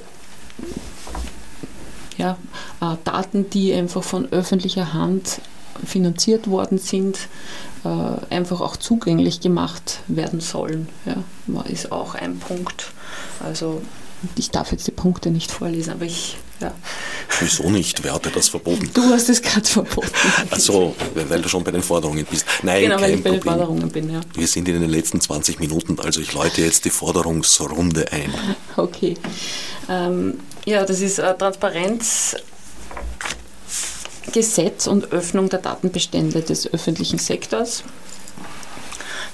ja, 2.18 2.38
äh, 2.80 2.96
Daten, 3.04 3.50
die 3.50 3.74
einfach 3.74 4.02
von 4.02 4.30
öffentlicher 4.32 4.94
Hand 4.94 5.40
finanziert 5.84 6.48
worden 6.48 6.78
sind, 6.78 7.28
äh, 7.84 8.34
einfach 8.34 8.60
auch 8.60 8.76
zugänglich 8.76 9.40
gemacht 9.40 10.00
werden 10.08 10.40
sollen. 10.40 10.88
Ja, 11.04 11.62
ist 11.62 11.92
auch 11.92 12.14
ein 12.14 12.38
Punkt. 12.38 12.92
Also 13.40 13.82
ich 14.36 14.50
darf 14.50 14.72
jetzt 14.72 14.86
die 14.86 14.92
Punkte 14.92 15.30
nicht 15.30 15.50
vorlesen, 15.50 15.92
aber 15.92 16.04
ich. 16.04 16.38
Ja. 16.60 16.74
Wieso 17.40 17.70
nicht? 17.70 18.02
Wer 18.02 18.14
hatte 18.14 18.30
das 18.30 18.48
verboten? 18.48 18.90
Du 18.94 19.02
hast 19.02 19.28
es 19.28 19.42
gerade 19.42 19.66
verboten. 19.66 20.10
Also, 20.50 20.94
weil 21.14 21.42
du 21.42 21.48
schon 21.48 21.62
bei 21.62 21.70
den 21.70 21.82
Forderungen 21.82 22.24
bist. 22.24 22.46
Nein, 22.62 22.84
genau, 22.84 23.00
weil 23.00 23.14
ich 23.14 23.22
bei 23.22 23.30
den 23.30 23.42
Forderungen 23.42 23.90
bin, 23.90 24.10
ja. 24.10 24.20
Wir 24.34 24.46
sind 24.46 24.68
in 24.68 24.80
den 24.80 24.90
letzten 24.90 25.20
20 25.20 25.60
Minuten, 25.60 25.98
also 26.00 26.20
ich 26.20 26.32
läute 26.32 26.62
jetzt 26.62 26.84
die 26.84 26.90
Forderungsrunde 26.90 28.10
ein. 28.12 28.32
Okay. 28.76 29.16
Ähm, 29.88 30.40
ja, 30.64 30.84
das 30.84 31.00
ist 31.00 31.18
äh, 31.18 31.34
Transparenz. 31.36 32.36
Gesetz 34.32 34.86
und 34.86 35.12
Öffnung 35.12 35.48
der 35.48 35.60
Datenbestände 35.60 36.42
des 36.42 36.72
öffentlichen 36.72 37.18
Sektors. 37.18 37.84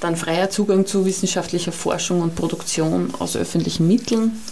Dann 0.02 0.16
freier 0.16 0.50
Zugang 0.50 0.84
zu 0.84 1.06
wissenschaftlicher 1.06 1.70
Forschung 1.70 2.22
und 2.22 2.34
Produktion 2.34 3.14
aus 3.20 3.36
öffentlichen 3.36 3.86
Mitteln. 3.86 4.42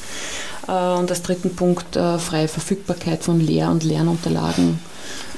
Äh, 0.68 0.70
und 0.70 1.11
als 1.11 1.22
dritten 1.22 1.57
Punkt 1.57 1.96
äh, 1.96 2.20
freie 2.20 2.46
Verfügbarkeit 2.46 3.24
von 3.24 3.40
Lehr- 3.40 3.70
und 3.70 3.82
Lernunterlagen 3.82 4.78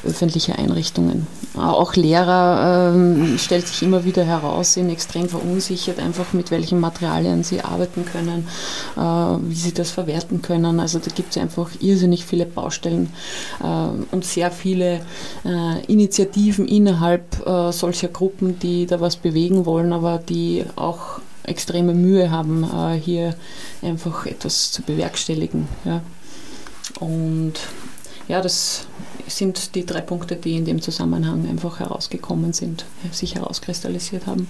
öffentliche 0.05 0.59
Einrichtungen. 0.59 1.27
Auch 1.57 1.95
Lehrer 1.95 2.93
ähm, 2.95 3.39
stellt 3.39 3.69
sich 3.69 3.83
immer 3.83 4.05
wieder 4.05 4.25
heraus, 4.25 4.75
sind 4.75 4.91
extrem 4.91 5.29
verunsichert, 5.29 5.99
einfach 5.99 6.33
mit 6.33 6.51
welchen 6.51 6.81
Materialien 6.81 7.45
sie 7.45 7.61
arbeiten 7.61 8.05
können, 8.05 8.49
äh, 8.97 9.01
wie 9.01 9.55
sie 9.55 9.73
das 9.73 9.91
verwerten 9.91 10.43
können. 10.43 10.81
Also 10.81 10.99
da 10.99 11.11
gibt 11.15 11.37
es 11.37 11.43
einfach 11.43 11.71
irrsinnig 11.81 12.25
viele 12.25 12.47
Baustellen 12.47 13.13
äh, 13.63 14.15
und 14.15 14.25
sehr 14.25 14.51
viele 14.51 15.01
äh, 15.45 15.85
Initiativen 15.87 16.67
innerhalb 16.67 17.47
äh, 17.47 17.71
solcher 17.73 18.09
Gruppen, 18.09 18.59
die 18.59 18.87
da 18.87 19.01
was 19.01 19.17
bewegen 19.17 19.67
wollen, 19.67 19.93
aber 19.93 20.19
die 20.19 20.65
auch 20.77 21.21
extreme 21.45 21.95
Mühe 21.95 22.31
haben, 22.31 22.65
äh, 22.65 22.99
hier 22.99 23.35
einfach 23.83 24.27
etwas 24.27 24.73
zu 24.73 24.83
bewerkstelligen. 24.83 25.69
Ja. 25.85 26.01
Und 27.01 27.55
ja, 28.29 28.41
das 28.41 28.87
sind 29.37 29.75
die 29.75 29.87
drei 29.87 30.01
Punkte, 30.01 30.37
die 30.37 30.57
in 30.57 30.65
dem 30.65 30.83
Zusammenhang 30.83 31.49
einfach 31.49 31.81
herausgekommen 31.81 32.53
sind, 32.53 32.85
sich 33.11 33.35
herauskristallisiert 33.35 34.27
haben. 34.27 34.49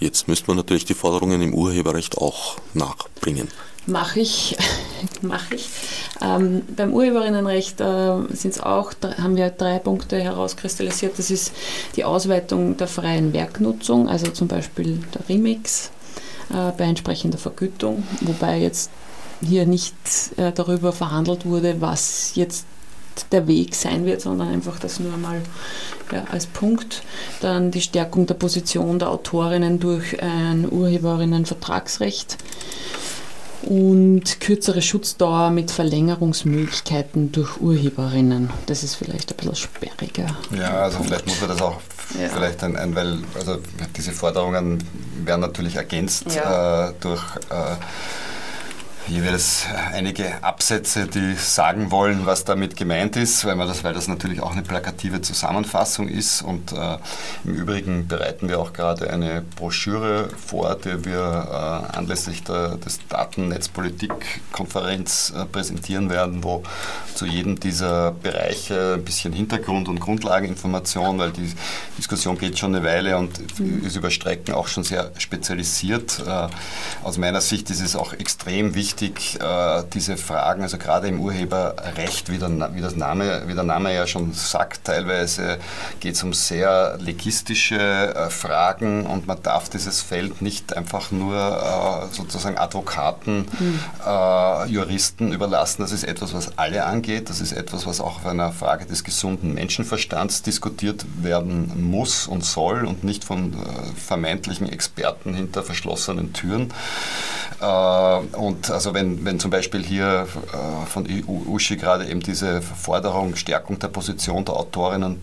Jetzt 0.00 0.28
müsste 0.28 0.46
man 0.48 0.56
natürlich 0.56 0.86
die 0.86 0.94
Forderungen 0.94 1.42
im 1.42 1.52
Urheberrecht 1.52 2.16
auch 2.16 2.56
nachbringen. 2.72 3.48
Mache 3.86 4.20
ich, 4.20 4.56
mache 5.20 5.56
ich. 5.56 5.68
Ähm, 6.22 6.62
beim 6.74 6.92
Urheberinnenrecht 6.92 7.80
äh, 7.80 8.14
sind's 8.32 8.60
auch, 8.60 8.92
haben 9.18 9.36
wir 9.36 9.50
drei 9.50 9.78
Punkte 9.78 10.20
herauskristallisiert. 10.20 11.18
Das 11.18 11.30
ist 11.30 11.52
die 11.96 12.04
Ausweitung 12.04 12.76
der 12.76 12.88
freien 12.88 13.32
Werknutzung, 13.32 14.08
also 14.08 14.30
zum 14.30 14.48
Beispiel 14.48 15.02
der 15.14 15.28
Remix 15.28 15.90
äh, 16.50 16.72
bei 16.76 16.84
entsprechender 16.84 17.38
Vergütung, 17.38 18.02
wobei 18.22 18.58
jetzt 18.58 18.90
hier 19.42 19.66
nicht 19.66 19.94
äh, 20.36 20.52
darüber 20.52 20.92
verhandelt 20.92 21.46
wurde, 21.46 21.80
was 21.80 22.32
jetzt 22.34 22.66
der 23.32 23.46
Weg 23.46 23.74
sein 23.74 24.06
wird, 24.06 24.20
sondern 24.20 24.48
einfach 24.48 24.78
das 24.78 25.00
nur 25.00 25.12
einmal 25.14 25.40
ja, 26.12 26.24
als 26.30 26.46
Punkt. 26.46 27.02
Dann 27.40 27.70
die 27.70 27.80
Stärkung 27.80 28.26
der 28.26 28.34
Position 28.34 28.98
der 28.98 29.10
Autorinnen 29.10 29.80
durch 29.80 30.22
ein 30.22 30.70
Urheberinnenvertragsrecht 30.70 32.38
und 33.62 34.40
kürzere 34.40 34.80
Schutzdauer 34.80 35.50
mit 35.50 35.70
Verlängerungsmöglichkeiten 35.70 37.30
durch 37.32 37.60
Urheberinnen. 37.60 38.50
Das 38.66 38.82
ist 38.82 38.94
vielleicht 38.94 39.32
ein 39.32 39.36
bisschen 39.36 39.56
sperriger. 39.56 40.36
Ja, 40.56 40.82
also 40.82 40.98
Punkt. 40.98 41.10
vielleicht 41.10 41.26
muss 41.26 41.40
man 41.40 41.50
das 41.50 41.62
auch 41.62 41.80
ja. 42.18 42.28
vielleicht 42.28 42.62
ein, 42.64 42.76
ein, 42.76 42.94
weil 42.94 43.18
also 43.34 43.58
diese 43.96 44.12
Forderungen 44.12 44.82
werden 45.24 45.40
natürlich 45.40 45.76
ergänzt 45.76 46.26
ja. 46.34 46.88
äh, 46.88 46.92
durch 47.00 47.22
äh, 47.50 47.76
jeweils 49.10 49.66
einige 49.92 50.42
Absätze, 50.42 51.06
die 51.06 51.34
sagen 51.34 51.90
wollen, 51.90 52.24
was 52.26 52.44
damit 52.44 52.76
gemeint 52.76 53.16
ist, 53.16 53.44
weil, 53.44 53.58
das, 53.58 53.84
weil 53.84 53.92
das 53.92 54.08
natürlich 54.08 54.40
auch 54.40 54.52
eine 54.52 54.62
plakative 54.62 55.20
Zusammenfassung 55.20 56.08
ist. 56.08 56.40
Und 56.42 56.72
äh, 56.72 56.96
im 57.44 57.54
Übrigen 57.54 58.08
bereiten 58.08 58.48
wir 58.48 58.58
auch 58.60 58.72
gerade 58.72 59.10
eine 59.10 59.42
Broschüre 59.56 60.30
vor, 60.46 60.76
die 60.76 61.04
wir 61.04 61.90
äh, 61.92 61.96
anlässlich 61.96 62.44
der 62.44 62.70
des 62.76 63.00
Datennetzpolitik-Konferenz 63.08 65.32
äh, 65.36 65.44
präsentieren 65.46 66.10
werden, 66.10 66.44
wo 66.44 66.62
zu 67.14 67.24
jedem 67.26 67.58
dieser 67.60 68.12
Bereiche 68.12 68.94
ein 68.94 69.04
bisschen 69.04 69.32
Hintergrund- 69.32 69.88
und 69.88 69.98
Grundlageninformation, 70.00 71.18
weil 71.18 71.32
die 71.32 71.52
Diskussion 71.98 72.38
geht 72.38 72.56
schon 72.58 72.74
eine 72.74 72.84
Weile 72.84 73.18
und 73.18 73.58
mhm. 73.58 73.84
ist 73.84 73.96
über 73.96 74.10
Strecken 74.10 74.54
auch 74.54 74.68
schon 74.68 74.84
sehr 74.84 75.10
spezialisiert. 75.18 76.22
Äh, 76.26 76.48
aus 77.04 77.18
meiner 77.18 77.40
Sicht 77.40 77.70
ist 77.70 77.80
es 77.80 77.96
auch 77.96 78.12
extrem 78.12 78.74
wichtig, 78.74 78.99
wichtig, 79.00 79.38
äh, 79.40 79.82
diese 79.92 80.16
Fragen, 80.16 80.62
also 80.62 80.78
gerade 80.78 81.08
im 81.08 81.20
Urheberrecht, 81.20 82.30
wie 82.30 82.38
der, 82.38 82.74
wie, 82.74 82.80
das 82.80 82.96
Name, 82.96 83.42
wie 83.46 83.54
der 83.54 83.64
Name 83.64 83.94
ja 83.94 84.06
schon 84.06 84.32
sagt, 84.32 84.84
teilweise 84.84 85.58
geht 86.00 86.14
es 86.14 86.22
um 86.22 86.32
sehr 86.32 86.98
legistische 86.98 87.78
äh, 87.78 88.30
Fragen 88.30 89.06
und 89.06 89.26
man 89.26 89.42
darf 89.42 89.68
dieses 89.68 90.02
Feld 90.02 90.42
nicht 90.42 90.76
einfach 90.76 91.10
nur 91.10 91.36
äh, 91.36 92.14
sozusagen 92.14 92.58
Advokaten, 92.58 93.46
mhm. 93.58 93.80
Juristen 94.68 95.32
überlassen. 95.32 95.82
Das 95.82 95.92
ist 95.92 96.04
etwas, 96.04 96.34
was 96.34 96.58
alle 96.58 96.84
angeht. 96.84 97.30
Das 97.30 97.40
ist 97.40 97.52
etwas, 97.52 97.86
was 97.86 98.00
auch 98.00 98.16
auf 98.16 98.26
einer 98.26 98.52
Frage 98.52 98.86
des 98.86 99.04
gesunden 99.04 99.54
Menschenverstands 99.54 100.42
diskutiert 100.42 101.04
werden 101.22 101.90
muss 101.90 102.26
und 102.26 102.44
soll 102.44 102.84
und 102.84 103.04
nicht 103.04 103.24
von 103.24 103.54
vermeintlichen 103.96 104.68
Experten 104.68 105.34
hinter 105.34 105.62
verschlossenen 105.62 106.32
Türen. 106.32 106.72
Und 107.60 108.70
also 108.70 108.89
wenn, 108.94 109.24
wenn 109.24 109.40
zum 109.40 109.50
Beispiel 109.50 109.82
hier 109.82 110.26
von 110.86 111.06
Uschi 111.26 111.76
gerade 111.76 112.06
eben 112.08 112.20
diese 112.20 112.62
Forderung 112.62 113.36
Stärkung 113.36 113.78
der 113.78 113.88
Position 113.88 114.44
der 114.44 114.56
Autorinnen 114.56 115.20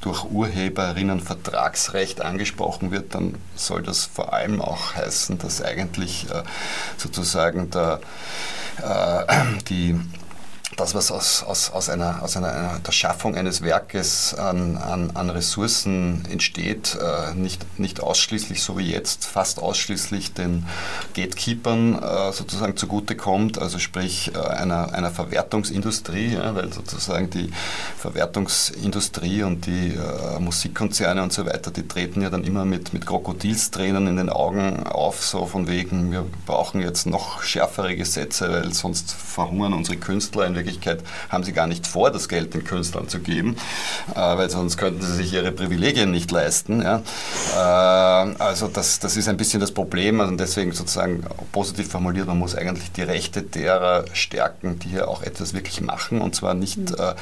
durch 0.00 0.24
Urheberinnenvertragsrecht 0.24 2.20
angesprochen 2.20 2.90
wird, 2.90 3.14
dann 3.14 3.34
soll 3.54 3.82
das 3.82 4.04
vor 4.04 4.32
allem 4.32 4.60
auch 4.60 4.94
heißen, 4.94 5.38
dass 5.38 5.62
eigentlich 5.62 6.26
äh, 6.30 6.42
sozusagen 6.96 7.70
der, 7.70 8.00
äh, 8.82 9.32
die 9.68 9.98
das, 10.74 10.94
was 10.94 11.12
aus, 11.12 11.44
aus, 11.44 11.70
aus, 11.70 11.88
einer, 11.88 12.22
aus 12.22 12.36
einer, 12.36 12.80
der 12.84 12.92
Schaffung 12.92 13.36
eines 13.36 13.62
Werkes 13.62 14.34
an, 14.34 14.76
an, 14.76 15.12
an 15.14 15.30
Ressourcen 15.30 16.24
entsteht, 16.30 16.98
äh, 17.00 17.34
nicht, 17.34 17.78
nicht 17.78 18.00
ausschließlich, 18.02 18.62
so 18.62 18.76
wie 18.76 18.90
jetzt, 18.90 19.26
fast 19.26 19.60
ausschließlich 19.60 20.34
den 20.34 20.66
Gatekeepern 21.14 22.02
äh, 22.02 22.32
sozusagen 22.32 22.76
zugutekommt, 22.76 23.58
also 23.58 23.78
sprich 23.78 24.32
äh, 24.34 24.38
einer, 24.38 24.92
einer 24.92 25.10
Verwertungsindustrie, 25.12 26.34
ja, 26.34 26.54
weil 26.56 26.72
sozusagen 26.72 27.30
die 27.30 27.52
Verwertungsindustrie 27.96 29.44
und 29.44 29.66
die 29.66 29.94
äh, 29.94 30.40
Musikkonzerne 30.40 31.22
und 31.22 31.32
so 31.32 31.46
weiter, 31.46 31.70
die 31.70 31.86
treten 31.86 32.22
ja 32.22 32.30
dann 32.30 32.42
immer 32.42 32.64
mit, 32.64 32.92
mit 32.92 33.06
Krokodilstränen 33.06 34.08
in 34.08 34.16
den 34.16 34.30
Augen 34.30 34.82
auf, 34.82 35.24
so 35.24 35.46
von 35.46 35.68
wegen, 35.68 36.10
wir 36.10 36.26
brauchen 36.44 36.80
jetzt 36.80 37.06
noch 37.06 37.44
schärfere 37.44 37.94
Gesetze, 37.94 38.50
weil 38.50 38.74
sonst 38.74 39.12
verhungern 39.12 39.72
unsere 39.72 39.96
Künstler 39.96 40.46
in 40.46 40.55
Wirklichkeit 40.56 41.04
haben 41.28 41.44
sie 41.44 41.52
gar 41.52 41.68
nicht 41.68 41.86
vor, 41.86 42.10
das 42.10 42.28
Geld 42.28 42.54
den 42.54 42.64
Künstlern 42.64 43.08
zu 43.08 43.20
geben, 43.20 43.56
äh, 44.14 44.18
weil 44.18 44.50
sonst 44.50 44.76
könnten 44.76 45.02
sie 45.02 45.14
sich 45.14 45.32
ihre 45.32 45.52
Privilegien 45.52 46.10
nicht 46.10 46.30
leisten. 46.30 46.82
Ja. 46.82 47.02
Äh, 47.54 48.34
also 48.38 48.68
das, 48.68 48.98
das 48.98 49.16
ist 49.16 49.28
ein 49.28 49.36
bisschen 49.36 49.60
das 49.60 49.72
Problem 49.72 50.20
und 50.20 50.38
deswegen 50.38 50.72
sozusagen 50.72 51.24
positiv 51.52 51.88
formuliert, 51.88 52.26
man 52.26 52.38
muss 52.38 52.54
eigentlich 52.54 52.90
die 52.92 53.02
Rechte 53.02 53.42
derer 53.42 54.04
stärken, 54.12 54.78
die 54.78 54.88
hier 54.88 55.08
auch 55.08 55.22
etwas 55.22 55.54
wirklich 55.54 55.80
machen 55.80 56.20
und 56.20 56.34
zwar 56.34 56.54
nicht 56.54 56.78
mhm. 56.78 56.96
äh, 56.98 57.14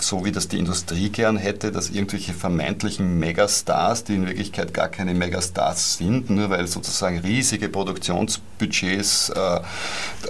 so, 0.00 0.24
wie 0.24 0.32
das 0.32 0.48
die 0.48 0.58
Industrie 0.58 1.10
gern 1.10 1.36
hätte, 1.36 1.72
dass 1.72 1.90
irgendwelche 1.90 2.32
vermeintlichen 2.32 3.18
Megastars, 3.18 4.04
die 4.04 4.14
in 4.14 4.26
Wirklichkeit 4.26 4.74
gar 4.74 4.88
keine 4.88 5.14
Megastars 5.14 5.96
sind, 5.98 6.30
nur 6.30 6.50
weil 6.50 6.66
sozusagen 6.66 7.18
riesige 7.18 7.68
Produktionsbudgets 7.68 9.30
äh, 9.30 9.60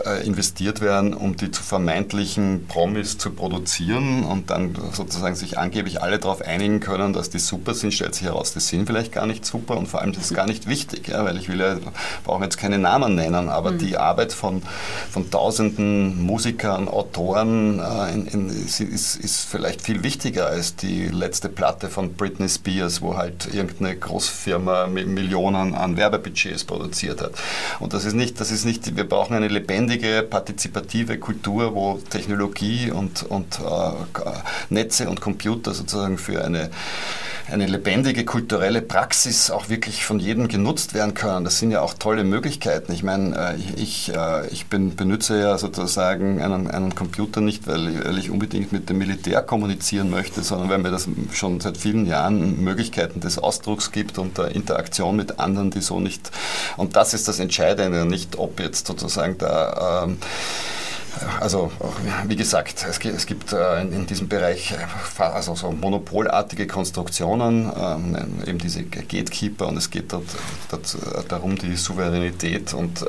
äh, 0.05 0.27
investiert 0.27 0.81
werden, 0.81 1.15
um 1.15 1.37
die 1.37 1.51
zu 1.51 1.63
vermeintlichen 1.63 2.42
irgendwelchen 2.43 2.67
Promis 2.67 3.19
zu 3.19 3.31
produzieren 3.31 4.25
und 4.25 4.51
dann 4.51 4.75
sozusagen 4.93 5.35
sich 5.35 5.59
angeblich 5.59 6.03
alle 6.03 6.19
darauf 6.19 6.43
einigen 6.43 6.81
können, 6.81 7.13
dass 7.13 7.31
die 7.31 7.39
super 7.39 7.75
sind, 7.75 7.93
stellt 7.93 8.15
sich 8.15 8.25
heraus, 8.25 8.53
die 8.53 8.61
sind 8.61 8.87
vielleicht 8.87 9.13
gar 9.13 9.27
nicht 9.27 9.45
super 9.45 9.77
und 9.77 9.87
vor 9.89 10.01
allem 10.01 10.13
das 10.13 10.25
ist 10.25 10.35
gar 10.35 10.47
nicht 10.47 10.67
wichtig, 10.67 11.09
ja, 11.09 11.25
weil 11.25 11.37
ich 11.37 11.49
will 11.49 11.61
ja, 11.61 11.77
brauche 12.25 12.45
jetzt 12.45 12.57
keine 12.57 12.79
Namen 12.79 13.15
nennen, 13.15 13.49
aber 13.49 13.73
mhm. 13.73 13.79
die 13.79 13.97
Arbeit 13.97 14.33
von, 14.33 14.63
von 15.11 15.31
tausenden 15.31 16.23
Musikern, 16.23 16.89
Autoren 16.89 17.79
äh, 17.79 18.13
in, 18.13 18.27
in, 18.27 18.49
ist, 18.49 18.81
ist 18.81 19.47
vielleicht 19.47 19.83
viel 19.83 20.03
wichtiger 20.03 20.47
als 20.47 20.77
die 20.77 21.09
letzte 21.09 21.49
Platte 21.49 21.89
von 21.89 22.15
Britney 22.15 22.49
Spears, 22.49 23.03
wo 23.03 23.17
halt 23.17 23.53
irgendeine 23.53 23.97
Großfirma 23.97 24.87
Millionen 24.87 25.75
an 25.75 25.97
Werbebudgets 25.97 26.65
produziert 26.65 27.21
hat. 27.21 27.33
Und 27.81 27.93
das 27.93 28.05
ist 28.05 28.15
nicht, 28.15 28.41
das 28.41 28.51
ist 28.51 28.65
nicht, 28.65 28.97
wir 28.97 29.09
brauchen 29.09 29.35
eine 29.35 29.49
lebendige, 29.49 30.23
partizipative 30.23 31.19
Kultur, 31.19 31.75
wo 31.75 32.01
Technologie 32.11 32.32
Technologie 32.33 32.91
und, 32.91 33.23
und 33.25 33.61
äh, 33.61 34.31
Netze 34.71 35.09
und 35.09 35.21
Computer 35.21 35.75
sozusagen 35.75 36.17
für 36.17 36.43
eine, 36.43 36.71
eine 37.51 37.67
lebendige 37.67 38.25
kulturelle 38.25 38.81
Praxis 38.81 39.51
auch 39.51 39.69
wirklich 39.69 40.07
von 40.07 40.19
jedem 40.19 40.49
genutzt 40.49 40.95
werden 40.95 41.13
können. 41.13 41.45
Das 41.45 41.59
sind 41.59 41.73
ja 41.73 41.83
auch 41.83 41.93
tolle 41.93 42.25
Möglichkeiten. 42.25 42.93
Ich 42.93 43.03
meine, 43.03 43.37
äh, 43.37 43.81
ich, 43.81 44.15
äh, 44.15 44.47
ich 44.49 44.67
bin, 44.67 44.97
benutze 44.97 45.39
ja 45.39 45.59
sozusagen 45.59 46.41
einen, 46.41 46.71
einen 46.71 46.95
Computer 46.95 47.43
nicht, 47.43 47.67
weil, 47.67 48.03
weil 48.03 48.17
ich 48.17 48.31
unbedingt 48.31 48.73
mit 48.73 48.89
dem 48.89 48.97
Militär 48.97 49.43
kommunizieren 49.43 50.09
möchte, 50.09 50.43
sondern 50.43 50.71
weil 50.71 50.79
mir 50.79 50.91
das 50.91 51.07
schon 51.33 51.61
seit 51.61 51.77
vielen 51.77 52.07
Jahren 52.07 52.65
Möglichkeiten 52.65 53.21
des 53.21 53.39
Ausdrucks 53.39 53.93
gibt 53.93 54.19
und 54.19 54.39
der 54.39 54.55
Interaktion 54.55 55.17
mit 55.17 55.39
anderen, 55.39 55.71
die 55.71 55.83
so 55.83 56.01
nicht. 56.01 56.31
Und 56.79 56.97
das 56.97 57.13
ist 57.13 57.29
das 57.29 57.39
Entscheidende, 57.39 58.07
nicht 58.07 58.39
ob 58.39 58.59
jetzt 58.59 58.87
sozusagen 58.87 59.37
da. 59.37 60.05
Ähm, 60.05 60.17
also 61.41 61.71
wie 62.27 62.37
gesagt, 62.37 62.87
es 62.89 62.99
gibt, 62.99 63.17
es 63.17 63.27
gibt 63.27 63.53
äh, 63.53 63.83
in 63.83 64.07
diesem 64.07 64.29
Bereich 64.29 64.73
äh, 64.73 65.23
also 65.23 65.55
so 65.55 65.71
monopolartige 65.71 66.67
Konstruktionen, 66.67 67.71
ähm, 67.77 68.17
eben 68.47 68.59
diese 68.59 68.83
Gatekeeper 68.85 69.69
und 69.69 69.77
es 69.77 69.91
geht 69.91 70.13
dort, 70.13 70.25
dort 70.71 70.95
äh, 70.95 71.23
darum, 71.29 71.57
die 71.57 71.77
Souveränität 71.77 72.75
und 72.75 73.03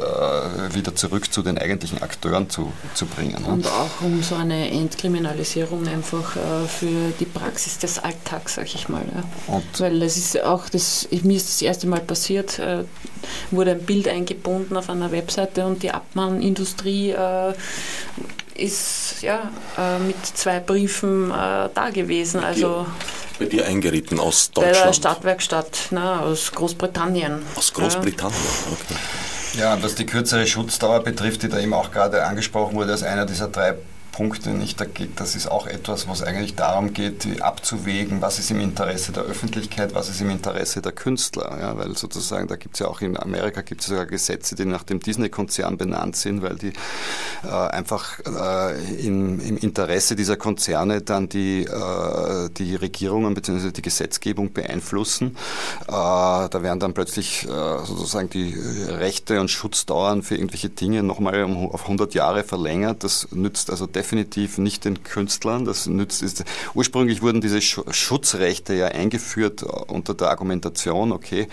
wieder 0.74 0.96
zurück 0.96 1.32
zu 1.32 1.42
den 1.42 1.58
eigentlichen 1.58 2.02
Akteuren 2.02 2.50
zu, 2.50 2.72
zu 2.94 3.06
bringen. 3.06 3.42
Ne? 3.42 3.48
Und 3.48 3.68
auch 3.68 4.02
um 4.02 4.22
so 4.22 4.36
eine 4.36 4.70
Entkriminalisierung 4.72 5.88
einfach 5.88 6.36
für 6.68 7.12
die 7.20 7.26
Praxis 7.26 7.78
des 7.78 8.00
Alltags, 8.00 8.56
sag 8.56 8.74
ich 8.74 8.90
mal. 8.90 9.04
Ja. 9.48 9.62
Weil 9.80 10.02
es 10.02 10.18
ist 10.18 10.42
auch, 10.44 10.70
das, 10.70 11.08
mir 11.24 11.38
ist 11.38 11.50
das 11.50 11.62
erste 11.62 11.88
Mal 11.88 12.02
passiert, 12.02 12.60
wurde 13.52 13.72
ein 13.72 13.84
Bild 13.84 14.08
eingebunden 14.08 14.78
auf 14.78 14.90
einer 14.90 15.12
Webseite 15.12 15.66
und 15.66 15.84
die 15.84 15.92
Abmahnindustrie 15.92 17.16
ist 18.56 19.22
ja 19.22 19.52
äh, 19.78 20.00
mit 20.00 20.16
zwei 20.26 20.60
Briefen 20.60 21.32
äh, 21.32 21.70
da 21.74 21.90
gewesen. 21.92 22.42
Bei 22.42 22.48
also 22.48 22.86
bei 23.40 23.46
dir 23.46 23.66
eingeritten 23.66 24.20
aus 24.20 24.52
Deutschland? 24.52 24.78
Bei 24.78 24.86
der 24.86 24.94
Stadtwerkstatt 24.94 25.78
na, 25.92 26.22
aus 26.22 26.52
Großbritannien. 26.52 27.42
Aus 27.56 27.74
Großbritannien, 27.74 28.40
okay. 28.72 28.96
Ja, 29.60 29.82
was 29.82 29.96
die 29.96 30.06
kürzere 30.06 30.48
Schutzdauer 30.48 31.04
betrifft, 31.04 31.44
die 31.44 31.50
da 31.50 31.60
eben 31.60 31.74
auch 31.74 31.92
gerade 31.92 32.24
angesprochen 32.26 32.76
wurde, 32.76 32.92
als 32.92 33.04
einer 33.04 33.26
dieser 33.26 33.48
drei 33.48 33.76
Punkte 34.14 34.52
nicht. 34.52 34.80
Das 35.16 35.36
ist 35.36 35.48
auch 35.48 35.68
etwas, 35.68 36.08
was 36.08 36.22
eigentlich 36.22 36.56
darum 36.56 36.94
geht, 36.94 37.42
abzuwägen, 37.42 38.22
was 38.22 38.40
ist 38.40 38.52
im 38.52 38.62
Interesse 38.62 39.12
der 39.12 39.24
Öffentlichkeit, 39.24 39.94
was 39.96 40.08
ist 40.08 40.22
im 40.22 40.30
Interesse 40.30 40.82
der 40.82 40.92
Künstler. 40.92 41.58
Ja, 41.60 41.78
weil 41.78 41.98
sozusagen, 41.98 42.48
da 42.48 42.56
gibt 42.56 42.76
es 42.76 42.80
ja 42.80 42.88
auch 42.88 43.02
in 43.02 43.20
Amerika 43.20 43.62
gibt 43.62 43.82
sogar 43.82 44.06
Gesetze, 44.06 44.56
die 44.56 44.66
nach 44.66 44.84
dem 44.84 45.00
Disney-Konzern 45.00 45.78
benannt 45.78 46.16
sind, 46.16 46.44
weil 46.44 46.56
die 46.56 46.74
äh, 47.44 47.48
einfach 47.48 48.20
äh, 48.20 49.06
im, 49.06 49.40
im, 49.40 49.58
Interesse 49.58 50.16
dieser 50.16 50.38
Konzerne 50.38 51.02
dann 51.02 51.28
die, 51.28 51.64
äh, 51.64 52.50
die 52.52 52.76
Regierungen 52.76 53.34
bzw. 53.34 53.72
die 53.72 53.82
Gesetzgebung 53.82 54.54
beeinflussen. 54.54 55.36
Äh, 55.88 55.92
da 55.92 56.60
werden 56.62 56.80
dann 56.80 56.94
plötzlich 56.94 57.46
äh, 57.46 57.48
sozusagen 57.48 58.30
die 58.30 58.54
Rechte 58.88 59.42
und 59.42 59.50
Schutzdauern 59.50 60.22
für 60.22 60.36
irgendwelche 60.36 60.70
Dinge 60.70 61.02
nochmal 61.02 61.44
um, 61.44 61.72
auf 61.72 61.82
100 61.84 62.14
Jahre 62.14 62.44
verlängert. 62.44 63.04
Das 63.04 63.28
nützt 63.32 63.72
also 63.72 63.88
definitiv 63.88 64.03
definitiv 64.04 64.58
nicht 64.58 64.84
den 64.84 65.04
Künstlern. 65.04 65.64
Das 65.64 65.88
nützt 65.88 66.22
ist, 66.22 66.44
ursprünglich 66.74 67.22
wurden 67.22 67.40
diese 67.40 67.62
Schutzrechte 67.62 68.74
ja 68.74 68.88
eingeführt 68.88 69.64
äh, 69.64 69.66
unter 69.66 70.14
der 70.14 70.30
Argumentation, 70.30 71.14
okay, 71.14 71.48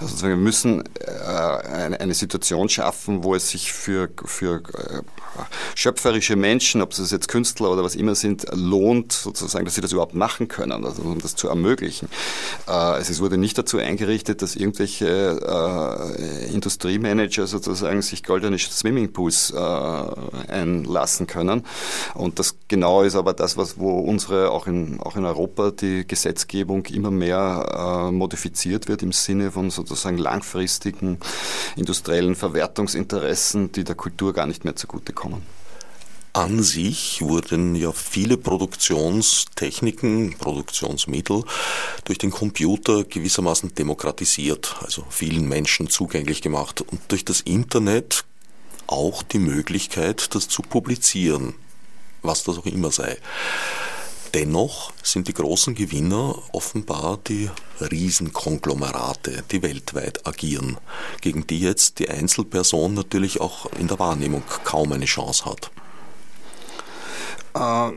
also 0.00 0.26
wir 0.26 0.36
müssen 0.36 0.82
äh, 0.98 1.10
eine, 1.98 2.14
Situation 2.14 2.68
schaffen, 2.68 3.22
wo 3.22 3.34
es 3.34 3.50
sich 3.50 3.72
für, 3.72 4.08
für 4.24 4.62
äh, 4.74 5.02
schöpferische 5.74 6.36
Menschen, 6.36 6.80
ob 6.80 6.92
es 6.92 7.10
jetzt 7.10 7.28
Künstler 7.28 7.70
oder 7.70 7.84
was 7.84 7.94
immer 7.94 8.14
sind, 8.14 8.46
lohnt, 8.52 9.12
sozusagen, 9.12 9.66
dass 9.66 9.74
sie 9.74 9.82
das 9.82 9.92
überhaupt 9.92 10.14
machen 10.14 10.48
können, 10.48 10.84
also 10.84 11.02
um 11.02 11.20
das 11.20 11.36
zu 11.36 11.48
ermöglichen. 11.48 12.08
es 12.66 13.20
wurde 13.20 13.38
nicht 13.38 13.56
dazu 13.56 13.78
eingerichtet, 13.78 14.42
dass 14.42 14.56
irgendwelche 14.56 16.18
Industriemanager 16.52 17.46
sozusagen 17.46 18.02
sich 18.02 18.24
goldene 18.24 18.58
Swimmingpools 18.58 19.54
einlassen 20.48 21.26
können, 21.26 21.64
und 22.14 22.38
das 22.38 22.56
genau 22.68 23.02
ist 23.02 23.16
aber 23.16 23.32
das, 23.32 23.56
was 23.56 23.78
wo 23.78 23.98
unsere 23.98 24.50
auch 24.50 24.66
in, 24.66 25.00
auch 25.00 25.16
in 25.16 25.24
Europa 25.24 25.70
die 25.70 26.06
Gesetzgebung 26.06 26.86
immer 26.86 27.10
mehr 27.10 28.08
äh, 28.08 28.12
modifiziert 28.12 28.88
wird 28.88 29.02
im 29.02 29.12
Sinne 29.12 29.50
von 29.50 29.70
sozusagen 29.70 30.18
langfristigen 30.18 31.18
industriellen 31.76 32.34
Verwertungsinteressen, 32.34 33.72
die 33.72 33.84
der 33.84 33.94
Kultur 33.94 34.32
gar 34.32 34.46
nicht 34.46 34.64
mehr 34.64 34.76
zugutekommen. 34.76 35.42
An 36.32 36.62
sich 36.62 37.22
wurden 37.22 37.74
ja 37.74 37.90
viele 37.90 38.36
Produktionstechniken, 38.36 40.36
Produktionsmittel 40.38 41.42
durch 42.04 42.18
den 42.18 42.30
Computer 42.30 43.02
gewissermaßen 43.02 43.74
demokratisiert, 43.74 44.76
also 44.80 45.04
vielen 45.10 45.48
Menschen 45.48 45.90
zugänglich 45.90 46.40
gemacht. 46.40 46.82
Und 46.82 47.00
durch 47.08 47.24
das 47.24 47.40
Internet 47.40 48.24
auch 48.86 49.24
die 49.24 49.40
Möglichkeit, 49.40 50.32
das 50.36 50.46
zu 50.46 50.62
publizieren, 50.62 51.54
was 52.22 52.44
das 52.44 52.58
auch 52.58 52.66
immer 52.66 52.90
sei. 52.90 53.16
Dennoch 54.32 54.92
sind 55.02 55.26
die 55.26 55.34
großen 55.34 55.74
Gewinner 55.74 56.38
offenbar 56.52 57.18
die 57.26 57.50
Riesenkonglomerate, 57.80 59.42
die 59.50 59.62
weltweit 59.62 60.24
agieren, 60.24 60.76
gegen 61.20 61.48
die 61.48 61.58
jetzt 61.58 61.98
die 61.98 62.08
Einzelperson 62.08 62.94
natürlich 62.94 63.40
auch 63.40 63.66
in 63.72 63.88
der 63.88 63.98
Wahrnehmung 63.98 64.44
kaum 64.62 64.92
eine 64.92 65.06
Chance 65.06 65.46
hat. 65.46 65.72
Äh, 67.54 67.90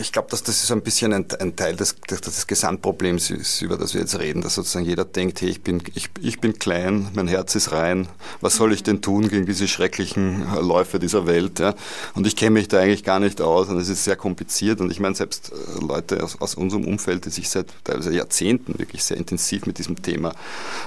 ich 0.00 0.12
glaube, 0.12 0.28
dass 0.30 0.42
das 0.42 0.62
ist 0.62 0.70
ein 0.70 0.82
bisschen 0.82 1.12
ein, 1.12 1.26
ein 1.38 1.56
Teil 1.56 1.76
des, 1.76 1.96
des, 2.00 2.46
Gesamtproblems 2.46 3.30
ist, 3.30 3.62
über 3.62 3.76
das 3.76 3.94
wir 3.94 4.00
jetzt 4.00 4.18
reden, 4.18 4.42
dass 4.42 4.54
sozusagen 4.54 4.84
jeder 4.84 5.04
denkt, 5.04 5.40
hey, 5.40 5.48
ich 5.48 5.62
bin, 5.62 5.82
ich, 5.94 6.10
ich 6.20 6.40
bin 6.40 6.58
klein, 6.58 7.08
mein 7.14 7.28
Herz 7.28 7.54
ist 7.54 7.72
rein, 7.72 8.08
was 8.40 8.56
soll 8.56 8.72
ich 8.72 8.82
denn 8.82 9.00
tun 9.00 9.28
gegen 9.28 9.46
diese 9.46 9.68
schrecklichen 9.68 10.44
Läufe 10.60 10.98
dieser 10.98 11.26
Welt? 11.26 11.58
Ja? 11.58 11.74
Und 12.14 12.26
ich 12.26 12.36
kenne 12.36 12.52
mich 12.52 12.68
da 12.68 12.80
eigentlich 12.80 13.04
gar 13.04 13.20
nicht 13.20 13.40
aus 13.40 13.68
und 13.68 13.78
es 13.78 13.88
ist 13.88 14.04
sehr 14.04 14.16
kompliziert 14.16 14.80
und 14.80 14.90
ich 14.90 15.00
meine, 15.00 15.14
selbst 15.14 15.52
äh, 15.52 15.84
Leute 15.84 16.22
aus, 16.22 16.40
aus 16.40 16.54
unserem 16.54 16.86
Umfeld, 16.86 17.24
die 17.24 17.30
sich 17.30 17.48
seit 17.48 17.72
teilweise 17.84 18.12
Jahrzehnten 18.14 18.78
wirklich 18.78 19.04
sehr 19.04 19.16
intensiv 19.16 19.66
mit 19.66 19.78
diesem 19.78 20.02
Thema 20.02 20.34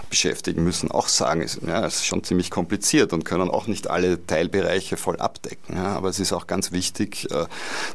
beschäftigen 0.09 0.63
müssen, 0.63 0.91
auch 0.91 1.07
sagen, 1.07 1.41
es, 1.41 1.59
ja, 1.65 1.85
es 1.85 1.95
ist 1.95 2.05
schon 2.05 2.23
ziemlich 2.23 2.51
kompliziert 2.51 3.13
und 3.13 3.23
können 3.23 3.49
auch 3.49 3.67
nicht 3.67 3.89
alle 3.89 4.25
Teilbereiche 4.25 4.97
voll 4.97 5.17
abdecken. 5.17 5.75
Ja? 5.75 5.95
Aber 5.95 6.09
es 6.09 6.19
ist 6.19 6.33
auch 6.33 6.47
ganz 6.47 6.71
wichtig, 6.71 7.14
äh, 7.31 7.45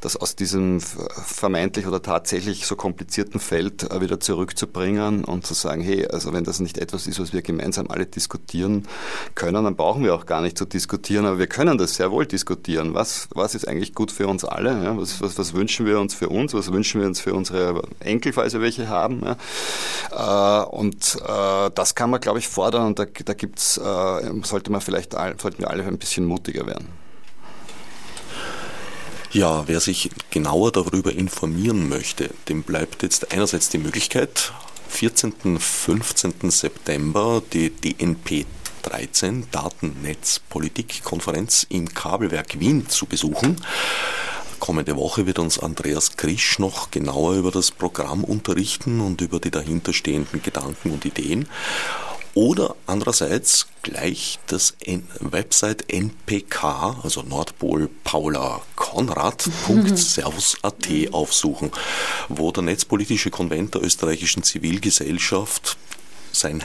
das 0.01 0.17
aus 0.17 0.37
diesem 0.37 0.81
vermeintlich 0.81 1.87
oder 1.87 2.03
tatsächlich 2.03 2.67
so 2.67 2.77
komplizierten 2.77 3.41
Feld 3.41 3.91
äh, 3.91 4.01
wieder 4.01 4.21
zurückzubringen 4.21 5.25
und 5.25 5.47
zu 5.47 5.55
sagen, 5.55 5.83
hey, 5.83 6.07
also 6.07 6.33
wenn 6.33 6.45
das 6.45 6.61
nicht 6.61 6.79
etwas 6.79 7.07
ist, 7.07 7.21
was 7.21 7.33
wir 7.33 7.43
gemeinsam 7.43 7.91
alle 7.91 8.07
diskutieren 8.07 8.87
können, 9.35 9.65
dann 9.65 9.77
brauchen 9.77 10.03
wir 10.05 10.15
auch 10.15 10.27
gar 10.27 10.41
nicht 10.41 10.59
zu 10.59 10.65
diskutieren, 10.65 11.27
aber 11.27 11.39
wir 11.39 11.47
können 11.47 11.79
das 11.79 11.97
sehr 11.97 12.11
wohl 12.11 12.27
diskutieren. 12.27 12.95
Was, 12.95 13.29
was 13.35 13.55
ist 13.55 13.69
eigentlich 13.69 13.95
gut 13.95 14.11
für 14.11 14.27
uns 14.27 14.45
alle? 14.45 14.83
Ja? 14.83 14.97
Was, 14.97 15.21
was, 15.21 15.39
was 15.39 15.55
wünschen 15.55 15.87
wir 15.87 16.01
uns 16.01 16.15
für 16.15 16.29
uns? 16.29 16.55
Was 16.55 16.73
wünschen 16.73 17.01
wir 17.01 17.09
uns 17.09 17.21
für 17.21 17.35
unsere 17.35 17.83
Enkel, 18.01 18.33
falls 18.33 18.53
wir 18.53 18.61
welche 18.61 18.89
haben? 18.89 19.23
Ja? 19.25 20.65
Äh, 20.65 20.67
und 20.71 21.19
das 21.75 21.95
kann 21.95 22.11
man, 22.11 22.21
glaube 22.21 22.39
ich, 22.39 22.49
fordern 22.49 22.87
und 22.87 22.99
da, 22.99 23.05
da 23.05 23.35
gibt's, 23.35 23.75
sollte 23.75 24.71
man 24.71 24.81
vielleicht, 24.81 25.13
sollten 25.13 25.59
wir 25.59 25.71
alle 25.71 25.85
ein 25.85 25.99
bisschen 25.99 26.25
mutiger 26.25 26.67
werden. 26.67 27.00
Ja, 29.33 29.69
wer 29.69 29.79
sich 29.79 30.11
genauer 30.31 30.73
darüber 30.73 31.13
informieren 31.13 31.89
möchte, 31.89 32.31
dem 32.49 32.65
bleibt 32.65 33.05
jetzt 33.05 33.33
einerseits 33.33 33.69
die 33.69 33.79
Möglichkeit, 33.79 34.53
14. 34.89 35.61
15. 35.61 36.51
September 36.51 37.41
die 37.53 37.71
DNP 37.71 38.45
13 38.83 39.47
Datennetzpolitikkonferenz 39.53 41.65
im 41.69 41.95
Kabelwerk 41.95 42.59
Wien 42.59 42.89
zu 42.89 43.07
besuchen. 43.07 43.65
Kommende 44.59 44.97
Woche 44.97 45.27
wird 45.27 45.39
uns 45.39 45.61
Andreas 45.61 46.17
Krisch 46.17 46.59
noch 46.59 46.91
genauer 46.91 47.35
über 47.35 47.53
das 47.53 47.71
Programm 47.71 48.25
unterrichten 48.25 49.01
und 49.01 49.21
über 49.21 49.39
die 49.39 49.53
dahinterstehenden 49.53 50.43
Gedanken 50.43 50.91
und 50.91 51.05
Ideen. 51.05 51.49
Oder 52.35 52.77
andererseits 52.87 53.67
gleich 53.83 54.39
das 54.47 54.77
Website 55.19 55.93
npk, 55.93 56.63
also 57.03 57.23
Nordpol 57.23 57.91
Paula 58.05 58.61
Konrad.servus.at 58.77 60.89
aufsuchen, 61.13 61.73
wo 62.29 62.53
der 62.53 62.63
netzpolitische 62.63 63.31
Konvent 63.31 63.75
der 63.75 63.83
österreichischen 63.83 64.45
Zivilgesellschaft 64.45 65.77
sein 66.31 66.63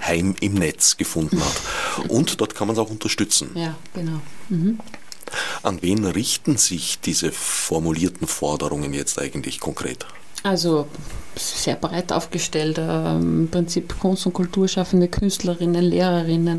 Heim 0.00 0.36
im 0.40 0.54
Netz 0.54 0.96
gefunden 0.96 1.40
hat. 1.40 2.06
Und 2.08 2.40
dort 2.40 2.54
kann 2.54 2.68
man 2.68 2.76
es 2.76 2.80
auch 2.80 2.90
unterstützen. 2.90 3.50
Ja, 3.54 3.76
genau. 3.94 4.20
Mhm. 4.48 4.78
An 5.62 5.82
wen 5.82 6.04
richten 6.04 6.56
sich 6.56 7.00
diese 7.00 7.32
formulierten 7.32 8.26
Forderungen 8.26 8.94
jetzt 8.94 9.18
eigentlich 9.18 9.60
konkret? 9.60 10.06
Also 10.42 10.86
sehr 11.38 11.76
breit 11.76 12.12
aufgestellt, 12.12 12.78
äh, 12.78 13.16
im 13.16 13.48
Prinzip 13.50 13.98
Kunst- 13.98 14.26
und 14.26 14.32
Kulturschaffende, 14.32 15.08
Künstlerinnen, 15.08 15.84
Lehrerinnen, 15.84 16.58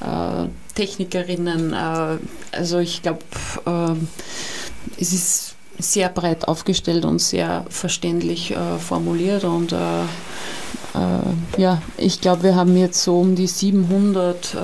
äh, 0.00 0.48
Technikerinnen. 0.74 1.72
Äh, 1.72 2.18
also 2.52 2.78
ich 2.78 3.02
glaube, 3.02 3.20
äh, 3.66 5.00
es 5.00 5.12
ist 5.12 5.54
sehr 5.78 6.08
breit 6.08 6.48
aufgestellt 6.48 7.04
und 7.04 7.20
sehr 7.20 7.66
verständlich 7.68 8.52
äh, 8.52 8.78
formuliert 8.78 9.44
und 9.44 9.72
äh, 9.72 10.04
ja, 11.58 11.82
ich 11.98 12.22
glaube, 12.22 12.44
wir 12.44 12.54
haben 12.54 12.74
jetzt 12.74 13.02
so 13.02 13.20
um 13.20 13.34
die 13.34 13.46
700 13.46 14.54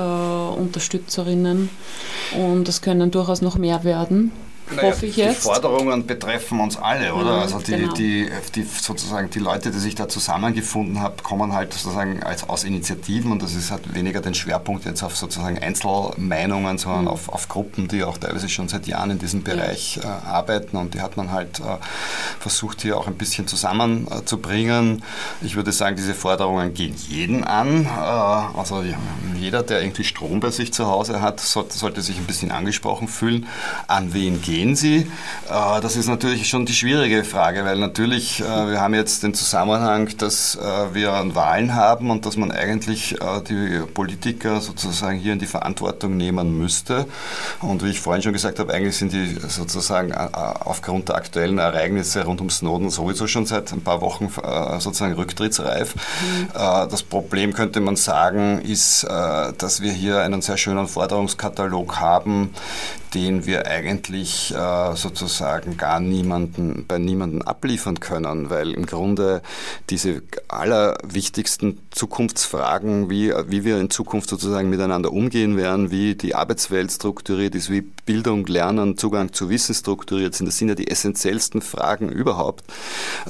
Unterstützerinnen 0.59 1.69
und 2.35 2.67
es 2.71 2.81
können 2.81 3.11
durchaus 3.11 3.43
noch 3.43 3.59
mehr 3.59 3.85
werden 3.85 4.33
naja, 4.77 4.89
hoffe 4.89 5.07
ich 5.07 5.17
jetzt. 5.17 5.39
Die 5.39 5.43
Forderungen 5.43 6.07
betreffen 6.07 6.61
uns 6.61 6.77
alle, 6.77 7.15
oder? 7.15 7.43
also 7.43 7.59
die, 7.59 7.73
genau. 7.73 7.93
die, 7.93 8.31
die, 8.55 8.63
sozusagen 8.63 9.31
die 9.31 9.39
Leute, 9.39 9.71
die 9.71 9.79
sich 9.79 9.95
da 9.95 10.09
zusammengefunden 10.09 11.01
haben, 11.01 11.17
kommen 11.23 11.53
halt 11.53 11.73
sozusagen 11.73 12.23
als, 12.23 12.49
aus 12.49 12.65
Initiativen 12.65 13.33
und 13.33 13.43
das 13.43 13.55
ist 13.55 13.71
halt 13.71 13.95
weniger 13.95 14.21
den 14.21 14.35
Schwerpunkt 14.35 14.85
jetzt 14.85 15.03
auf 15.03 15.17
sozusagen 15.17 15.59
Einzelmeinungen, 15.59 16.79
sondern 16.79 17.03
mhm. 17.03 17.09
auf, 17.09 17.29
auf 17.29 17.49
Gruppen, 17.49 17.89
die 17.89 18.05
auch 18.05 18.19
teilweise 18.19 18.49
schon 18.49 18.69
seit 18.69 18.87
Jahren 18.87 19.11
in 19.11 19.19
diesem 19.19 19.43
Bereich 19.43 19.97
ja. 19.97 20.03
äh, 20.03 20.27
arbeiten 20.27 20.77
und 20.77 20.95
die 20.95 21.01
hat 21.01 21.17
man 21.17 21.33
halt 21.33 21.61
äh, 21.61 21.79
versucht 22.41 22.83
hier 22.83 22.97
auch 22.97 23.07
ein 23.07 23.15
bisschen 23.15 23.47
zusammenzubringen. 23.47 25.03
Äh, 25.43 25.47
ich 25.47 25.57
würde 25.57 25.73
sagen, 25.73 25.97
diese 25.97 26.15
Forderungen 26.15 26.73
gehen 26.75 26.95
jeden 27.09 27.45
an. 27.45 27.85
Äh, 27.85 27.89
also 27.89 28.85
jeder, 29.39 29.63
der 29.63 29.83
irgendwie 29.83 30.05
Strom 30.05 30.41
bei 30.41 30.51
sich 30.51 30.73
zu 30.73 30.87
Hause 30.87 31.21
hat, 31.21 31.41
sollte, 31.41 31.77
sollte 31.77 32.03
sich 32.03 32.19
ein 32.19 32.27
bisschen 32.27 32.51
angesprochen 32.51 33.09
fühlen. 33.09 33.47
An 33.89 34.15
wen 34.15 34.41
geht 34.41 34.62
gehen 34.63 34.77
Sie? 34.77 35.11
Äh, 35.51 35.81
das 35.81 35.97
ist 35.97 36.09
natürlich 36.09 36.49
schon 36.49 36.67
die 36.67 36.73
schwierige 36.73 37.25
Frage, 37.25 37.65
weil 37.65 37.79
natürlich, 37.79 38.41
äh, 38.41 38.45
wir 38.45 38.81
haben 38.81 38.95
jetzt 38.95 39.25
den 39.25 39.35
Zusammenhang, 39.35 40.09
dass 40.19 40.55
äh, 40.55 40.95
wir 40.95 41.13
Wahlen 41.35 41.75
haben 41.75 42.11
und 42.11 42.27
dass 42.27 42.37
man 42.37 42.51
eigentlich 42.51 43.17
die 43.49 43.81
Politiker 43.95 44.61
sozusagen 44.61 45.19
hier 45.19 45.33
in 45.33 45.39
die 45.39 45.47
Verantwortung 45.47 46.17
nehmen 46.17 46.59
müsste. 46.59 47.07
Und 47.61 47.85
wie 47.85 47.91
ich 47.91 48.01
vorhin 48.01 48.23
schon 48.23 48.33
gesagt 48.33 48.59
habe, 48.59 48.73
eigentlich 48.73 48.97
sind 48.97 49.13
die 49.13 49.37
sozusagen 49.49 50.13
aufgrund 50.13 51.09
der 51.09 51.17
aktuellen 51.17 51.59
Ereignisse 51.59 52.25
rund 52.25 52.41
um 52.41 52.51
Snowden 52.51 52.91
sowieso 52.91 53.27
schon 53.27 53.47
seit 53.47 53.73
ein 53.73 53.83
paar 53.83 54.01
Wochen 54.01 54.29
sozusagen 54.79 55.15
rücktrittsreif. 55.15 55.95
Mhm. 55.95 56.49
Das 56.55 57.03
Problem 57.03 57.53
könnte 57.53 57.81
man 57.81 57.97
sagen, 57.97 58.61
ist, 58.61 59.05
dass 59.05 59.81
wir 59.81 59.93
hier 59.93 60.21
einen 60.21 60.43
sehr 60.43 60.57
schönen 60.57 60.89
Forderungskatalog 60.89 62.01
haben, 62.01 62.55
den 63.15 63.47
wir 63.47 63.67
eigentlich 63.67 64.55
äh, 64.55 64.97
sozusagen 64.97 65.77
gar 65.77 66.01
niemanden, 66.01 66.87
bei 66.89 66.99
niemanden 66.99 67.43
abliefern 67.43 68.01
können, 68.01 68.49
weil 68.49 68.73
im 68.73 68.87
Grunde 68.87 69.43
diese 69.91 70.23
allerwichtigsten 70.49 71.79
Zukunftsfragen, 71.91 73.11
wie, 73.11 73.33
wie 73.49 73.65
wir 73.65 73.79
in 73.79 73.91
Zukunft 73.91 74.31
sozusagen 74.31 74.71
miteinander 74.71 75.13
umgehen 75.13 75.57
werden, 75.57 75.91
wie 75.91 76.15
die 76.15 76.35
Arbeitswelt 76.35 76.91
strukturiert 76.91 77.55
ist, 77.55 77.71
wie 77.71 77.83
Bildung, 77.83 78.47
Lernen, 78.47 78.97
Zugang 78.97 79.33
zu 79.33 79.51
Wissen 79.51 79.75
strukturiert 79.75 80.35
sind, 80.35 80.47
das 80.47 80.57
sind 80.59 80.69
ja 80.69 80.75
die 80.75 80.89
essentiellsten 80.89 81.61
Fragen 81.61 82.09
überhaupt. 82.09 82.65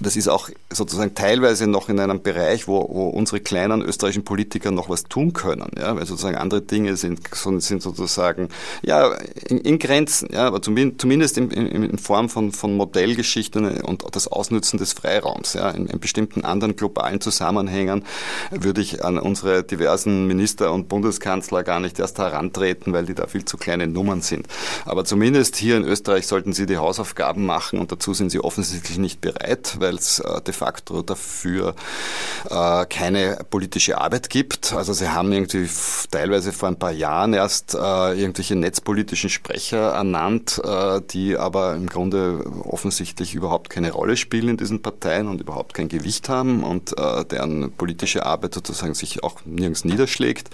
Das 0.00 0.16
ist 0.16 0.28
auch 0.28 0.48
sozusagen 0.70 1.14
teilweise 1.14 1.66
noch 1.66 1.88
in 1.88 1.98
einem 1.98 2.22
Bereich, 2.22 2.68
wo, 2.68 2.88
wo 2.88 3.08
unsere 3.08 3.40
kleinen 3.40 3.82
österreichischen 3.82 4.24
Politiker 4.24 4.70
noch 4.70 4.88
was 4.88 5.04
tun 5.04 5.32
können, 5.32 5.70
ja, 5.76 5.96
weil 5.96 6.06
sozusagen 6.06 6.36
andere 6.36 6.62
Dinge 6.62 6.96
sind, 6.96 7.20
sind 7.34 7.82
sozusagen, 7.82 8.48
ja, 8.82 9.12
in, 9.48 9.71
in 9.72 9.78
Grenzen, 9.78 10.28
ja, 10.32 10.46
aber 10.46 10.60
zumindest 10.60 11.38
in, 11.38 11.50
in, 11.50 11.98
Form 11.98 12.28
von, 12.28 12.52
von 12.52 12.76
Modellgeschichten 12.76 13.80
und 13.82 14.04
das 14.12 14.28
Ausnutzen 14.28 14.78
des 14.78 14.92
Freiraums. 14.92 15.54
Ja. 15.54 15.70
In, 15.70 15.86
in 15.86 15.98
bestimmten 15.98 16.44
anderen 16.44 16.76
globalen 16.76 17.20
Zusammenhängen 17.20 18.04
würde 18.50 18.80
ich 18.80 19.04
an 19.04 19.18
unsere 19.18 19.62
diversen 19.62 20.26
Minister 20.26 20.72
und 20.72 20.88
Bundeskanzler 20.88 21.62
gar 21.62 21.80
nicht 21.80 21.98
erst 21.98 22.18
herantreten, 22.18 22.92
weil 22.92 23.06
die 23.06 23.14
da 23.14 23.26
viel 23.26 23.44
zu 23.44 23.56
kleine 23.56 23.86
Nummern 23.86 24.20
sind. 24.20 24.46
Aber 24.84 25.04
zumindest 25.04 25.56
hier 25.56 25.76
in 25.76 25.84
Österreich 25.84 26.26
sollten 26.26 26.52
sie 26.52 26.66
die 26.66 26.76
Hausaufgaben 26.76 27.46
machen 27.46 27.78
und 27.78 27.90
dazu 27.90 28.12
sind 28.12 28.30
sie 28.30 28.40
offensichtlich 28.40 28.98
nicht 28.98 29.20
bereit, 29.20 29.76
weil 29.78 29.94
es 29.94 30.18
äh, 30.18 30.40
de 30.42 30.52
facto 30.52 31.02
dafür 31.02 31.74
äh, 32.50 32.84
keine 32.86 33.38
politische 33.48 33.98
Arbeit 33.98 34.28
gibt. 34.28 34.74
Also 34.74 34.92
sie 34.92 35.08
haben 35.08 35.32
irgendwie 35.32 35.68
teilweise 36.10 36.52
vor 36.52 36.68
ein 36.68 36.78
paar 36.78 36.92
Jahren 36.92 37.32
erst 37.32 37.74
äh, 37.74 37.78
irgendwelche 37.78 38.54
netzpolitischen 38.54 39.30
Sprecher 39.30 39.61
Sprecher 39.62 39.92
ernannt, 39.92 40.60
äh, 40.64 41.00
die 41.12 41.36
aber 41.36 41.76
im 41.76 41.88
Grunde 41.88 42.44
offensichtlich 42.64 43.34
überhaupt 43.34 43.70
keine 43.70 43.92
Rolle 43.92 44.16
spielen 44.16 44.48
in 44.48 44.56
diesen 44.56 44.82
Parteien 44.82 45.28
und 45.28 45.40
überhaupt 45.40 45.72
kein 45.74 45.88
Gewicht 45.88 46.28
haben 46.28 46.64
und 46.64 46.98
äh, 46.98 47.24
deren 47.24 47.70
politische 47.70 48.26
Arbeit 48.26 48.54
sozusagen 48.54 48.94
sich 48.94 49.22
auch 49.22 49.36
nirgends 49.44 49.84
niederschlägt. 49.84 50.50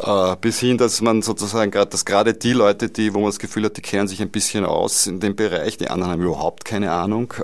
Äh, 0.00 0.36
bis 0.40 0.60
hin, 0.60 0.78
dass 0.78 1.00
man 1.00 1.22
sozusagen 1.22 1.72
gerade, 1.72 1.90
dass 1.90 2.04
gerade 2.04 2.32
die 2.32 2.52
Leute, 2.52 2.90
die, 2.90 3.12
wo 3.12 3.18
man 3.18 3.28
das 3.28 3.40
Gefühl 3.40 3.64
hat, 3.64 3.76
die 3.76 3.82
kennen 3.82 4.06
sich 4.06 4.22
ein 4.22 4.30
bisschen 4.30 4.64
aus 4.64 5.08
in 5.08 5.18
dem 5.18 5.34
Bereich, 5.34 5.76
die 5.76 5.88
anderen 5.88 6.12
haben 6.12 6.22
überhaupt 6.22 6.64
keine 6.64 6.92
Ahnung. 6.92 7.34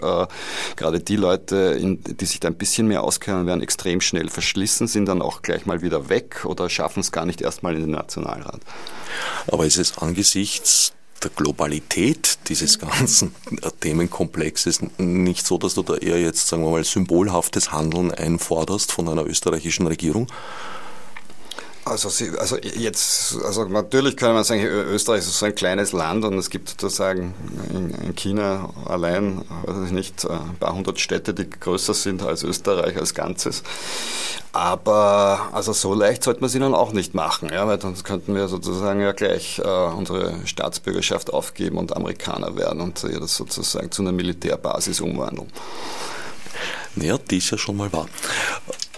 Gerade 0.76 1.00
die 1.00 1.16
Leute, 1.16 1.76
die 1.80 2.24
sich 2.24 2.40
da 2.40 2.48
ein 2.48 2.54
bisschen 2.54 2.86
mehr 2.86 3.02
auskennen, 3.02 3.46
werden 3.46 3.62
extrem 3.62 4.00
schnell 4.00 4.28
verschlissen, 4.28 4.86
sind 4.86 5.06
dann 5.06 5.22
auch 5.22 5.42
gleich 5.42 5.66
mal 5.66 5.82
wieder 5.82 6.08
weg 6.08 6.44
oder 6.44 6.68
schaffen 6.70 7.00
es 7.00 7.10
gar 7.10 7.26
nicht 7.26 7.40
erstmal 7.40 7.74
in 7.74 7.80
den 7.82 7.90
Nationalrat. 7.90 8.60
Aber 9.46 9.66
ist 9.66 9.78
es 9.78 9.98
angesichts 9.98 10.83
der 11.24 11.30
Globalität 11.30 12.38
dieses 12.48 12.78
ganzen 12.78 13.34
Themenkomplexes 13.80 14.80
nicht 14.98 15.46
so, 15.46 15.58
dass 15.58 15.74
du 15.74 15.82
da 15.82 15.96
eher 15.96 16.20
jetzt, 16.20 16.46
sagen 16.46 16.62
wir 16.62 16.70
mal, 16.70 16.84
symbolhaftes 16.84 17.72
Handeln 17.72 18.12
einforderst 18.12 18.92
von 18.92 19.08
einer 19.08 19.24
österreichischen 19.24 19.86
Regierung? 19.86 20.28
Also, 21.86 22.08
Sie, 22.08 22.30
also 22.38 22.56
jetzt, 22.56 23.36
also 23.44 23.66
natürlich 23.66 24.16
kann 24.16 24.32
man 24.32 24.42
sagen, 24.42 24.62
Österreich 24.64 25.18
ist 25.18 25.38
so 25.38 25.44
ein 25.44 25.54
kleines 25.54 25.92
Land 25.92 26.24
und 26.24 26.38
es 26.38 26.48
gibt 26.48 26.70
sozusagen 26.70 27.34
in, 27.70 28.14
China 28.16 28.70
allein, 28.86 29.44
weiß 29.64 29.86
ich 29.86 29.92
nicht, 29.92 30.24
ein 30.24 30.56
paar 30.58 30.74
hundert 30.74 30.98
Städte, 30.98 31.34
die 31.34 31.48
größer 31.48 31.92
sind 31.92 32.22
als 32.22 32.42
Österreich 32.42 32.96
als 32.96 33.12
Ganzes. 33.12 33.62
Aber 34.52 35.50
also 35.52 35.72
so 35.72 35.94
leicht 35.94 36.22
sollte 36.22 36.40
man 36.40 36.48
sie 36.48 36.58
dann 36.60 36.74
auch 36.74 36.92
nicht 36.92 37.12
machen, 37.12 37.50
ja, 37.52 37.66
weil 37.66 37.80
sonst 37.80 38.04
könnten 38.04 38.34
wir 38.34 38.48
sozusagen 38.48 39.00
ja 39.00 39.12
gleich 39.12 39.58
äh, 39.58 39.68
unsere 39.68 40.46
Staatsbürgerschaft 40.46 41.32
aufgeben 41.34 41.76
und 41.76 41.94
Amerikaner 41.94 42.56
werden 42.56 42.80
und 42.80 43.02
ja, 43.02 43.18
das 43.18 43.36
sozusagen 43.36 43.90
zu 43.90 44.02
einer 44.02 44.12
Militärbasis 44.12 45.00
umwandeln. 45.00 45.48
Naja, 46.94 47.18
die 47.18 47.38
ist 47.38 47.50
ja 47.50 47.58
schon 47.58 47.76
mal 47.76 47.92
wahr. 47.92 48.06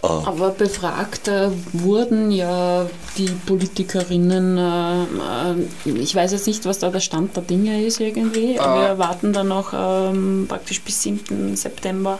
Äh, 0.02 0.06
Aber 0.06 0.50
befragt 0.50 1.28
äh, 1.28 1.50
wurden 1.72 2.30
ja 2.30 2.86
die 3.16 3.30
Politikerinnen, 3.46 4.58
äh, 4.58 5.90
ich 5.90 6.14
weiß 6.14 6.32
jetzt 6.32 6.46
nicht, 6.46 6.64
was 6.64 6.78
da 6.78 6.90
der 6.90 7.00
Stand 7.00 7.36
der 7.36 7.42
Dinge 7.42 7.84
ist 7.84 8.00
irgendwie. 8.00 8.58
Ah. 8.58 8.80
Wir 8.80 8.98
warten 8.98 9.32
dann 9.32 9.48
noch 9.48 9.72
ähm, 9.74 10.46
praktisch 10.48 10.82
bis 10.82 11.02
7. 11.02 11.56
September 11.56 12.18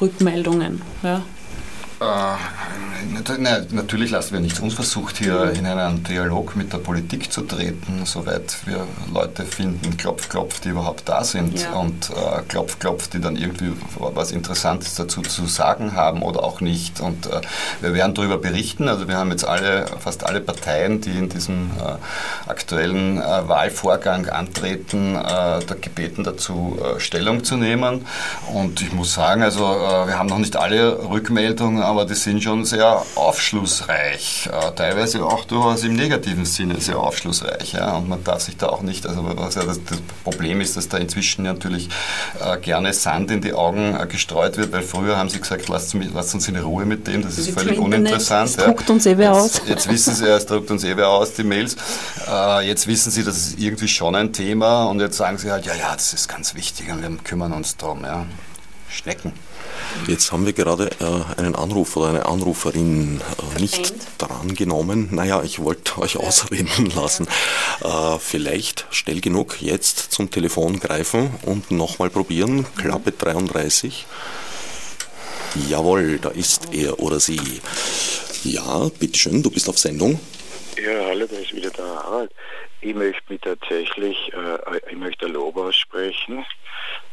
Rückmeldungen. 0.00 0.82
Ja. 1.02 1.22
Äh, 2.02 2.62
natürlich 3.70 4.10
lassen 4.10 4.34
wir 4.34 4.40
nichts 4.40 4.60
unversucht, 4.60 5.18
hier 5.18 5.52
in 5.52 5.66
einen 5.66 6.04
Dialog 6.04 6.56
mit 6.56 6.72
der 6.72 6.78
Politik 6.78 7.32
zu 7.32 7.42
treten, 7.42 8.04
soweit 8.04 8.56
wir 8.66 8.86
Leute 9.12 9.44
finden, 9.44 9.96
Klopf, 9.96 10.28
Klopf, 10.28 10.60
die 10.60 10.70
überhaupt 10.70 11.08
da 11.08 11.24
sind 11.24 11.60
ja. 11.60 11.72
und 11.72 12.10
äh, 12.10 12.42
Klopf, 12.48 12.78
Klopf, 12.78 13.08
die 13.08 13.20
dann 13.20 13.36
irgendwie 13.36 13.72
was 13.96 14.30
Interessantes 14.32 14.94
dazu 14.94 15.22
zu 15.22 15.46
sagen 15.46 15.94
haben 15.94 16.22
oder 16.22 16.42
auch 16.42 16.60
nicht. 16.60 17.00
Und 17.00 17.26
äh, 17.26 17.40
wir 17.80 17.94
werden 17.94 18.14
darüber 18.14 18.38
berichten. 18.38 18.88
Also 18.88 19.08
wir 19.08 19.16
haben 19.16 19.30
jetzt 19.30 19.44
alle, 19.44 19.86
fast 19.98 20.24
alle 20.24 20.40
Parteien, 20.40 21.00
die 21.00 21.10
in 21.10 21.28
diesem 21.28 21.70
äh, 21.78 22.50
aktuellen 22.50 23.18
äh, 23.18 23.48
Wahlvorgang 23.48 24.28
antreten, 24.28 25.16
äh, 25.16 25.20
da 25.22 25.74
gebeten 25.80 26.24
dazu 26.24 26.78
Stellung 26.98 27.44
zu 27.44 27.56
nehmen. 27.56 28.06
Und 28.52 28.80
ich 28.80 28.92
muss 28.92 29.14
sagen, 29.14 29.42
also 29.42 29.62
wir 29.62 30.18
haben 30.18 30.28
noch 30.28 30.38
nicht 30.38 30.56
alle 30.56 31.08
Rückmeldungen, 31.08 31.82
aber 31.92 32.06
die 32.06 32.14
sind 32.14 32.42
schon 32.42 32.64
sehr 32.64 33.04
aufschlussreich, 33.14 34.48
äh, 34.50 34.72
teilweise 34.72 35.24
auch 35.24 35.44
durchaus 35.44 35.84
im 35.84 35.94
negativen 35.94 36.44
Sinne 36.44 36.80
sehr 36.80 36.98
aufschlussreich. 36.98 37.74
Ja? 37.74 37.96
Und 37.96 38.08
man 38.08 38.24
darf 38.24 38.40
sich 38.40 38.56
da 38.56 38.68
auch 38.68 38.82
nicht, 38.82 39.06
also 39.06 39.22
was 39.36 39.54
ja 39.54 39.64
das, 39.64 39.80
das 39.84 40.00
Problem 40.24 40.60
ist, 40.60 40.76
dass 40.76 40.88
da 40.88 40.98
inzwischen 40.98 41.44
natürlich 41.44 41.88
äh, 42.40 42.58
gerne 42.58 42.92
Sand 42.92 43.30
in 43.30 43.40
die 43.40 43.52
Augen 43.52 43.94
äh, 43.94 44.06
gestreut 44.06 44.56
wird, 44.56 44.72
weil 44.72 44.82
früher 44.82 45.16
haben 45.16 45.28
sie 45.28 45.38
gesagt, 45.38 45.68
lasst, 45.68 45.94
lasst 45.94 46.34
uns 46.34 46.48
in 46.48 46.56
Ruhe 46.56 46.84
mit 46.86 47.06
dem, 47.06 47.22
das 47.22 47.38
ist 47.38 47.48
die 47.48 47.52
völlig 47.52 47.78
uninteressant. 47.78 48.50
Es 48.50 48.56
druckt 48.56 48.88
uns 48.90 49.06
eh 49.06 49.18
wer 49.18 49.34
aus. 49.34 49.60
Jetzt 49.66 49.88
wissen 49.88 50.14
sie, 50.14 50.26
es 50.26 50.46
druckt 50.46 50.70
uns 50.70 50.84
eh 50.84 50.96
wer 50.96 51.10
aus, 51.10 51.34
die 51.34 51.44
Mails. 51.44 51.76
Äh, 52.28 52.66
jetzt 52.66 52.86
wissen 52.86 53.10
sie, 53.10 53.22
das 53.22 53.36
ist 53.36 53.58
irgendwie 53.58 53.88
schon 53.88 54.14
ein 54.14 54.32
Thema 54.32 54.84
und 54.84 55.00
jetzt 55.00 55.16
sagen 55.16 55.38
sie 55.38 55.50
halt, 55.50 55.66
ja, 55.66 55.74
ja, 55.74 55.92
das 55.94 56.14
ist 56.14 56.28
ganz 56.28 56.54
wichtig 56.54 56.90
und 56.90 57.02
wir 57.02 57.10
kümmern 57.22 57.52
uns 57.52 57.76
darum. 57.76 58.04
Ja. 58.04 58.26
Schnecken. 58.88 59.32
Jetzt 60.08 60.32
haben 60.32 60.46
wir 60.46 60.52
gerade 60.52 60.90
äh, 61.00 61.40
einen 61.40 61.54
Anruf 61.54 61.96
oder 61.96 62.08
eine 62.08 62.26
Anruferin 62.26 63.20
äh, 63.20 63.60
nicht 63.60 63.94
drangenommen. 64.18 65.08
Naja, 65.12 65.42
ich 65.42 65.60
wollte 65.60 65.98
euch 66.02 66.16
ausreden 66.16 66.92
lassen. 66.94 67.28
Äh, 67.82 68.18
vielleicht 68.18 68.86
schnell 68.90 69.20
genug 69.20 69.62
jetzt 69.62 70.12
zum 70.12 70.30
Telefon 70.30 70.80
greifen 70.80 71.30
und 71.42 71.70
nochmal 71.70 72.10
probieren. 72.10 72.66
Klappe 72.76 73.12
33. 73.12 74.06
Jawohl, 75.68 76.18
da 76.18 76.30
ist 76.30 76.72
er 76.72 76.98
oder 76.98 77.20
sie. 77.20 77.60
Ja, 78.44 78.88
bitteschön, 78.98 79.42
du 79.42 79.50
bist 79.50 79.68
auf 79.68 79.78
Sendung. 79.78 80.18
Ja, 80.82 81.06
hallo, 81.06 81.26
da 81.30 81.36
ist 81.36 81.54
wieder 81.54 81.70
der 81.70 81.84
Harald. 81.84 82.32
Ich 82.80 82.94
möchte 82.94 83.22
mich 83.28 83.40
tatsächlich, 83.40 84.32
äh, 84.32 84.78
ich 84.90 84.96
möchte 84.96 85.26
ein 85.26 85.32
Lob 85.32 85.56
aussprechen 85.56 86.44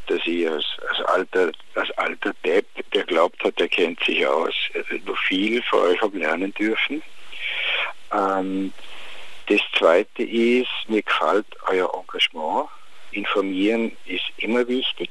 dass 0.10 0.20
ich 0.26 0.50
als, 0.50 0.66
als, 0.90 1.02
alter, 1.08 1.52
als 1.76 1.92
alter 1.98 2.34
Depp, 2.44 2.66
der 2.94 3.04
glaubt 3.04 3.44
hat, 3.44 3.60
der 3.60 3.68
kennt 3.68 4.04
sich 4.04 4.26
aus, 4.26 4.54
noch 5.06 5.18
viel 5.18 5.62
von 5.64 5.80
euch 5.82 6.02
habe 6.02 6.18
lernen 6.18 6.54
dürfen. 6.54 7.02
Ähm, 8.12 8.74
das 9.48 9.62
Zweite 9.78 10.24
ist, 10.24 10.68
mir 10.88 11.02
gefällt 11.02 11.48
euer 11.68 11.92
Engagement. 11.94 12.70
Informieren 13.12 13.92
ist 14.06 14.26
immer 14.38 14.68
wichtig. 14.68 15.10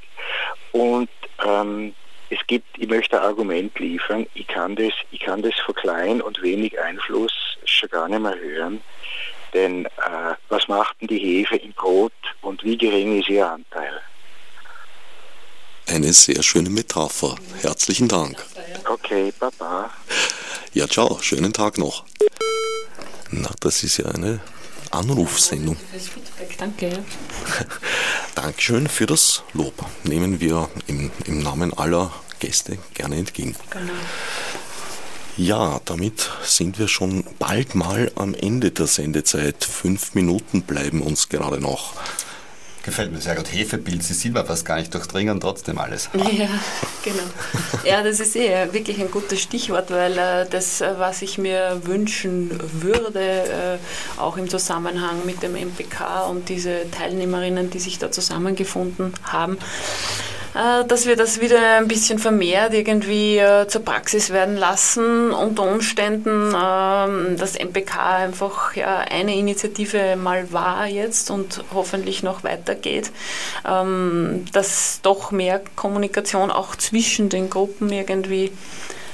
Und 0.72 1.10
ähm, 1.44 1.94
es 2.30 2.38
gibt, 2.46 2.78
ich 2.78 2.88
möchte 2.88 3.20
ein 3.20 3.26
Argument 3.26 3.76
liefern, 3.78 4.26
ich 4.34 4.46
kann 4.46 4.76
das, 4.76 4.92
ich 5.10 5.20
kann 5.20 5.42
das 5.42 5.54
von 5.64 5.74
klein 5.74 6.20
und 6.20 6.40
wenig 6.42 6.78
Einfluss 6.80 7.32
schon 7.64 7.88
gar 7.88 8.08
nicht 8.08 8.20
mehr 8.20 8.38
hören. 8.38 8.80
Denn 9.54 9.86
äh, 9.86 10.34
was 10.48 10.68
macht 10.68 11.00
denn 11.00 11.08
die 11.08 11.18
Hefe 11.18 11.56
im 11.56 11.72
Brot 11.72 12.12
und 12.42 12.62
wie 12.62 12.76
gering 12.76 13.18
ist 13.18 13.28
ihr 13.28 13.48
Anteil? 13.48 14.00
Eine 15.88 16.12
sehr 16.12 16.42
schöne 16.42 16.68
Metapher. 16.68 17.36
Herzlichen 17.62 18.08
Dank. 18.08 18.44
Okay, 18.88 19.32
Baba. 19.38 19.90
Ja, 20.74 20.86
ciao. 20.86 21.18
Schönen 21.22 21.52
Tag 21.54 21.78
noch. 21.78 22.04
Na, 23.30 23.50
das 23.60 23.82
ist 23.82 23.96
ja 23.96 24.06
eine 24.06 24.40
Anrufsendung. 24.90 25.78
Danke. 26.58 27.04
Dankeschön 28.34 28.86
für 28.86 29.06
das 29.06 29.42
Lob. 29.54 29.74
Nehmen 30.04 30.40
wir 30.40 30.68
im, 30.86 31.10
im 31.24 31.42
Namen 31.42 31.72
aller 31.72 32.12
Gäste 32.38 32.78
gerne 32.92 33.16
entgegen. 33.16 33.56
Genau. 33.70 33.92
Ja, 35.38 35.80
damit 35.86 36.30
sind 36.44 36.78
wir 36.78 36.88
schon 36.88 37.24
bald 37.38 37.74
mal 37.74 38.12
am 38.14 38.34
Ende 38.34 38.72
der 38.72 38.88
Sendezeit. 38.88 39.64
Fünf 39.64 40.14
Minuten 40.14 40.62
bleiben 40.62 41.00
uns 41.00 41.30
gerade 41.30 41.60
noch. 41.60 41.94
Gefällt 42.84 43.12
mir 43.12 43.20
sehr 43.20 43.34
gut. 43.34 43.52
Hefepilz, 43.52 44.08
sie 44.08 44.14
sieht 44.14 44.32
man 44.32 44.46
fast 44.46 44.64
gar 44.64 44.76
nicht 44.76 44.94
durchdringen, 44.94 45.40
trotzdem 45.40 45.78
alles. 45.78 46.08
Ja, 46.38 46.48
genau. 47.02 47.22
Ja, 47.84 48.02
das 48.02 48.20
ist 48.20 48.36
eh 48.36 48.72
wirklich 48.72 49.00
ein 49.00 49.10
gutes 49.10 49.40
Stichwort, 49.40 49.90
weil 49.90 50.16
äh, 50.16 50.46
das, 50.48 50.80
äh, 50.80 50.94
was 50.98 51.22
ich 51.22 51.38
mir 51.38 51.80
wünschen 51.84 52.50
würde, 52.80 53.20
äh, 53.20 54.20
auch 54.20 54.36
im 54.36 54.48
Zusammenhang 54.48 55.24
mit 55.24 55.42
dem 55.42 55.54
MPK 55.54 56.26
und 56.26 56.48
diese 56.48 56.88
Teilnehmerinnen, 56.90 57.70
die 57.70 57.80
sich 57.80 57.98
da 57.98 58.10
zusammengefunden 58.10 59.14
haben, 59.24 59.58
dass 60.54 61.06
wir 61.06 61.16
das 61.16 61.40
wieder 61.40 61.76
ein 61.76 61.88
bisschen 61.88 62.18
vermehrt 62.18 62.74
irgendwie 62.74 63.38
äh, 63.38 63.66
zur 63.68 63.82
Praxis 63.84 64.30
werden 64.30 64.56
lassen, 64.56 65.30
unter 65.30 65.62
Umständen 65.62 66.54
ähm, 66.54 67.36
das 67.36 67.54
MPK 67.58 68.16
einfach 68.16 68.76
eine 68.76 69.36
Initiative 69.36 70.16
mal 70.16 70.52
war 70.52 70.86
jetzt 70.86 71.30
und 71.30 71.64
hoffentlich 71.72 72.22
noch 72.22 72.44
weitergeht, 72.44 73.10
ähm, 73.66 74.44
dass 74.52 75.00
doch 75.02 75.30
mehr 75.30 75.60
Kommunikation 75.76 76.50
auch 76.50 76.76
zwischen 76.76 77.28
den 77.28 77.50
Gruppen 77.50 77.90
irgendwie 77.90 78.52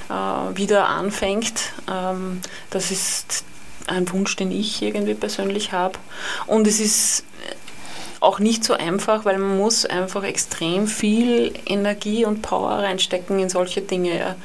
äh, 0.09 0.57
wieder 0.57 0.87
anfängt. 0.87 1.73
Ähm, 1.91 2.41
das 2.69 2.91
ist 2.91 3.43
ein 3.87 4.11
Wunsch, 4.11 4.35
den 4.35 4.51
ich 4.51 4.81
irgendwie 4.81 5.13
persönlich 5.13 5.71
habe. 5.71 5.99
Und 6.47 6.67
es 6.67 6.79
ist 6.79 7.23
auch 8.25 8.39
nicht 8.39 8.63
so 8.63 8.73
einfach, 8.73 9.23
weil 9.23 9.37
man 9.37 9.57
muss 9.57 9.85
einfach 9.85 10.23
extrem 10.23 10.87
viel 10.87 11.53
Energie 11.65 12.25
und 12.25 12.41
Power 12.41 12.71
reinstecken 12.71 13.39
in 13.39 13.49
solche 13.49 13.81
Dinge. 13.81 14.35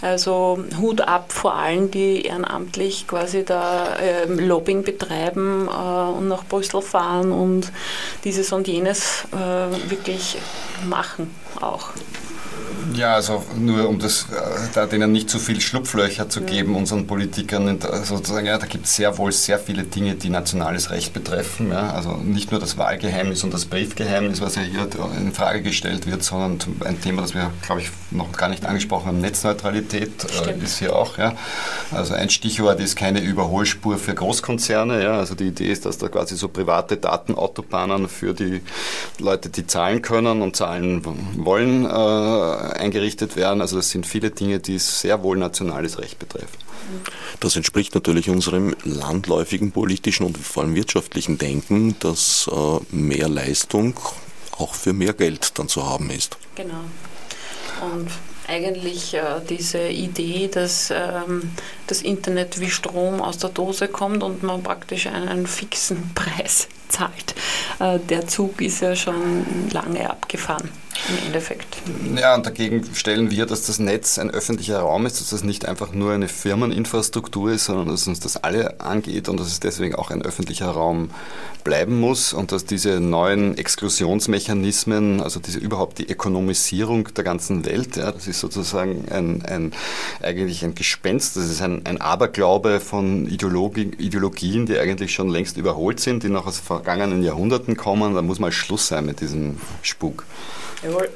Also 0.00 0.62
Hut 0.78 1.00
ab 1.00 1.32
vor 1.32 1.54
allen, 1.54 1.90
die 1.90 2.22
ehrenamtlich 2.22 3.06
quasi 3.08 3.44
da 3.44 3.96
äh, 3.96 4.26
Lobbying 4.26 4.84
betreiben 4.84 5.68
äh, 5.68 5.70
und 5.70 6.28
nach 6.28 6.44
Brüssel 6.44 6.82
fahren 6.82 7.32
und 7.32 7.72
dieses 8.24 8.52
und 8.52 8.68
jenes 8.68 9.24
äh, 9.32 9.90
wirklich 9.90 10.36
machen 10.84 11.34
auch. 11.60 11.88
Ja, 12.94 13.14
also 13.14 13.44
nur 13.56 13.88
um 13.88 13.98
das, 13.98 14.26
äh, 14.30 14.34
da 14.74 14.86
denen 14.86 15.12
nicht 15.12 15.30
zu 15.30 15.38
viel 15.38 15.60
Schlupflöcher 15.60 16.28
zu 16.28 16.42
geben, 16.42 16.76
unseren 16.76 17.06
Politikern, 17.06 17.78
sozusagen, 18.04 18.46
ja, 18.46 18.58
da 18.58 18.66
gibt 18.66 18.86
es 18.86 18.96
sehr 18.96 19.16
wohl 19.18 19.32
sehr 19.32 19.58
viele 19.58 19.84
Dinge, 19.84 20.14
die 20.14 20.28
nationales 20.28 20.90
Recht 20.90 21.12
betreffen. 21.12 21.70
Ja, 21.70 21.92
also 21.92 22.16
nicht 22.16 22.50
nur 22.50 22.60
das 22.60 22.78
Wahlgeheimnis 22.78 23.44
und 23.44 23.54
das 23.54 23.64
Briefgeheimnis, 23.64 24.40
was 24.40 24.56
ja 24.56 24.62
hier 24.62 24.88
in 25.18 25.32
Frage 25.32 25.62
gestellt 25.62 26.06
wird, 26.06 26.22
sondern 26.22 26.58
ein 26.84 27.00
Thema, 27.00 27.22
das 27.22 27.34
wir, 27.34 27.50
glaube 27.62 27.80
ich, 27.80 27.90
noch 28.10 28.32
gar 28.32 28.48
nicht 28.48 28.64
angesprochen 28.66 29.06
haben, 29.06 29.20
Netzneutralität 29.20 30.10
äh, 30.46 30.62
ist 30.62 30.78
hier 30.78 30.94
auch. 30.94 31.18
Ja. 31.18 31.34
Also 31.90 32.14
ein 32.14 32.30
Stichwort 32.30 32.80
ist 32.80 32.96
keine 32.96 33.20
Überholspur 33.20 33.98
für 33.98 34.14
Großkonzerne. 34.14 35.02
Ja. 35.02 35.18
Also 35.18 35.34
die 35.34 35.48
Idee 35.48 35.70
ist, 35.70 35.86
dass 35.86 35.98
da 35.98 36.08
quasi 36.08 36.36
so 36.36 36.48
private 36.48 36.96
Datenautobahnen 36.96 38.08
für 38.08 38.34
die 38.34 38.60
Leute, 39.18 39.48
die 39.48 39.66
zahlen 39.66 40.02
können 40.02 40.42
und 40.42 40.56
zahlen 40.56 41.02
wollen, 41.36 41.84
äh, 41.84 41.88
eingerichtet 42.70 43.36
werden. 43.36 43.60
Also 43.60 43.76
das 43.76 43.90
sind 43.90 44.06
viele 44.06 44.30
Dinge, 44.30 44.58
die 44.58 44.78
sehr 44.78 45.22
wohl 45.22 45.36
nationales 45.36 45.98
Recht 45.98 46.18
betreffen. 46.18 46.58
Das 47.40 47.56
entspricht 47.56 47.94
natürlich 47.94 48.28
unserem 48.28 48.74
landläufigen 48.84 49.72
politischen 49.72 50.26
und 50.26 50.36
vor 50.38 50.62
allem 50.62 50.74
wirtschaftlichen 50.74 51.38
Denken, 51.38 51.96
dass 52.00 52.50
äh, 52.52 52.94
mehr 52.94 53.28
Leistung 53.28 53.98
auch 54.58 54.74
für 54.74 54.92
mehr 54.92 55.12
Geld 55.12 55.58
dann 55.58 55.68
zu 55.68 55.86
haben 55.86 56.10
ist. 56.10 56.36
Genau. 56.54 56.84
Und 57.80 58.10
eigentlich 58.48 59.14
äh, 59.14 59.40
diese 59.48 59.88
Idee, 59.88 60.48
dass 60.52 60.90
ähm, 60.90 61.52
das 61.86 62.02
Internet 62.02 62.60
wie 62.60 62.70
Strom 62.70 63.20
aus 63.22 63.38
der 63.38 63.50
Dose 63.50 63.88
kommt 63.88 64.22
und 64.22 64.42
man 64.42 64.62
praktisch 64.62 65.06
einen 65.06 65.46
fixen 65.46 66.12
Preis 66.14 66.68
zahlt. 66.88 67.34
Äh, 67.78 67.98
der 67.98 68.26
Zug 68.26 68.60
ist 68.60 68.80
ja 68.82 68.94
schon 68.94 69.70
lange 69.70 70.08
abgefahren 70.08 70.68
im 71.08 71.26
Endeffekt. 71.26 71.76
Ja, 72.16 72.34
und 72.34 72.46
dagegen 72.46 72.84
stellen 72.94 73.30
wir, 73.30 73.46
dass 73.46 73.66
das 73.66 73.78
Netz 73.78 74.18
ein 74.18 74.30
öffentlicher 74.30 74.80
Raum 74.80 75.06
ist, 75.06 75.20
dass 75.20 75.30
das 75.30 75.42
nicht 75.42 75.66
einfach 75.66 75.92
nur 75.92 76.12
eine 76.12 76.28
Firmeninfrastruktur 76.28 77.52
ist, 77.52 77.64
sondern 77.64 77.88
dass 77.88 78.06
uns 78.06 78.20
das 78.20 78.36
alle 78.36 78.80
angeht 78.80 79.28
und 79.28 79.40
dass 79.40 79.48
es 79.48 79.60
deswegen 79.60 79.94
auch 79.94 80.10
ein 80.10 80.22
öffentlicher 80.22 80.68
Raum 80.68 81.10
bleiben 81.64 82.00
muss 82.00 82.32
und 82.32 82.52
dass 82.52 82.64
diese 82.64 83.00
neuen 83.00 83.56
Exklusionsmechanismen, 83.56 85.20
also 85.20 85.40
diese 85.40 85.58
überhaupt 85.58 85.98
die 85.98 86.08
Ökonomisierung 86.08 87.12
der 87.14 87.24
ganzen 87.24 87.64
Welt, 87.64 87.96
ja, 87.96 88.10
das 88.10 88.26
ist 88.26 88.40
sozusagen 88.40 89.06
ein, 89.10 89.42
ein, 89.44 89.72
eigentlich 90.22 90.64
ein 90.64 90.74
Gespenst, 90.74 91.36
das 91.36 91.44
ist 91.44 91.62
ein, 91.62 91.86
ein 91.86 92.00
Aberglaube 92.00 92.80
von 92.80 93.26
Ideologi 93.26 93.92
Ideologien, 93.98 94.66
die 94.66 94.78
eigentlich 94.78 95.12
schon 95.12 95.28
längst 95.28 95.56
überholt 95.56 96.00
sind, 96.00 96.22
die 96.22 96.28
noch 96.28 96.46
aus 96.46 96.58
vergangenen 96.58 97.22
Jahrhunderten 97.22 97.76
kommen. 97.76 98.14
Da 98.14 98.22
muss 98.22 98.38
mal 98.38 98.52
Schluss 98.52 98.88
sein 98.88 99.06
mit 99.06 99.20
diesem 99.20 99.58
Spuk. 99.82 100.24
Jawohl. 100.82 101.10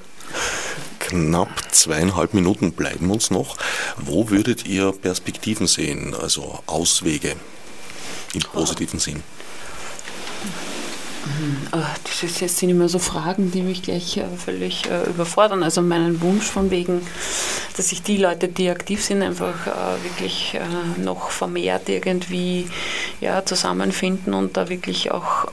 Knapp 0.99 1.73
zweieinhalb 1.73 2.35
Minuten 2.35 2.73
bleiben 2.73 3.11
uns 3.11 3.31
noch. 3.31 3.57
Wo 3.97 4.31
würdet 4.31 4.67
ihr 4.67 4.93
Perspektiven 4.93 5.67
sehen, 5.67 6.15
also 6.15 6.59
Auswege 6.67 7.37
im 8.35 8.41
positiven 8.41 8.99
Sinn? 8.99 9.23
Das 11.71 12.59
sind 12.59 12.71
immer 12.71 12.89
so 12.89 12.99
Fragen, 12.99 13.51
die 13.51 13.63
mich 13.63 13.83
gleich 13.83 14.17
äh, 14.17 14.25
völlig 14.37 14.89
äh, 14.89 15.09
überfordern. 15.09 15.63
Also 15.63 15.83
meinen 15.83 16.21
Wunsch 16.21 16.45
von 16.45 16.71
wegen, 16.71 17.07
dass 17.77 17.91
sich 17.91 18.03
die 18.03 18.17
Leute, 18.17 18.49
die 18.49 18.71
aktiv 18.71 19.05
sind, 19.05 19.23
einfach 19.23 19.67
äh, 19.67 20.05
wirklich 20.05 20.59
noch 21.03 21.31
vermehrt 21.31 21.89
irgendwie 21.89 22.69
ja, 23.21 23.45
zusammenfinden 23.45 24.35
und 24.35 24.57
da 24.57 24.69
wirklich 24.69 25.11
auch 25.11 25.49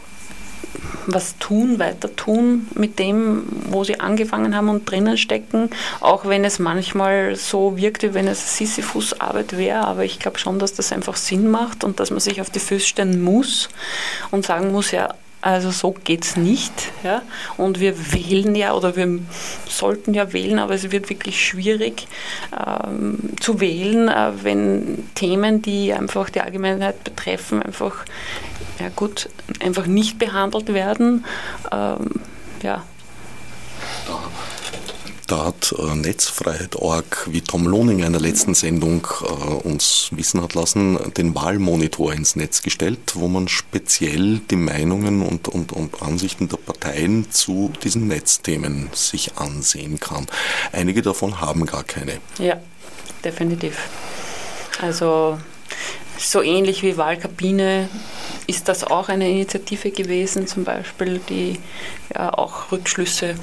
was 1.07 1.37
tun, 1.39 1.79
weiter 1.79 2.15
tun 2.15 2.67
mit 2.75 2.99
dem, 2.99 3.43
wo 3.69 3.83
sie 3.83 3.99
angefangen 3.99 4.55
haben 4.55 4.69
und 4.69 4.89
drinnen 4.89 5.17
stecken, 5.17 5.69
auch 5.99 6.25
wenn 6.25 6.45
es 6.45 6.59
manchmal 6.59 7.35
so 7.35 7.77
wirkt, 7.77 8.03
wie 8.03 8.13
wenn 8.13 8.27
es 8.27 8.57
Sisyphus-Arbeit 8.57 9.57
wäre, 9.57 9.85
aber 9.85 10.03
ich 10.03 10.19
glaube 10.19 10.39
schon, 10.39 10.59
dass 10.59 10.73
das 10.73 10.91
einfach 10.91 11.15
Sinn 11.15 11.49
macht 11.49 11.83
und 11.83 11.99
dass 11.99 12.11
man 12.11 12.19
sich 12.19 12.41
auf 12.41 12.49
die 12.49 12.59
Füße 12.59 12.87
stellen 12.87 13.21
muss 13.21 13.69
und 14.31 14.45
sagen 14.45 14.71
muss, 14.71 14.91
ja, 14.91 15.13
also 15.43 15.71
so 15.71 15.91
geht 15.91 16.23
es 16.23 16.37
nicht. 16.37 16.93
Ja? 17.03 17.21
Und 17.57 17.81
wir 17.81 18.13
wählen 18.13 18.55
ja 18.55 18.73
oder 18.73 18.95
wir 18.95 19.19
sollten 19.67 20.13
ja 20.13 20.31
wählen, 20.31 20.57
aber 20.57 20.73
es 20.73 20.89
wird 20.89 21.09
wirklich 21.09 21.45
schwierig 21.45 22.07
ähm, 22.65 23.19
zu 23.41 23.59
wählen, 23.59 24.07
äh, 24.07 24.31
wenn 24.41 25.09
Themen, 25.15 25.61
die 25.61 25.91
einfach 25.91 26.29
die 26.29 26.39
Allgemeinheit 26.39 27.03
betreffen, 27.03 27.61
einfach 27.61 28.05
ja 28.79 28.87
gut, 28.95 29.27
einfach 29.59 29.85
nicht 29.85 30.17
behandelt 30.17 30.73
werden. 30.73 31.25
Ähm, 31.73 32.11
ja. 32.61 32.83
Hat 35.37 35.73
äh, 35.77 35.95
Netzfreiheit.org, 35.95 37.27
wie 37.31 37.41
Tom 37.41 37.67
Lohning 37.67 37.99
in 37.99 38.11
der 38.11 38.21
letzten 38.21 38.53
Sendung 38.53 39.07
äh, 39.21 39.25
uns 39.67 40.09
wissen 40.11 40.41
hat 40.41 40.53
lassen, 40.53 40.99
den 41.13 41.35
Wahlmonitor 41.35 42.13
ins 42.13 42.35
Netz 42.35 42.61
gestellt, 42.61 43.13
wo 43.15 43.27
man 43.27 43.47
speziell 43.47 44.39
die 44.49 44.55
Meinungen 44.55 45.21
und, 45.21 45.47
und, 45.47 45.71
und 45.71 46.01
Ansichten 46.01 46.49
der 46.49 46.57
Parteien 46.57 47.31
zu 47.31 47.71
diesen 47.83 48.07
Netzthemen 48.07 48.89
sich 48.93 49.37
ansehen 49.37 49.99
kann. 49.99 50.27
Einige 50.71 51.01
davon 51.01 51.41
haben 51.41 51.65
gar 51.65 51.83
keine. 51.83 52.19
Ja, 52.39 52.57
definitiv. 53.23 53.77
Also 54.81 55.37
so 56.17 56.41
ähnlich 56.41 56.83
wie 56.83 56.97
Wahlkabine 56.97 57.89
ist 58.47 58.67
das 58.67 58.83
auch 58.83 59.09
eine 59.09 59.29
Initiative 59.29 59.91
gewesen, 59.91 60.47
zum 60.47 60.63
Beispiel, 60.63 61.19
die 61.29 61.59
ja 62.13 62.33
auch 62.33 62.71
Rückschlüsse 62.71 63.35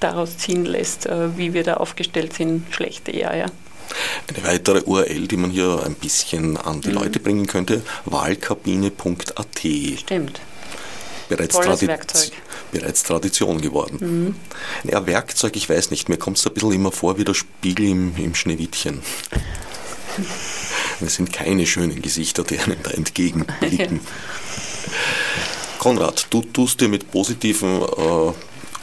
daraus 0.00 0.38
ziehen 0.38 0.64
lässt, 0.64 1.06
äh, 1.06 1.36
wie 1.36 1.54
wir 1.54 1.64
da 1.64 1.74
aufgestellt 1.74 2.32
sind, 2.34 2.66
schlecht 2.70 3.08
eher. 3.08 3.36
Ja. 3.36 3.46
Eine 4.28 4.46
weitere 4.46 4.82
URL, 4.82 5.28
die 5.28 5.36
man 5.36 5.50
hier 5.50 5.82
ein 5.84 5.94
bisschen 5.94 6.56
an 6.56 6.80
die 6.80 6.88
mhm. 6.88 6.94
Leute 6.94 7.20
bringen 7.20 7.46
könnte, 7.46 7.82
wahlkabine.at. 8.04 9.58
Stimmt. 9.98 10.40
Bereits, 11.28 11.56
Tradi 11.56 11.86
Werkzeug. 11.86 12.32
bereits 12.72 13.02
Tradition 13.02 13.60
geworden. 13.60 13.98
Mhm. 14.00 14.34
Ja, 14.90 15.06
Werkzeug, 15.06 15.56
ich 15.56 15.68
weiß 15.68 15.90
nicht, 15.90 16.08
mir 16.08 16.16
kommt 16.16 16.38
es 16.38 16.46
ein 16.46 16.54
bisschen 16.54 16.72
immer 16.72 16.92
vor 16.92 17.18
wie 17.18 17.24
der 17.24 17.34
Spiegel 17.34 17.86
im, 17.86 18.16
im 18.16 18.34
Schneewittchen. 18.34 19.02
Es 21.00 21.14
sind 21.14 21.32
keine 21.32 21.64
schönen 21.64 22.02
Gesichter, 22.02 22.42
die 22.42 22.58
einem 22.58 22.82
da 22.82 22.90
entgegenblicken. 22.90 24.00
Konrad, 25.78 26.26
du 26.30 26.42
tust 26.42 26.80
dir 26.80 26.88
mit 26.88 27.12
positiven 27.12 27.82
äh, 27.82 28.32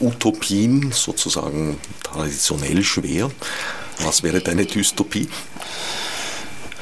Utopien 0.00 0.92
sozusagen 0.92 1.78
traditionell 2.02 2.82
schwer. 2.82 3.30
Was 4.00 4.22
wäre 4.22 4.40
deine 4.40 4.66
Dystopie? 4.66 5.28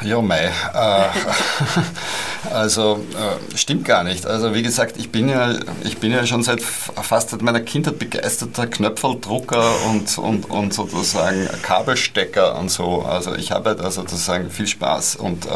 Ja, 0.05 0.21
mei. 0.21 0.53
Äh, 0.75 2.51
also 2.53 3.01
äh, 3.15 3.57
stimmt 3.57 3.87
gar 3.87 4.05
nicht. 4.05 4.27
Also 4.27 4.55
wie 4.55 4.63
gesagt, 4.63 4.99
ich 4.99 5.11
bin 5.11 5.31
ja, 5.31 5.55
ich 5.83 5.97
bin 5.97 6.13
ja 6.13 6.27
schon 6.27 6.43
seit 6.43 6.61
fast 6.61 7.31
seit 7.31 7.41
meiner 7.41 7.61
Kindheit 7.61 7.99
begeisterter 7.99 8.67
Knöpfeldrucker 8.67 9.65
und, 9.89 10.19
und, 10.19 10.51
und 10.51 10.75
sozusagen 10.75 11.49
Kabelstecker 11.63 12.59
und 12.59 12.71
so. 12.71 13.01
Also 13.03 13.35
ich 13.35 13.51
habe 13.51 13.75
da 13.75 13.91
sozusagen 13.91 14.51
viel 14.51 14.67
Spaß. 14.67 15.17
Und, 15.17 15.47
äh, 15.47 15.51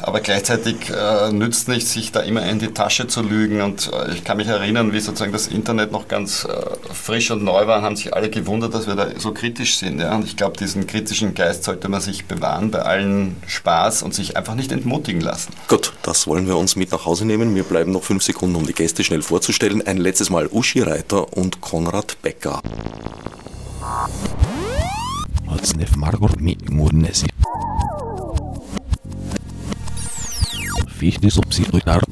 aber 0.00 0.20
gleichzeitig 0.20 0.76
äh, 0.88 1.32
nützt 1.32 1.68
nicht, 1.68 1.86
sich 1.86 2.12
da 2.12 2.20
immer 2.20 2.46
in 2.46 2.58
die 2.58 2.72
Tasche 2.72 3.08
zu 3.08 3.20
lügen. 3.20 3.60
Und 3.60 3.90
äh, 3.92 4.12
ich 4.12 4.24
kann 4.24 4.38
mich 4.38 4.48
erinnern, 4.48 4.94
wie 4.94 5.00
sozusagen 5.00 5.32
das 5.32 5.48
Internet 5.48 5.92
noch 5.92 6.08
ganz 6.08 6.46
äh, 6.46 6.94
frisch 6.94 7.30
und 7.30 7.44
neu 7.44 7.66
war, 7.66 7.82
haben 7.82 7.96
sich 7.96 8.14
alle 8.14 8.30
gewundert, 8.30 8.72
dass 8.72 8.86
wir 8.86 8.94
da 8.94 9.08
so 9.18 9.34
kritisch 9.34 9.76
sind. 9.76 10.00
Ja? 10.00 10.14
Und 10.14 10.24
ich 10.24 10.38
glaube, 10.38 10.56
diesen 10.56 10.86
kritischen 10.86 11.34
Geist 11.34 11.64
sollte 11.64 11.90
man 11.90 12.00
sich 12.00 12.24
bewahren 12.24 12.70
bei 12.70 12.80
allen 12.80 13.36
Spaß 13.66 14.04
und 14.04 14.14
sich 14.14 14.36
einfach 14.36 14.54
nicht 14.54 14.70
entmutigen 14.70 15.20
lassen. 15.20 15.52
Gut, 15.66 15.92
das 16.02 16.28
wollen 16.28 16.46
wir 16.46 16.56
uns 16.56 16.76
mit 16.76 16.92
nach 16.92 17.04
Hause 17.04 17.24
nehmen. 17.24 17.52
Wir 17.56 17.64
bleiben 17.64 17.90
noch 17.90 18.04
fünf 18.04 18.22
Sekunden, 18.22 18.54
um 18.54 18.64
die 18.64 18.72
Gäste 18.72 19.02
schnell 19.02 19.22
vorzustellen. 19.22 19.84
Ein 19.84 19.96
letztes 19.96 20.30
Mal 20.30 20.46
Uschi 20.46 20.82
Reiter 20.82 21.36
und 21.36 21.60
Konrad 21.60 22.16
Becker. 22.22 22.62
Fichte 30.96 31.28
subsidiar 31.28 32.02